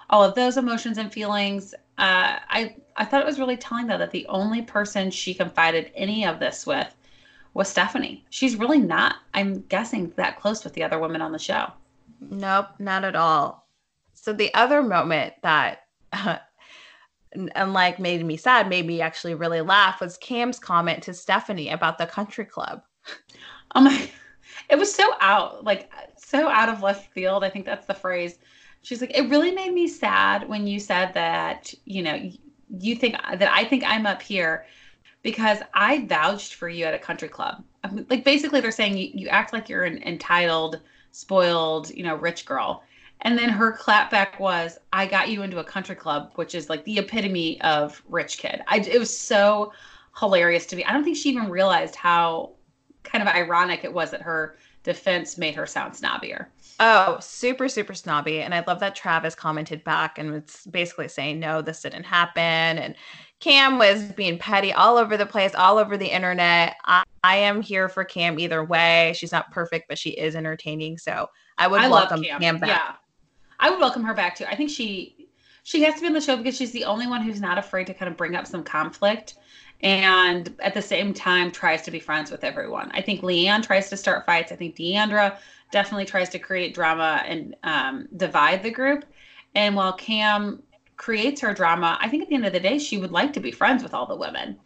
all 0.10 0.24
of 0.24 0.36
those 0.36 0.56
emotions 0.58 0.98
and 0.98 1.12
feelings. 1.12 1.74
Uh, 1.98 2.40
i 2.50 2.76
i 2.98 3.06
thought 3.06 3.22
it 3.22 3.26
was 3.26 3.40
really 3.40 3.58
telling 3.58 3.88
though 3.88 3.98
that 3.98 4.12
the 4.12 4.26
only 4.28 4.62
person 4.62 5.12
she 5.12 5.34
confided 5.34 5.92
any 5.96 6.26
of 6.26 6.40
this 6.40 6.66
with 6.66 6.94
was 7.54 7.70
stephanie. 7.70 8.26
She's 8.30 8.56
really 8.56 8.80
not 8.80 9.18
i'm 9.34 9.62
guessing 9.62 10.12
that 10.16 10.40
close 10.40 10.64
with 10.64 10.74
the 10.74 10.84
other 10.84 11.00
women 11.00 11.22
on 11.22 11.32
the 11.32 11.40
show. 11.40 11.72
Nope 12.20 12.68
not 12.80 13.04
at 13.04 13.16
all. 13.16 13.68
So 14.14 14.34
the 14.34 14.54
other 14.54 14.82
moment 14.82 15.34
that 15.44 15.84
uh, 16.12 16.38
and 17.36 17.74
like 17.74 18.00
made 18.00 18.26
me 18.26 18.38
sad, 18.38 18.70
made 18.70 18.86
me 18.86 19.02
actually 19.02 19.36
really 19.36 19.62
laugh 19.62 20.02
was 20.02 20.18
Cam's 20.18 20.60
comment 20.60 21.04
to 21.04 21.14
Stephanie 21.14 21.70
about 21.70 21.98
the 21.98 22.06
country 22.06 22.46
club. 22.46 22.82
Oh 23.76 23.82
my, 23.82 24.10
it 24.70 24.78
was 24.78 24.94
so 24.94 25.04
out, 25.20 25.64
like 25.64 25.90
so 26.18 26.50
out 26.50 26.70
of 26.70 26.82
left 26.82 27.12
field. 27.14 27.44
I 27.44 27.50
think 27.50 27.66
that's 27.66 27.88
the 27.88 27.94
phrase. 27.94 28.40
She's 28.82 29.02
like, 29.02 29.18
it 29.18 29.30
really 29.30 29.52
made 29.52 29.74
me 29.74 29.88
sad 29.88 30.48
when 30.48 30.68
you 30.68 30.80
said 30.80 31.14
that, 31.14 31.74
you 31.86 32.04
know, 32.04 32.32
you 32.80 32.96
think 32.96 33.16
that 33.16 33.52
I 33.52 33.64
think 33.64 33.84
I'm 33.86 34.06
up 34.06 34.22
here 34.22 34.66
because 35.24 35.60
I 35.74 36.06
vouched 36.06 36.54
for 36.54 36.70
you 36.70 36.86
at 36.86 36.94
a 36.94 37.00
country 37.00 37.28
club. 37.28 37.64
Um, 37.84 38.06
like 38.10 38.24
basically 38.24 38.62
they're 38.62 38.72
saying 38.72 38.98
you, 38.98 39.10
you 39.14 39.28
act 39.28 39.54
like 39.54 39.70
you're 39.70 39.84
an 39.84 40.02
entitled, 40.04 40.82
spoiled, 41.12 41.90
you 41.90 42.04
know, 42.04 42.16
rich 42.16 42.46
girl. 42.46 42.84
And 43.22 43.38
then 43.38 43.50
her 43.50 43.76
clapback 43.76 44.40
was, 44.40 44.78
I 44.94 45.08
got 45.08 45.30
you 45.30 45.42
into 45.42 45.60
a 45.60 45.64
country 45.64 45.96
club, 45.96 46.32
which 46.36 46.54
is 46.54 46.70
like 46.70 46.84
the 46.86 47.00
epitome 47.00 47.60
of 47.62 48.02
rich 48.08 48.38
kid. 48.38 48.62
I, 48.68 48.80
it 48.80 49.00
was 49.00 49.18
so 49.18 49.74
hilarious 50.20 50.66
to 50.68 50.76
me. 50.76 50.84
I 50.84 50.94
don't 50.94 51.04
think 51.04 51.18
she 51.18 51.30
even 51.30 51.50
realized 51.50 51.96
how 51.96 52.52
kind 53.04 53.28
of 53.28 53.34
ironic 53.34 53.84
it 53.84 53.94
was 53.94 54.12
that 54.12 54.22
her 54.22 54.58
defense 54.84 55.38
made 55.38 55.56
her 55.56 55.66
sound 55.66 55.94
snobbier. 55.94 56.48
Oh, 56.80 57.18
super, 57.20 57.68
super 57.68 57.94
snobby. 57.94 58.42
And 58.42 58.54
I 58.54 58.64
love 58.68 58.80
that 58.82 58.96
Travis 58.96 59.34
commented 59.34 59.84
back 59.84 60.18
and 60.18 60.32
was 60.32 60.68
basically 60.70 61.08
saying, 61.08 61.40
no, 61.40 61.62
this 61.62 61.82
didn't 61.82 62.04
happen. 62.04 62.44
And 62.44 62.96
Cam 63.40 63.78
was 63.78 64.04
being 64.14 64.38
petty 64.38 64.74
all 64.74 64.98
over 64.98 65.18
the 65.18 65.26
place, 65.26 65.56
all 65.56 65.78
over 65.78 65.98
the 65.98 66.08
internet. 66.08 66.76
I, 66.86 67.04
I 67.24 67.38
am 67.38 67.62
here 67.62 67.90
for 67.90 68.04
Cam 68.04 68.40
either 68.40 68.64
way. 68.64 69.14
She's 69.16 69.32
not 69.32 69.52
perfect, 69.52 69.88
but 69.88 69.98
she 69.98 70.12
is 70.12 70.36
entertaining. 70.36 70.98
So 70.98 71.30
I 71.58 71.68
would 71.68 71.82
I 71.82 71.90
welcome 71.90 72.22
Cam. 72.22 72.42
Cam 72.42 72.60
back. 72.60 72.70
Yeah. 72.70 72.96
I 73.60 73.70
would 73.70 73.80
welcome 73.80 74.04
her 74.04 74.14
back 74.14 74.36
too. 74.36 74.46
I 74.46 74.56
think 74.56 74.70
she 74.70 75.28
she 75.64 75.84
has 75.84 75.96
to 75.96 76.02
be 76.02 76.08
on 76.08 76.14
the 76.14 76.22
show 76.22 76.38
because 76.38 76.56
she's 76.56 76.72
the 76.72 76.86
only 76.86 77.08
one 77.08 77.22
who's 77.22 77.42
not 77.42 77.58
afraid 77.58 77.88
to 77.88 77.94
kind 77.94 78.10
of 78.10 78.16
bring 78.18 78.36
up 78.36 78.46
some 78.46 78.64
conflict 78.64 79.36
and 79.82 80.54
at 80.60 80.74
the 80.74 80.82
same 80.82 81.14
time 81.14 81.52
tries 81.52 81.82
to 81.84 81.92
be 81.92 82.00
friends 82.00 82.32
with 82.32 82.44
everyone. 82.44 82.92
I 82.94 83.02
think 83.02 83.22
LeeAnne 83.22 83.64
tries 83.64 83.90
to 83.90 83.98
start 83.98 84.26
fights. 84.26 84.52
I 84.52 84.56
think 84.56 84.76
D'Andra 84.76 85.38
definitely 85.72 86.06
tries 86.06 86.30
to 86.30 86.40
create 86.40 86.74
drama 86.74 87.24
and 87.26 87.56
um, 87.64 88.08
divide 88.16 88.64
the 88.64 88.72
group. 88.72 89.06
And 89.56 89.76
while 89.76 89.94
Cam 89.94 90.62
creates 90.98 91.42
her 91.42 91.54
drama, 91.54 91.98
I 92.00 92.10
think 92.10 92.24
at 92.24 92.30
the 92.30 92.36
end 92.36 92.46
of 92.46 92.54
the 92.54 92.60
day, 92.60 92.80
she 92.80 92.98
would 92.98 93.12
like 93.12 93.34
to 93.34 93.40
be 93.40 93.52
friends 93.52 93.84
with 93.84 93.94
all 93.94 94.06
the 94.06 94.16
women. 94.16 94.58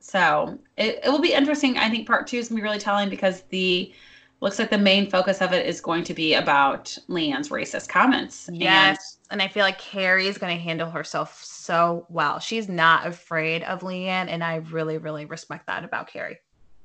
So 0.00 0.58
it, 0.76 1.00
it 1.04 1.08
will 1.10 1.20
be 1.20 1.32
interesting. 1.32 1.76
I 1.76 1.90
think 1.90 2.06
part 2.06 2.26
two 2.26 2.38
is 2.38 2.48
going 2.48 2.58
to 2.58 2.62
be 2.62 2.68
really 2.68 2.78
telling 2.78 3.10
because 3.10 3.42
the 3.50 3.92
looks 4.40 4.58
like 4.58 4.70
the 4.70 4.78
main 4.78 5.08
focus 5.08 5.40
of 5.40 5.52
it 5.52 5.66
is 5.66 5.80
going 5.80 6.04
to 6.04 6.14
be 6.14 6.34
about 6.34 6.96
LeeAnne's 7.08 7.48
racist 7.48 7.88
comments. 7.88 8.48
Yes. 8.52 9.18
And, 9.30 9.40
and 9.40 9.48
I 9.48 9.52
feel 9.52 9.62
like 9.62 9.78
Kary 9.78 10.26
is 10.26 10.38
going 10.38 10.56
to 10.56 10.62
handle 10.62 10.90
herself 10.90 11.42
so 11.42 12.06
well. 12.08 12.38
She's 12.38 12.68
not 12.68 13.06
afraid 13.06 13.62
of 13.62 13.80
LeeAnne. 13.80 14.28
and 14.28 14.44
I 14.44 14.56
really, 14.56 14.98
really 14.98 15.24
respect 15.24 15.66
that 15.66 15.84
about 15.84 16.08
Kary. 16.08 16.38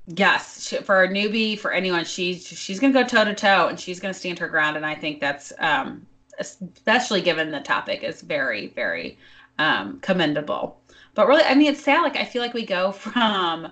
Yes, 0.08 0.68
she, 0.68 0.78
for 0.78 1.04
a 1.04 1.08
newbie, 1.08 1.60
for 1.60 1.72
anyone, 1.72 2.04
she's 2.04 2.48
she's 2.48 2.80
going 2.80 2.92
to 2.94 3.04
go 3.04 3.08
toe 3.08 3.26
to 3.26 3.36
toe, 3.36 3.68
and 3.68 3.80
she's 3.80 4.00
going 4.00 4.12
to 4.12 4.20
stand 4.20 4.40
her 4.40 4.48
ground. 4.48 4.76
And 4.76 4.86
I 4.86 4.96
think 4.96 5.20
that's, 5.20 5.54
um, 5.60 6.08
especially 6.40 7.22
given 7.22 7.52
the 7.52 7.60
topic, 7.60 8.04
is 8.04 8.22
very, 8.22 8.68
very 8.68 9.20
um, 9.60 10.00
commendable. 10.00 10.80
But 11.14 11.28
really, 11.28 11.44
I 11.44 11.54
mean, 11.54 11.74
it's 11.74 11.84
sad. 11.84 12.02
Like 12.02 12.16
I 12.16 12.26
feel 12.26 12.42
like 12.42 12.56
we 12.56 12.66
go 12.66 12.92
from 12.94 13.72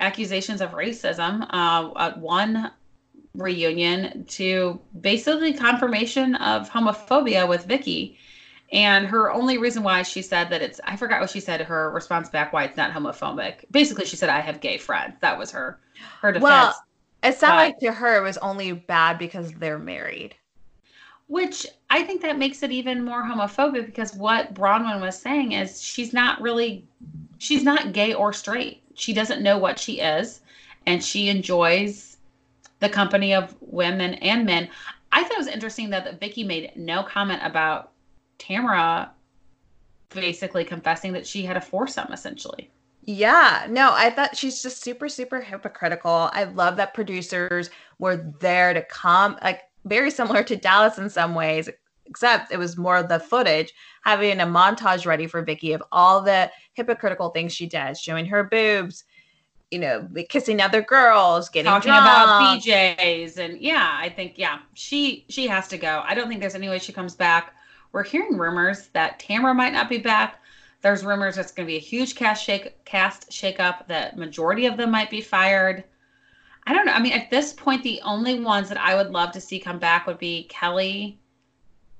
accusations 0.00 0.60
of 0.60 0.72
racism 0.72 1.46
uh, 1.50 1.92
at 1.96 2.18
one 2.18 2.72
reunion 3.34 4.24
to 4.24 4.80
basically 5.00 5.52
confirmation 5.52 6.34
of 6.36 6.70
homophobia 6.70 7.48
with 7.48 7.64
Vicki. 7.64 8.18
And 8.72 9.06
her 9.06 9.30
only 9.30 9.58
reason 9.58 9.82
why 9.82 10.02
she 10.02 10.22
said 10.22 10.48
that 10.50 10.62
it's, 10.62 10.80
I 10.84 10.96
forgot 10.96 11.20
what 11.20 11.30
she 11.30 11.40
said, 11.40 11.60
her 11.60 11.90
response 11.90 12.30
back 12.30 12.52
why 12.52 12.64
it's 12.64 12.76
not 12.76 12.92
homophobic. 12.92 13.64
Basically, 13.70 14.06
she 14.06 14.16
said, 14.16 14.30
I 14.30 14.40
have 14.40 14.60
gay 14.60 14.78
friends. 14.78 15.14
That 15.20 15.38
was 15.38 15.50
her, 15.50 15.78
her 16.20 16.32
defense. 16.32 16.42
Well, 16.42 16.84
it 17.22 17.36
sounded 17.36 17.56
like 17.56 17.78
to 17.80 17.92
her 17.92 18.16
it 18.16 18.22
was 18.22 18.38
only 18.38 18.72
bad 18.72 19.18
because 19.18 19.52
they're 19.52 19.78
married. 19.78 20.34
Which 21.26 21.66
I 21.90 22.02
think 22.02 22.22
that 22.22 22.38
makes 22.38 22.62
it 22.62 22.72
even 22.72 23.04
more 23.04 23.22
homophobic 23.22 23.86
because 23.86 24.14
what 24.14 24.54
Braunwyn 24.54 25.00
was 25.00 25.18
saying 25.18 25.52
is 25.52 25.80
she's 25.80 26.12
not 26.12 26.40
really, 26.40 26.86
she's 27.38 27.62
not 27.62 27.92
gay 27.92 28.12
or 28.14 28.32
straight. 28.32 28.82
She 28.94 29.12
doesn't 29.12 29.42
know 29.42 29.58
what 29.58 29.78
she 29.78 30.00
is 30.00 30.40
and 30.86 31.02
she 31.02 31.28
enjoys 31.28 32.11
the 32.82 32.88
company 32.88 33.32
of 33.32 33.56
women 33.60 34.14
and 34.14 34.44
men. 34.44 34.68
I 35.12 35.22
thought 35.22 35.32
it 35.32 35.38
was 35.38 35.46
interesting 35.46 35.88
that 35.90 36.20
Vicki 36.20 36.44
made 36.44 36.72
no 36.76 37.02
comment 37.04 37.40
about 37.42 37.92
Tamra 38.38 39.10
basically 40.10 40.64
confessing 40.64 41.12
that 41.12 41.26
she 41.26 41.44
had 41.44 41.56
a 41.56 41.60
foursome 41.60 42.12
essentially. 42.12 42.70
Yeah, 43.04 43.66
no, 43.70 43.92
I 43.94 44.10
thought 44.10 44.36
she's 44.36 44.62
just 44.62 44.82
super, 44.82 45.08
super 45.08 45.40
hypocritical. 45.40 46.28
I 46.32 46.44
love 46.44 46.76
that 46.76 46.92
producers 46.92 47.70
were 47.98 48.32
there 48.40 48.74
to 48.74 48.82
come, 48.82 49.38
like 49.42 49.62
very 49.84 50.10
similar 50.10 50.42
to 50.44 50.56
Dallas 50.56 50.98
in 50.98 51.08
some 51.08 51.34
ways, 51.34 51.68
except 52.06 52.52
it 52.52 52.58
was 52.58 52.76
more 52.76 52.96
of 52.96 53.08
the 53.08 53.20
footage, 53.20 53.72
having 54.04 54.40
a 54.40 54.46
montage 54.46 55.06
ready 55.06 55.26
for 55.26 55.42
Vicki 55.42 55.72
of 55.72 55.82
all 55.92 56.20
the 56.20 56.50
hypocritical 56.74 57.30
things 57.30 57.52
she 57.52 57.66
did, 57.66 57.96
showing 57.96 58.26
her 58.26 58.44
boobs, 58.44 59.04
you 59.72 59.78
know, 59.78 60.06
kissing 60.28 60.60
other 60.60 60.82
girls, 60.82 61.48
getting 61.48 61.70
talking 61.70 61.90
drunk. 61.90 62.04
about 62.04 62.60
BJ's, 62.60 63.38
and 63.38 63.58
yeah, 63.58 63.96
I 63.98 64.10
think 64.10 64.34
yeah, 64.36 64.58
she 64.74 65.24
she 65.28 65.46
has 65.46 65.66
to 65.68 65.78
go. 65.78 66.02
I 66.06 66.14
don't 66.14 66.28
think 66.28 66.40
there's 66.40 66.54
any 66.54 66.68
way 66.68 66.78
she 66.78 66.92
comes 66.92 67.14
back. 67.14 67.54
We're 67.92 68.04
hearing 68.04 68.36
rumors 68.36 68.88
that 68.88 69.18
Tamra 69.18 69.56
might 69.56 69.72
not 69.72 69.88
be 69.88 69.98
back. 69.98 70.40
There's 70.82 71.04
rumors 71.04 71.38
it's 71.38 71.52
going 71.52 71.66
to 71.66 71.70
be 71.70 71.76
a 71.76 71.80
huge 71.80 72.14
cast 72.14 72.44
shake 72.44 72.84
cast 72.84 73.30
shakeup. 73.30 73.86
That 73.88 74.18
majority 74.18 74.66
of 74.66 74.76
them 74.76 74.90
might 74.90 75.10
be 75.10 75.20
fired. 75.20 75.84
I 76.66 76.74
don't 76.74 76.84
know. 76.84 76.92
I 76.92 77.00
mean, 77.00 77.12
at 77.12 77.30
this 77.30 77.52
point, 77.52 77.82
the 77.82 78.00
only 78.04 78.40
ones 78.40 78.68
that 78.68 78.78
I 78.78 78.94
would 78.94 79.10
love 79.10 79.32
to 79.32 79.40
see 79.40 79.58
come 79.58 79.78
back 79.78 80.06
would 80.06 80.18
be 80.18 80.44
Kelly 80.44 81.18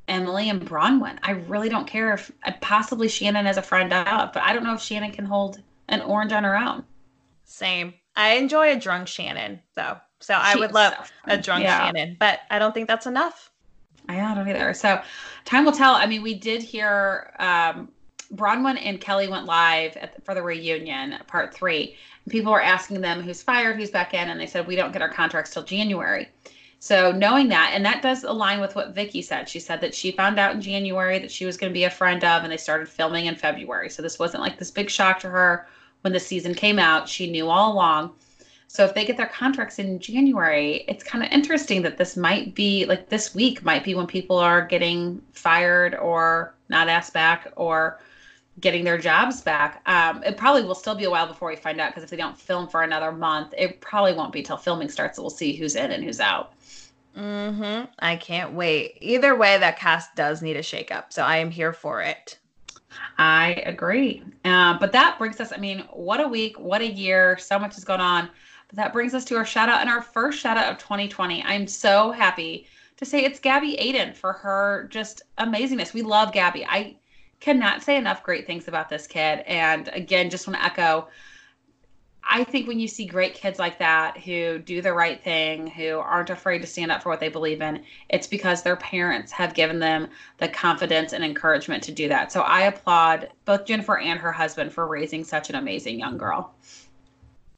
Emily 0.08 0.50
and 0.50 0.60
Braunwyn. 0.60 1.18
I 1.22 1.32
really 1.32 1.68
don't 1.68 1.86
care 1.86 2.12
if 2.12 2.30
uh, 2.44 2.52
possibly 2.60 3.08
Shannon 3.08 3.46
as 3.46 3.56
a 3.56 3.62
friend 3.62 3.92
of, 3.92 4.32
but 4.32 4.42
I 4.42 4.52
don't 4.52 4.64
know 4.64 4.74
if 4.74 4.82
Shannon 4.82 5.12
can 5.12 5.24
hold 5.24 5.62
an 5.88 6.00
orange 6.02 6.32
on 6.32 6.44
her 6.44 6.56
own. 6.56 6.84
Same. 7.52 7.92
I 8.16 8.34
enjoy 8.34 8.72
a 8.72 8.80
drunk 8.80 9.08
Shannon 9.08 9.60
though. 9.74 9.98
So 10.20 10.34
I 10.34 10.56
would 10.56 10.72
love 10.72 10.94
so 10.94 11.34
a 11.34 11.36
drunk 11.36 11.64
yeah. 11.64 11.84
Shannon, 11.84 12.16
but 12.18 12.40
I 12.50 12.58
don't 12.58 12.72
think 12.72 12.88
that's 12.88 13.06
enough. 13.06 13.50
I 14.08 14.16
don't 14.16 14.48
either. 14.48 14.72
So 14.74 15.02
time 15.44 15.64
will 15.64 15.72
tell. 15.72 15.94
I 15.94 16.06
mean, 16.06 16.22
we 16.22 16.34
did 16.34 16.62
hear 16.62 17.34
um, 17.38 17.90
Braunwyn 18.34 18.78
and 18.82 19.00
Kelly 19.00 19.28
went 19.28 19.44
live 19.44 19.94
the, 19.94 20.10
for 20.22 20.34
the 20.34 20.42
reunion, 20.42 21.18
part 21.26 21.52
three. 21.52 21.96
People 22.28 22.52
were 22.52 22.62
asking 22.62 23.00
them 23.00 23.20
who's 23.20 23.42
fired, 23.42 23.76
who's 23.76 23.90
back 23.90 24.14
in, 24.14 24.30
and 24.30 24.40
they 24.40 24.46
said 24.46 24.66
we 24.66 24.76
don't 24.76 24.92
get 24.92 25.02
our 25.02 25.10
contracts 25.10 25.52
till 25.52 25.62
January. 25.62 26.28
So 26.78 27.12
knowing 27.12 27.48
that, 27.48 27.72
and 27.74 27.84
that 27.84 28.02
does 28.02 28.24
align 28.24 28.60
with 28.60 28.74
what 28.74 28.94
Vicki 28.94 29.22
said. 29.22 29.48
She 29.48 29.60
said 29.60 29.80
that 29.82 29.94
she 29.94 30.10
found 30.10 30.38
out 30.38 30.54
in 30.54 30.60
January 30.60 31.18
that 31.18 31.30
she 31.30 31.44
was 31.44 31.56
going 31.56 31.70
to 31.70 31.74
be 31.74 31.84
a 31.84 31.90
friend 31.90 32.24
of, 32.24 32.44
and 32.44 32.52
they 32.52 32.56
started 32.56 32.88
filming 32.88 33.26
in 33.26 33.36
February. 33.36 33.90
So 33.90 34.02
this 34.02 34.18
wasn't 34.18 34.42
like 34.42 34.58
this 34.58 34.70
big 34.70 34.88
shock 34.88 35.20
to 35.20 35.28
her 35.28 35.66
when 36.02 36.12
the 36.12 36.20
season 36.20 36.54
came 36.54 36.78
out. 36.78 37.08
She 37.08 37.30
knew 37.30 37.48
all 37.48 37.72
along. 37.72 38.12
So 38.68 38.84
if 38.84 38.94
they 38.94 39.04
get 39.04 39.18
their 39.18 39.26
contracts 39.26 39.78
in 39.78 39.98
January, 39.98 40.84
it's 40.88 41.04
kind 41.04 41.22
of 41.22 41.30
interesting 41.30 41.82
that 41.82 41.98
this 41.98 42.16
might 42.16 42.54
be 42.54 42.86
like 42.86 43.08
this 43.10 43.34
week 43.34 43.62
might 43.62 43.84
be 43.84 43.94
when 43.94 44.06
people 44.06 44.38
are 44.38 44.64
getting 44.64 45.20
fired 45.32 45.94
or 45.94 46.54
not 46.70 46.88
asked 46.88 47.12
back 47.12 47.52
or 47.56 48.00
getting 48.60 48.84
their 48.84 48.96
jobs 48.96 49.42
back. 49.42 49.82
Um, 49.86 50.22
it 50.24 50.38
probably 50.38 50.62
will 50.62 50.74
still 50.74 50.94
be 50.94 51.04
a 51.04 51.10
while 51.10 51.26
before 51.26 51.48
we 51.48 51.56
find 51.56 51.80
out 51.80 51.90
because 51.90 52.02
if 52.02 52.08
they 52.08 52.16
don't 52.16 52.38
film 52.38 52.66
for 52.66 52.82
another 52.82 53.12
month, 53.12 53.52
it 53.56 53.80
probably 53.80 54.14
won't 54.14 54.32
be 54.32 54.42
till 54.42 54.56
filming 54.56 54.88
starts 54.88 55.16
that 55.16 55.22
we'll 55.22 55.30
see 55.30 55.54
who's 55.54 55.76
in 55.76 55.90
and 55.90 56.02
who's 56.02 56.20
out. 56.20 56.54
Mm-hmm. 57.16 57.90
I 57.98 58.16
can't 58.16 58.52
wait. 58.52 58.96
Either 59.00 59.36
way, 59.36 59.58
that 59.58 59.78
cast 59.78 60.14
does 60.14 60.40
need 60.40 60.56
a 60.56 60.62
shakeup, 60.62 61.12
so 61.12 61.22
I 61.22 61.36
am 61.38 61.50
here 61.50 61.74
for 61.74 62.00
it. 62.00 62.38
I 63.18 63.62
agree. 63.66 64.22
Uh, 64.44 64.78
but 64.78 64.92
that 64.92 65.18
brings 65.18 65.40
us, 65.40 65.52
I 65.52 65.58
mean, 65.58 65.80
what 65.90 66.20
a 66.20 66.28
week, 66.28 66.58
what 66.58 66.80
a 66.80 66.90
year. 66.90 67.38
So 67.38 67.58
much 67.58 67.74
has 67.74 67.84
gone 67.84 68.00
on. 68.00 68.28
But 68.68 68.76
that 68.76 68.92
brings 68.92 69.14
us 69.14 69.24
to 69.26 69.36
our 69.36 69.44
shout 69.44 69.68
out 69.68 69.80
and 69.80 69.90
our 69.90 70.02
first 70.02 70.38
shout 70.38 70.56
out 70.56 70.72
of 70.72 70.78
2020. 70.78 71.42
I'm 71.44 71.66
so 71.66 72.10
happy 72.10 72.66
to 72.96 73.04
say 73.04 73.24
it's 73.24 73.38
Gabby 73.38 73.76
Aydin 73.80 74.14
for 74.14 74.32
her 74.32 74.88
just 74.90 75.22
amazingness. 75.38 75.92
We 75.92 76.02
love 76.02 76.32
Gabby. 76.32 76.64
I 76.64 76.96
cannot 77.40 77.82
say 77.82 77.96
enough 77.96 78.22
great 78.22 78.46
things 78.46 78.68
about 78.68 78.88
this 78.88 79.06
kid. 79.06 79.40
And 79.40 79.88
again, 79.88 80.30
just 80.30 80.46
want 80.46 80.58
to 80.58 80.64
echo 80.64 81.08
I 82.24 82.44
think 82.44 82.68
when 82.68 82.78
you 82.78 82.88
see 82.88 83.04
great 83.04 83.34
kids 83.34 83.58
like 83.58 83.78
that 83.78 84.16
who 84.18 84.58
do 84.58 84.80
the 84.80 84.92
right 84.92 85.22
thing, 85.22 85.66
who 85.66 85.98
aren't 85.98 86.30
afraid 86.30 86.60
to 86.60 86.66
stand 86.66 86.92
up 86.92 87.02
for 87.02 87.08
what 87.08 87.20
they 87.20 87.28
believe 87.28 87.60
in, 87.60 87.84
it's 88.08 88.26
because 88.26 88.62
their 88.62 88.76
parents 88.76 89.32
have 89.32 89.54
given 89.54 89.78
them 89.78 90.08
the 90.38 90.48
confidence 90.48 91.12
and 91.12 91.24
encouragement 91.24 91.82
to 91.84 91.92
do 91.92 92.08
that. 92.08 92.30
So 92.32 92.42
I 92.42 92.62
applaud 92.62 93.28
both 93.44 93.66
Jennifer 93.66 93.98
and 93.98 94.20
her 94.20 94.32
husband 94.32 94.72
for 94.72 94.86
raising 94.86 95.24
such 95.24 95.50
an 95.50 95.56
amazing 95.56 95.98
young 95.98 96.16
girl. 96.16 96.54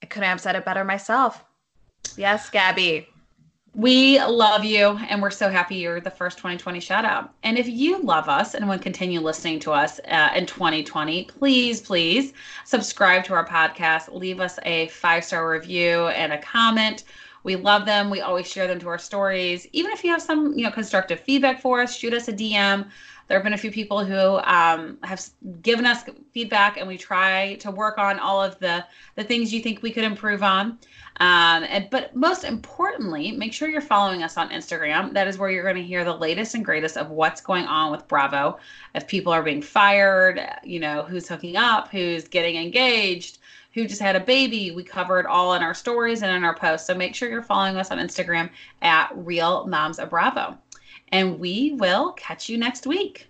I 0.03 0.07
couldn't 0.07 0.29
have 0.29 0.41
said 0.41 0.57
it 0.57 0.65
better 0.65 0.85
myself. 0.85 1.45
Yes, 2.17 2.51
Gabby. 2.51 3.09
We 3.75 4.23
love 4.23 4.65
you, 4.65 5.01
and 5.09 5.21
we're 5.21 5.31
so 5.31 5.51
happy 5.51 5.75
you're 5.75 6.01
the 6.01 6.09
first 6.09 6.39
2020 6.39 6.79
shout 6.79 7.05
out. 7.05 7.35
And 7.43 7.59
if 7.59 7.67
you 7.67 8.01
love 8.01 8.29
us 8.29 8.55
and 8.55 8.69
want 8.69 8.81
to 8.81 8.83
continue 8.85 9.19
listening 9.19 9.59
to 9.61 9.73
us 9.73 9.99
uh, 10.07 10.31
in 10.37 10.47
2020, 10.47 11.25
please, 11.25 11.81
please 11.81 12.35
subscribe 12.65 13.25
to 13.25 13.35
our 13.35 13.45
podcast. 13.45 14.15
Leave 14.15 14.39
us 14.39 14.61
a 14.63 14.87
five 14.89 15.25
star 15.25 15.51
review 15.51 16.07
and 16.09 16.33
a 16.33 16.39
comment. 16.39 17.03
We 17.45 17.57
love 17.57 17.85
them. 17.85 18.11
We 18.11 18.23
always 18.23 18.51
share 18.51 18.67
them 18.67 18.81
to 18.81 18.89
our 18.89 18.99
stories. 18.99 19.69
Even 19.73 19.93
if 19.93 20.03
you 20.03 20.11
have 20.11 20.23
some, 20.23 20.55
you 20.59 20.65
know, 20.65 20.71
constructive 20.71 21.21
feedback 21.21 21.61
for 21.61 21.81
us, 21.81 21.95
shoot 21.95 22.15
us 22.15 22.27
a 22.27 22.33
DM. 22.33 22.89
There 23.29 23.39
have 23.39 23.45
been 23.45 23.55
a 23.55 23.59
few 23.59 23.71
people 23.71 24.05
who 24.05 24.39
um, 24.45 24.99
have 25.03 25.25
given 25.63 25.87
us 25.87 26.05
feedback, 26.33 26.77
and 26.77 26.87
we 26.87 26.99
try 26.99 27.55
to 27.57 27.71
work 27.71 27.97
on 27.97 28.19
all 28.19 28.43
of 28.43 28.59
the 28.59 28.85
the 29.15 29.25
things 29.25 29.53
you 29.53 29.61
think 29.61 29.83
we 29.83 29.93
could 29.93 30.05
improve 30.05 30.43
on. 30.43 30.79
Um, 31.21 31.65
and 31.69 31.89
but 31.91 32.15
most 32.17 32.45
importantly, 32.45 33.31
make 33.33 33.53
sure 33.53 33.69
you're 33.69 33.81
following 33.81 34.23
us 34.23 34.37
on 34.37 34.51
Instagram. 34.51 35.15
That 35.15 35.29
is 35.29 35.39
where 35.39 35.51
you're 35.51 35.63
going 35.63 35.77
to 35.77 35.83
hear 35.83 36.05
the 36.05 36.17
latest 36.17 36.55
and 36.55 36.65
greatest 36.65 36.97
of 36.97 37.11
what's 37.11 37.41
going 37.41 37.65
on 37.67 37.93
with 37.93 38.07
Bravo. 38.09 38.59
If 38.95 39.07
people 39.07 39.33
are 39.33 39.43
being 39.43 39.63
fired, 39.63 40.41
you 40.63 40.81
know, 40.81 41.03
who's 41.03 41.29
hooking 41.29 41.57
up, 41.57 41.89
who's 41.89 42.27
getting 42.29 42.57
engaged, 42.57 43.39
who 43.75 43.87
just 43.87 44.01
had 44.01 44.17
a 44.17 44.21
baby. 44.21 44.71
We 44.71 44.85
covered 44.85 45.27
all 45.27 45.55
in 45.55 45.63
our 45.63 45.75
stories 45.75 46.23
and 46.23 46.35
in 46.35 46.45
our 46.45 46.55
posts. 46.55 46.87
So 46.87 46.95
make 46.95 47.15
sure 47.15 47.29
you're 47.29 47.43
following 47.43 47.77
us 47.77 47.91
on 47.91 47.99
Instagram 47.99 48.49
at 48.83 49.11
Real 49.15 49.67
Moms 49.67 49.99
of 49.99 50.11
Bravo. 50.11 50.57
And 51.09 51.39
we 51.39 51.75
will 51.75 52.13
catch 52.13 52.49
you 52.49 52.57
next 52.57 52.87
week. 52.87 53.29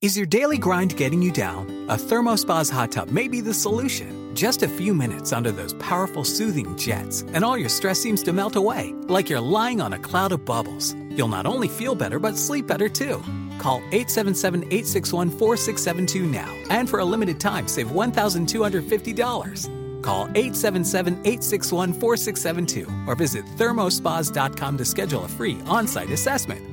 Is 0.00 0.16
your 0.16 0.24
daily 0.24 0.56
grind 0.56 0.96
getting 0.96 1.20
you 1.20 1.30
down? 1.30 1.66
A 1.90 1.96
Thermospa's 1.96 2.70
hot 2.70 2.92
tub 2.92 3.10
may 3.10 3.28
be 3.28 3.42
the 3.42 3.52
solution. 3.52 4.34
Just 4.34 4.62
a 4.62 4.68
few 4.68 4.94
minutes 4.94 5.30
under 5.30 5.52
those 5.52 5.74
powerful 5.74 6.24
soothing 6.24 6.74
jets, 6.78 7.20
and 7.34 7.44
all 7.44 7.58
your 7.58 7.68
stress 7.68 8.00
seems 8.00 8.22
to 8.22 8.32
melt 8.32 8.56
away, 8.56 8.94
like 9.08 9.28
you're 9.28 9.40
lying 9.40 9.82
on 9.82 9.92
a 9.92 9.98
cloud 9.98 10.32
of 10.32 10.46
bubbles. 10.46 10.94
You'll 11.10 11.28
not 11.28 11.44
only 11.44 11.68
feel 11.68 11.94
better, 11.94 12.18
but 12.18 12.38
sleep 12.38 12.66
better 12.66 12.88
too. 12.88 13.22
Call 13.60 13.78
877 13.92 14.64
861 14.64 15.30
4672 15.30 16.26
now, 16.26 16.52
and 16.70 16.88
for 16.88 17.00
a 17.00 17.04
limited 17.04 17.38
time, 17.38 17.68
save 17.68 17.88
$1,250. 17.88 20.02
Call 20.02 20.22
877 20.28 21.12
861 21.14 21.92
4672 21.92 22.88
or 23.06 23.14
visit 23.14 23.44
thermospas.com 23.58 24.78
to 24.78 24.84
schedule 24.84 25.24
a 25.24 25.28
free 25.28 25.60
on 25.66 25.86
site 25.86 26.10
assessment. 26.10 26.69